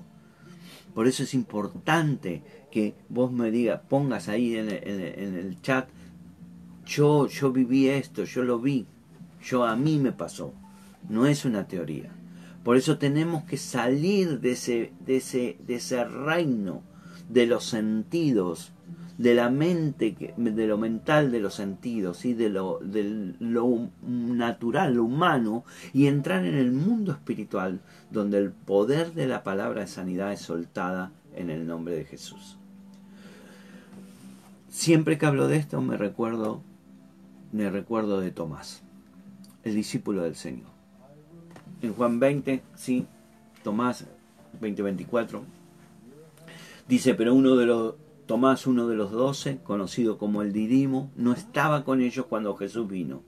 Por 0.94 1.08
eso 1.08 1.24
es 1.24 1.34
importante 1.34 2.42
que 2.70 2.96
vos 3.08 3.32
me 3.32 3.50
digas, 3.50 3.80
pongas 3.88 4.28
ahí 4.28 4.58
en 4.58 4.70
el, 4.70 5.62
chat, 5.62 5.88
yo, 6.86 7.28
yo 7.28 7.54
viví 7.54 7.88
esto, 7.88 8.26
yo 8.26 8.44
lo 8.44 8.60
vi, 8.60 8.86
yo 9.42 9.64
a 9.64 9.78
mí 9.78 10.00
me 10.00 10.12
pasó. 10.12 10.54
No 11.08 11.28
es 11.28 11.46
una 11.46 11.68
teoría. 11.68 12.15
Por 12.66 12.78
eso 12.78 12.98
tenemos 12.98 13.44
que 13.44 13.58
salir 13.58 14.40
de 14.40 14.54
ese, 14.54 14.92
de 15.06 15.18
ese, 15.18 15.56
de 15.68 15.76
ese 15.76 16.04
reino 16.04 16.82
de 17.30 17.46
los 17.46 17.64
sentidos, 17.64 18.72
de 19.20 19.36
la 19.36 19.52
mente, 19.52 20.34
de 20.36 20.66
lo 20.68 20.80
mental, 20.80 21.32
de 21.32 21.42
los 21.42 21.54
sentidos, 21.54 22.18
¿sí? 22.18 22.34
de, 22.34 22.50
lo, 22.50 22.80
de 22.80 23.36
lo 23.38 23.92
natural, 24.02 24.96
lo 24.96 25.04
humano, 25.04 25.64
y 25.94 26.08
entrar 26.08 26.44
en 26.44 26.56
el 26.56 26.72
mundo 26.72 27.12
espiritual, 27.12 27.82
donde 28.10 28.40
el 28.40 28.52
poder 28.52 29.14
de 29.14 29.28
la 29.28 29.44
palabra 29.44 29.82
de 29.82 29.88
sanidad 29.88 30.34
es 30.34 30.42
soltada 30.42 31.12
en 31.36 31.52
el 31.52 31.68
nombre 31.68 31.96
de 31.96 32.06
Jesús. 32.06 32.58
Siempre 34.70 35.20
que 35.20 35.28
hablo 35.28 35.48
de 35.48 35.58
esto 35.58 35.80
me 35.82 35.98
recuerdo, 35.98 36.64
me 37.52 37.70
recuerdo 37.70 38.22
de 38.22 38.32
Tomás, 38.32 38.82
el 39.64 39.76
discípulo 39.76 40.24
del 40.24 40.36
Señor. 40.36 40.75
En 41.82 41.94
Juan 41.94 42.20
20, 42.20 42.64
sí, 42.76 43.06
Tomás 43.64 44.06
2024, 44.54 45.44
dice, 46.88 47.14
pero 47.16 47.34
uno 47.34 47.56
de 47.56 47.66
los, 47.66 47.96
Tomás, 48.26 48.66
uno 48.66 48.88
de 48.88 48.96
los 48.96 49.12
doce, 49.12 49.60
conocido 49.64 50.18
como 50.18 50.42
el 50.42 50.52
Didimo, 50.52 51.12
no 51.16 51.34
estaba 51.34 51.84
con 51.84 52.02
ellos 52.02 52.26
cuando 52.28 52.56
Jesús 52.56 52.88
vino. 52.88 53.24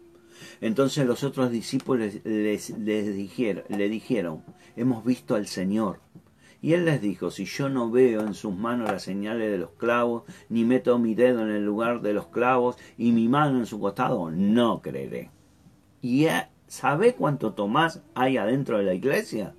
Entonces 0.61 1.05
los 1.05 1.23
otros 1.23 1.51
discípulos 1.51 2.13
les, 2.23 2.69
le 2.77 3.89
dijeron, 3.89 4.43
hemos 4.75 5.03
visto 5.05 5.35
al 5.35 5.47
Señor. 5.47 5.99
Y 6.61 6.73
él 6.73 6.85
les 6.85 7.01
dijo, 7.01 7.29
si 7.29 7.45
yo 7.45 7.69
no 7.69 7.91
veo 7.91 8.21
en 8.21 8.33
sus 8.33 8.55
manos 8.55 8.89
las 8.89 9.03
señales 9.03 9.51
de 9.51 9.59
los 9.59 9.71
clavos, 9.71 10.23
ni 10.49 10.65
meto 10.65 10.97
mi 10.97 11.13
dedo 11.13 11.41
en 11.41 11.49
el 11.49 11.63
lugar 11.63 12.01
de 12.01 12.13
los 12.13 12.27
clavos 12.27 12.77
y 12.97 13.11
mi 13.11 13.27
mano 13.27 13.59
en 13.59 13.67
su 13.67 13.79
costado, 13.79 14.31
no 14.31 14.81
creeré. 14.81 15.29
¿Y 16.01 16.25
sabe 16.67 17.15
cuánto 17.15 17.53
Tomás 17.53 18.01
hay 18.13 18.37
adentro 18.37 18.77
de 18.77 18.83
la 18.83 18.93
iglesia? 18.93 19.55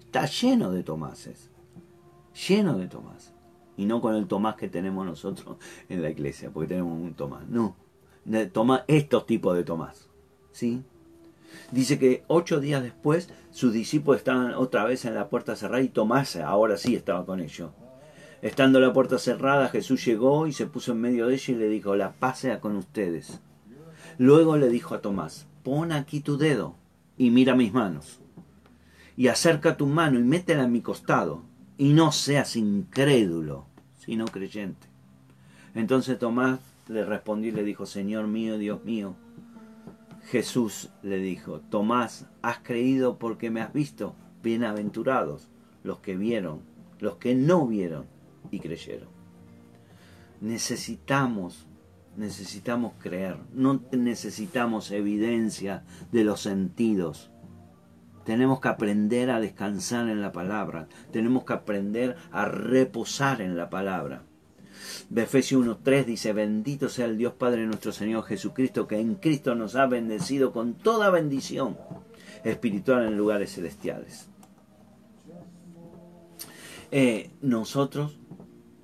Está 0.00 0.26
lleno 0.26 0.70
de 0.70 0.82
Tomases, 0.82 1.50
lleno 2.48 2.78
de 2.78 2.86
Tomás 2.86 3.32
y 3.76 3.86
no 3.86 4.00
con 4.00 4.14
el 4.14 4.26
Tomás 4.26 4.56
que 4.56 4.68
tenemos 4.68 5.04
nosotros 5.04 5.56
en 5.88 6.02
la 6.02 6.10
iglesia, 6.10 6.50
porque 6.50 6.68
tenemos 6.68 6.92
un 6.92 7.14
Tomás, 7.14 7.48
no, 7.48 7.76
Tomás, 8.52 8.82
estos 8.86 9.26
tipos 9.26 9.56
de 9.56 9.64
Tomás, 9.64 10.08
¿sí? 10.52 10.82
Dice 11.70 11.98
que 11.98 12.24
ocho 12.26 12.60
días 12.60 12.82
después 12.82 13.30
sus 13.50 13.72
discípulos 13.72 14.18
estaban 14.18 14.54
otra 14.54 14.84
vez 14.84 15.04
en 15.04 15.14
la 15.14 15.28
puerta 15.28 15.56
cerrada 15.56 15.82
y 15.82 15.88
Tomás 15.88 16.36
ahora 16.36 16.76
sí 16.76 16.94
estaba 16.94 17.24
con 17.24 17.40
ellos. 17.40 17.70
Estando 18.42 18.78
la 18.78 18.92
puerta 18.92 19.18
cerrada, 19.18 19.68
Jesús 19.68 20.04
llegó 20.04 20.46
y 20.46 20.52
se 20.52 20.66
puso 20.66 20.92
en 20.92 21.00
medio 21.00 21.26
de 21.26 21.34
ellos 21.34 21.48
y 21.48 21.54
le 21.54 21.68
dijo, 21.68 21.96
la 21.96 22.12
paz 22.12 22.40
sea 22.40 22.60
con 22.60 22.76
ustedes. 22.76 23.40
Luego 24.18 24.56
le 24.56 24.68
dijo 24.68 24.94
a 24.94 25.00
Tomás, 25.00 25.46
pon 25.64 25.90
aquí 25.90 26.20
tu 26.20 26.36
dedo 26.36 26.76
y 27.18 27.30
mira 27.30 27.56
mis 27.56 27.72
manos. 27.72 28.20
Y 29.16 29.28
acerca 29.28 29.76
tu 29.76 29.86
mano 29.86 30.18
y 30.18 30.22
métela 30.22 30.64
en 30.64 30.72
mi 30.72 30.80
costado 30.80 31.42
y 31.76 31.92
no 31.92 32.12
seas 32.12 32.54
incrédulo, 32.54 33.66
sino 33.98 34.26
creyente. 34.26 34.86
Entonces 35.74 36.18
Tomás 36.18 36.60
le 36.88 37.04
respondió 37.04 37.50
y 37.50 37.54
le 37.54 37.64
dijo, 37.64 37.86
Señor 37.86 38.28
mío, 38.28 38.58
Dios 38.58 38.84
mío. 38.84 39.16
Jesús 40.26 40.90
le 41.02 41.18
dijo, 41.18 41.60
Tomás, 41.60 42.26
has 42.42 42.58
creído 42.58 43.18
porque 43.18 43.50
me 43.50 43.60
has 43.60 43.72
visto. 43.72 44.14
Bienaventurados 44.42 45.48
los 45.82 46.00
que 46.00 46.16
vieron, 46.16 46.60
los 46.98 47.16
que 47.16 47.34
no 47.34 47.66
vieron 47.66 48.06
y 48.50 48.60
creyeron. 48.60 49.08
Necesitamos, 50.40 51.66
necesitamos 52.16 52.94
creer, 52.98 53.36
no 53.52 53.82
necesitamos 53.92 54.90
evidencia 54.90 55.84
de 56.12 56.24
los 56.24 56.40
sentidos 56.40 57.30
tenemos 58.24 58.60
que 58.60 58.68
aprender 58.68 59.30
a 59.30 59.40
descansar 59.40 60.08
en 60.08 60.22
la 60.22 60.32
palabra. 60.32 60.88
Tenemos 61.12 61.44
que 61.44 61.52
aprender 61.52 62.16
a 62.32 62.46
reposar 62.46 63.40
en 63.40 63.56
la 63.56 63.70
palabra. 63.70 64.22
Efesios 65.14 65.64
1.3 65.64 66.04
dice, 66.04 66.32
bendito 66.32 66.88
sea 66.88 67.06
el 67.06 67.16
Dios 67.16 67.34
Padre 67.34 67.66
nuestro 67.66 67.92
Señor 67.92 68.24
Jesucristo, 68.24 68.88
que 68.88 68.98
en 68.98 69.14
Cristo 69.16 69.54
nos 69.54 69.76
ha 69.76 69.86
bendecido 69.86 70.52
con 70.52 70.74
toda 70.74 71.10
bendición 71.10 71.76
espiritual 72.44 73.06
en 73.06 73.16
lugares 73.16 73.54
celestiales. 73.54 74.28
Eh, 76.90 77.30
nosotros 77.40 78.18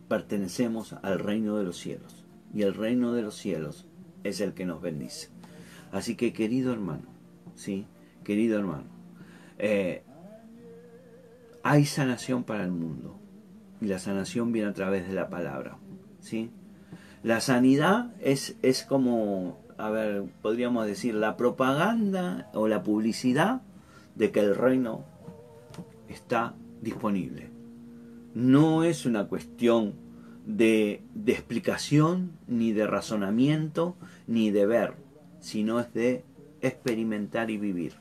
pertenecemos 0.09 0.95
al 1.03 1.18
reino 1.18 1.57
de 1.57 1.64
los 1.64 1.78
cielos 1.78 2.19
y 2.55 2.62
el 2.62 2.74
reino 2.74 3.12
de 3.12 3.22
los 3.22 3.36
cielos 3.36 3.86
es 4.24 4.40
el 4.40 4.55
que 4.55 4.66
nos 4.66 4.82
bendice. 4.82 5.28
Así 5.92 6.16
que 6.16 6.32
querido 6.32 6.72
hermano, 6.72 7.09
sí, 7.55 7.86
querido 8.24 8.59
hermano, 8.59 8.84
eh, 9.59 10.03
hay 11.62 11.84
sanación 11.84 12.44
para 12.44 12.64
el 12.64 12.70
mundo 12.70 13.18
y 13.80 13.86
la 13.86 13.98
sanación 13.98 14.53
viene 14.53 14.70
a 14.70 14.74
través 14.74 15.07
de 15.09 15.14
la 15.14 15.28
palabra. 15.28 15.78
¿sí? 16.20 16.51
La 17.22 17.40
sanidad 17.40 18.12
es, 18.20 18.57
es 18.62 18.84
como, 18.84 19.59
a 19.78 19.90
ver, 19.90 20.24
podríamos 20.42 20.86
decir, 20.86 21.14
la 21.14 21.36
propaganda 21.36 22.51
o 22.55 22.68
la 22.68 22.82
publicidad 22.82 23.62
de 24.14 24.30
que 24.30 24.40
el 24.40 24.55
reino 24.55 25.05
está 26.09 26.55
disponible. 26.80 27.51
No 28.34 28.84
es 28.84 29.07
una 29.07 29.26
cuestión 29.26 29.94
de, 30.57 31.03
de 31.14 31.32
explicación, 31.32 32.32
ni 32.46 32.72
de 32.72 32.86
razonamiento, 32.86 33.96
ni 34.26 34.51
de 34.51 34.66
ver, 34.66 34.94
sino 35.40 35.80
es 35.80 35.92
de 35.94 36.24
experimentar 36.61 37.51
y 37.51 37.59
vivir. 37.59 37.94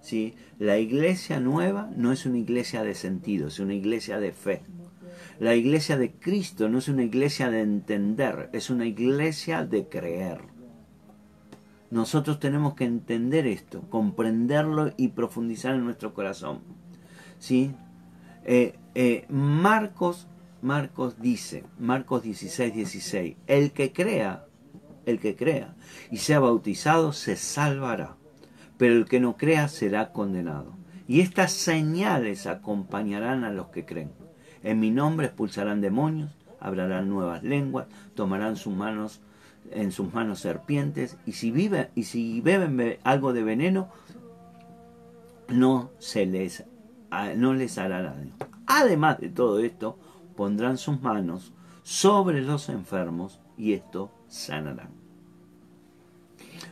¿sí? 0.00 0.34
La 0.58 0.78
iglesia 0.78 1.40
nueva 1.40 1.90
no 1.96 2.12
es 2.12 2.26
una 2.26 2.38
iglesia 2.38 2.82
de 2.82 2.94
sentido, 2.94 3.48
es 3.48 3.58
una 3.58 3.74
iglesia 3.74 4.18
de 4.18 4.32
fe. 4.32 4.62
La 5.38 5.54
iglesia 5.54 5.96
de 5.96 6.12
Cristo 6.12 6.68
no 6.68 6.78
es 6.78 6.88
una 6.88 7.02
iglesia 7.02 7.50
de 7.50 7.60
entender, 7.60 8.50
es 8.52 8.70
una 8.70 8.86
iglesia 8.86 9.64
de 9.64 9.88
creer. 9.88 10.40
Nosotros 11.90 12.38
tenemos 12.38 12.74
que 12.74 12.84
entender 12.84 13.46
esto, 13.46 13.82
comprenderlo 13.90 14.92
y 14.96 15.08
profundizar 15.08 15.74
en 15.74 15.84
nuestro 15.84 16.14
corazón. 16.14 16.60
¿Sí? 17.38 17.74
Eh, 18.44 18.78
eh, 18.94 19.26
Marcos, 19.28 20.26
Marcos 20.62 21.20
dice, 21.20 21.64
Marcos 21.78 22.22
16, 22.22 22.74
16, 22.74 23.36
el 23.46 23.72
que 23.72 23.92
crea, 23.92 24.46
el 25.04 25.18
que 25.18 25.36
crea 25.36 25.74
y 26.10 26.18
sea 26.18 26.40
bautizado 26.40 27.12
se 27.12 27.36
salvará 27.36 28.16
pero 28.82 28.94
el 28.94 29.04
que 29.04 29.20
no 29.20 29.36
crea 29.36 29.68
será 29.68 30.10
condenado. 30.10 30.74
Y 31.06 31.20
estas 31.20 31.52
señales 31.52 32.48
acompañarán 32.48 33.44
a 33.44 33.52
los 33.52 33.68
que 33.68 33.84
creen. 33.84 34.10
En 34.64 34.80
mi 34.80 34.90
nombre 34.90 35.26
expulsarán 35.26 35.80
demonios, 35.80 36.32
hablarán 36.58 37.08
nuevas 37.08 37.44
lenguas, 37.44 37.86
tomarán 38.16 38.56
sus 38.56 38.74
manos 38.74 39.20
en 39.70 39.92
sus 39.92 40.12
manos 40.12 40.40
serpientes, 40.40 41.16
y 41.26 41.34
si 41.34 41.52
viven, 41.52 41.90
y 41.94 42.02
si 42.02 42.40
beben 42.40 42.98
algo 43.04 43.32
de 43.32 43.44
veneno, 43.44 43.88
no 45.46 45.92
se 46.00 46.26
les 46.26 46.64
no 47.36 47.54
les 47.54 47.78
hará 47.78 48.02
daño. 48.02 48.32
Además 48.66 49.20
de 49.20 49.28
todo 49.28 49.60
esto, 49.60 49.96
pondrán 50.36 50.78
sus 50.78 51.00
manos 51.00 51.52
sobre 51.82 52.42
los 52.42 52.68
enfermos 52.68 53.40
y 53.56 53.72
esto 53.72 54.10
sanarán. 54.28 54.90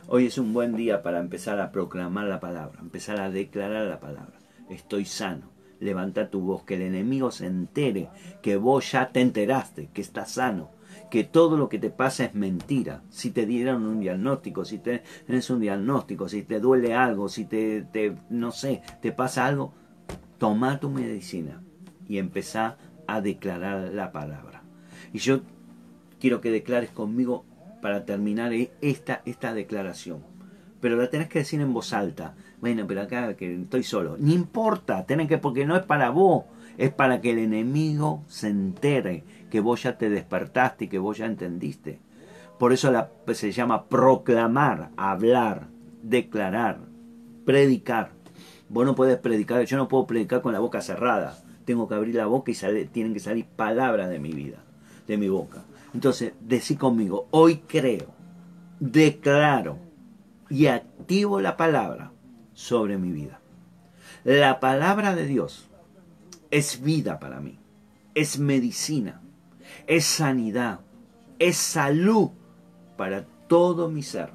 Hoy 0.07 0.25
es 0.25 0.37
un 0.37 0.53
buen 0.53 0.75
día 0.75 1.03
para 1.03 1.19
empezar 1.19 1.59
a 1.59 1.71
proclamar 1.71 2.25
la 2.25 2.39
palabra, 2.39 2.79
empezar 2.81 3.19
a 3.19 3.29
declarar 3.29 3.87
la 3.87 3.99
palabra. 3.99 4.39
Estoy 4.69 5.05
sano. 5.05 5.51
Levanta 5.79 6.29
tu 6.29 6.41
voz, 6.41 6.63
que 6.63 6.75
el 6.75 6.83
enemigo 6.83 7.31
se 7.31 7.47
entere 7.47 8.09
que 8.43 8.55
vos 8.55 8.91
ya 8.91 9.11
te 9.11 9.21
enteraste, 9.21 9.89
que 9.91 10.01
estás 10.01 10.33
sano, 10.33 10.69
que 11.09 11.23
todo 11.23 11.57
lo 11.57 11.69
que 11.69 11.79
te 11.79 11.89
pasa 11.89 12.25
es 12.25 12.35
mentira. 12.35 13.01
Si 13.09 13.31
te 13.31 13.47
dieron 13.47 13.87
un 13.87 13.99
diagnóstico, 13.99 14.63
si 14.63 14.77
tienes 14.77 15.49
un 15.49 15.59
diagnóstico, 15.59 16.29
si 16.29 16.43
te 16.43 16.59
duele 16.59 16.93
algo, 16.93 17.29
si 17.29 17.45
te, 17.45 17.81
te 17.81 18.15
no 18.29 18.51
sé, 18.51 18.83
te 19.01 19.11
pasa 19.11 19.47
algo, 19.47 19.73
toma 20.37 20.79
tu 20.79 20.89
medicina 20.89 21.63
y 22.07 22.17
empezá 22.17 22.77
a 23.15 23.21
declarar 23.21 23.91
la 23.93 24.11
palabra. 24.11 24.61
Y 25.13 25.19
yo 25.19 25.41
quiero 26.19 26.41
que 26.41 26.51
declares 26.51 26.89
conmigo 26.89 27.45
para 27.81 28.05
terminar 28.05 28.53
e-, 28.53 28.71
esta, 28.81 29.21
esta 29.25 29.53
declaración. 29.53 30.19
Pero 30.79 30.95
la 30.95 31.09
tenés 31.09 31.27
que 31.27 31.39
decir 31.39 31.61
en 31.61 31.73
voz 31.73 31.93
alta. 31.93 32.35
Bueno, 32.59 32.85
pero 32.87 33.01
acá 33.01 33.35
que 33.35 33.55
estoy 33.55 33.83
solo. 33.83 34.17
No 34.19 34.31
importa, 34.31 35.05
tenés 35.05 35.27
que, 35.27 35.37
porque 35.37 35.65
no 35.65 35.75
es 35.75 35.83
para 35.83 36.09
vos, 36.09 36.45
es 36.77 36.91
para 36.91 37.21
que 37.21 37.31
el 37.31 37.39
enemigo 37.39 38.23
se 38.27 38.49
entere 38.49 39.23
que 39.49 39.59
vos 39.59 39.83
ya 39.83 39.97
te 39.97 40.09
despertaste 40.09 40.85
y 40.85 40.87
que 40.87 40.99
vos 40.99 41.17
ya 41.17 41.25
entendiste. 41.25 41.99
Por 42.57 42.73
eso 42.73 42.91
se 43.33 43.51
llama 43.51 43.85
proclamar, 43.85 44.89
hablar, 44.95 45.67
declarar, 46.03 46.79
predicar. 47.45 48.11
Vos 48.69 48.85
no 48.85 48.95
puedes 48.95 49.17
predicar, 49.17 49.63
yo 49.65 49.77
no 49.77 49.87
puedo 49.87 50.07
predicar 50.07 50.41
con 50.41 50.53
la 50.53 50.59
boca 50.59 50.81
cerrada. 50.81 51.37
Tengo 51.71 51.87
que 51.87 51.95
abrir 51.95 52.15
la 52.15 52.25
boca 52.25 52.51
y 52.51 52.85
tienen 52.87 53.13
que 53.13 53.21
salir 53.21 53.45
palabras 53.45 54.09
de 54.09 54.19
mi 54.19 54.33
vida, 54.33 54.57
de 55.07 55.15
mi 55.15 55.29
boca. 55.29 55.63
Entonces, 55.93 56.33
decí 56.41 56.75
conmigo, 56.75 57.29
hoy 57.31 57.59
creo, 57.65 58.07
declaro 58.81 59.77
y 60.49 60.67
activo 60.67 61.39
la 61.39 61.55
palabra 61.55 62.11
sobre 62.53 62.97
mi 62.97 63.13
vida. 63.13 63.39
La 64.25 64.59
palabra 64.59 65.15
de 65.15 65.25
Dios 65.25 65.69
es 66.49 66.81
vida 66.83 67.21
para 67.21 67.39
mí, 67.39 67.57
es 68.15 68.37
medicina, 68.37 69.21
es 69.87 70.03
sanidad, 70.03 70.81
es 71.39 71.55
salud 71.55 72.31
para 72.97 73.23
todo 73.47 73.87
mi 73.87 74.03
ser. 74.03 74.33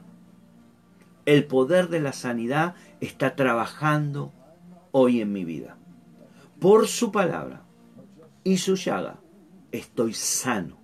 El 1.26 1.44
poder 1.44 1.90
de 1.90 2.00
la 2.00 2.14
sanidad 2.14 2.76
está 3.02 3.36
trabajando 3.36 4.32
hoy 4.90 5.20
en 5.20 5.34
mi 5.34 5.44
vida. 5.44 5.76
Por 6.60 6.88
su 6.88 7.12
palabra 7.12 7.62
y 8.44 8.56
su 8.58 8.76
llaga 8.76 9.20
estoy 9.72 10.14
sano. 10.14 10.78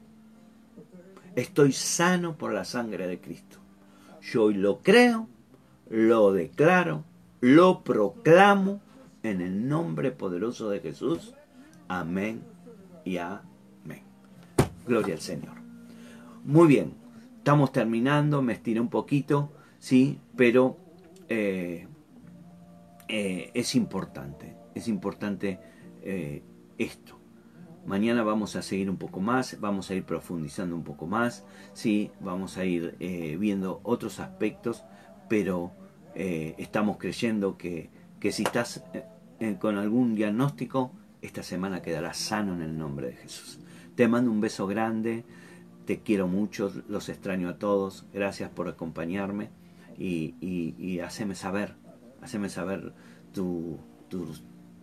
Estoy 1.35 1.73
sano 1.73 2.37
por 2.37 2.53
la 2.53 2.65
sangre 2.65 3.07
de 3.07 3.21
Cristo. 3.21 3.59
Yo 4.21 4.45
hoy 4.45 4.55
lo 4.55 4.81
creo, 4.81 5.29
lo 5.89 6.33
declaro, 6.33 7.05
lo 7.41 7.83
proclamo 7.83 8.81
en 9.23 9.41
el 9.41 9.69
nombre 9.69 10.11
poderoso 10.11 10.69
de 10.69 10.81
Jesús. 10.81 11.35
Amén 11.89 12.43
y 13.05 13.17
amén. 13.17 14.03
Gloria 14.87 15.15
al 15.15 15.21
Señor. 15.21 15.55
Muy 16.45 16.69
bien, 16.69 16.95
estamos 17.39 17.73
terminando, 17.73 18.43
me 18.43 18.53
estiré 18.53 18.81
un 18.81 18.89
poquito, 18.89 19.53
sí, 19.79 20.19
pero 20.37 20.77
eh, 21.29 21.87
eh, 23.09 23.51
es 23.55 23.75
importante, 23.75 24.57
es 24.75 24.89
importante 24.89 25.59
eh, 26.03 26.43
esto. 26.79 27.19
Mañana 27.87 28.23
vamos 28.23 28.55
a 28.57 28.63
seguir 28.63 28.89
un 28.89 28.97
poco 28.97 29.21
más, 29.21 29.59
vamos 29.61 29.91
a 29.91 29.95
ir 29.95 30.05
profundizando 30.05 30.77
un 30.77 30.85
poco 30.85 31.07
más, 31.07 31.45
sí, 31.73 32.13
vamos 32.21 32.57
a 32.57 32.65
ir 32.65 32.97
viendo 33.41 33.81
otros 33.83 34.21
aspectos, 34.21 34.85
pero 35.29 35.73
estamos 36.15 36.99
creyendo 36.99 37.59
que, 37.59 37.91
que 38.21 38.31
si 38.31 38.45
estás 38.45 38.85
con 39.59 39.79
algún 39.79 40.15
diagnóstico, 40.15 40.93
esta 41.23 41.43
semana 41.43 41.83
quedarás 41.83 42.19
sano 42.19 42.55
en 42.55 42.63
el 42.63 42.77
nombre 42.77 43.09
de 43.09 43.15
Jesús. 43.15 43.59
Te 43.95 44.09
mando 44.09 44.31
un 44.31 44.41
beso 44.41 44.67
grande, 44.67 45.25
te 45.87 46.01
quiero 46.01 46.29
mucho, 46.29 46.73
los 46.89 47.09
extraño 47.09 47.49
a 47.49 47.59
todos, 47.59 48.07
gracias 48.13 48.51
por 48.51 48.69
acompañarme 48.69 49.51
y, 49.99 50.35
y, 50.41 51.01
haceme 51.01 51.35
saber, 51.35 51.75
haceme 52.21 52.49
saber 52.49 52.93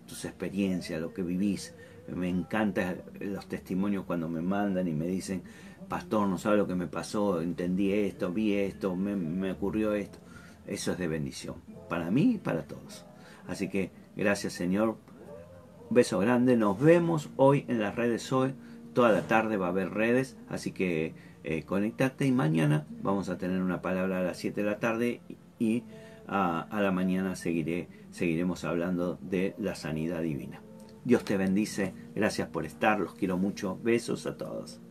tus 0.10 0.26
experiencias, 0.26 1.00
lo 1.00 1.14
que 1.14 1.22
vivís. 1.22 1.74
Me 2.14 2.28
encantan 2.28 3.04
los 3.20 3.48
testimonios 3.48 4.04
cuando 4.06 4.28
me 4.28 4.42
mandan 4.42 4.88
y 4.88 4.94
me 4.94 5.06
dicen, 5.06 5.44
pastor, 5.88 6.28
no 6.28 6.38
sabe 6.38 6.58
lo 6.58 6.68
que 6.68 6.76
me 6.76 6.88
pasó, 6.88 7.42
entendí 7.42 7.94
esto, 7.94 8.34
vi 8.34 8.56
esto, 8.56 8.96
me, 8.96 9.52
ocurrió 9.52 9.94
esto. 9.94 10.20
Eso 10.66 10.92
es 10.92 10.98
de 10.98 11.08
bendición, 11.08 11.56
para 11.88 12.12
mí 12.12 12.34
y 12.34 12.38
para 12.38 12.64
todos. 12.64 13.06
Así 13.48 13.70
que 13.70 13.92
gracias 14.16 14.54
Señor 14.54 14.98
beso 15.90 16.20
grande. 16.20 16.58
Nos 16.58 16.80
vemos 16.80 17.30
hoy 17.36 17.66
en 17.68 17.80
las 17.80 17.96
redes 17.96 18.32
hoy. 18.32 18.54
Toda 18.94 19.12
la 19.12 19.22
tarde 19.22 19.58
va 19.58 19.68
a 19.68 19.70
haber 19.70 19.92
redes, 19.92 20.36
así 20.50 20.72
que 20.72 21.14
eh, 21.44 21.64
conectate 21.64 22.26
y 22.26 22.32
mañana 22.32 22.86
vamos 23.02 23.30
a 23.30 23.38
tener 23.38 23.62
una 23.62 23.82
palabra 23.82 24.20
a 24.20 24.24
las 24.24 24.38
7 24.38 24.62
de 24.62 24.70
la 24.70 24.80
tarde 24.80 25.22
y 25.58 25.84
a, 26.28 26.62
a 26.62 26.82
la 26.82 26.92
mañana 26.92 27.36
seguiré, 27.36 27.88
seguiremos 28.12 28.64
hablando 28.64 29.18
de 29.22 29.56
la 29.58 29.76
sanidad 29.76 30.22
divina. 30.22 30.62
Dios 31.04 31.24
te 31.24 31.38
bendice, 31.38 31.94
gracias 32.16 32.50
por 32.50 32.66
estar, 32.66 33.00
los 33.00 33.14
quiero 33.14 33.38
mucho, 33.38 33.80
besos 33.82 34.28
a 34.28 34.38
todos. 34.38 34.82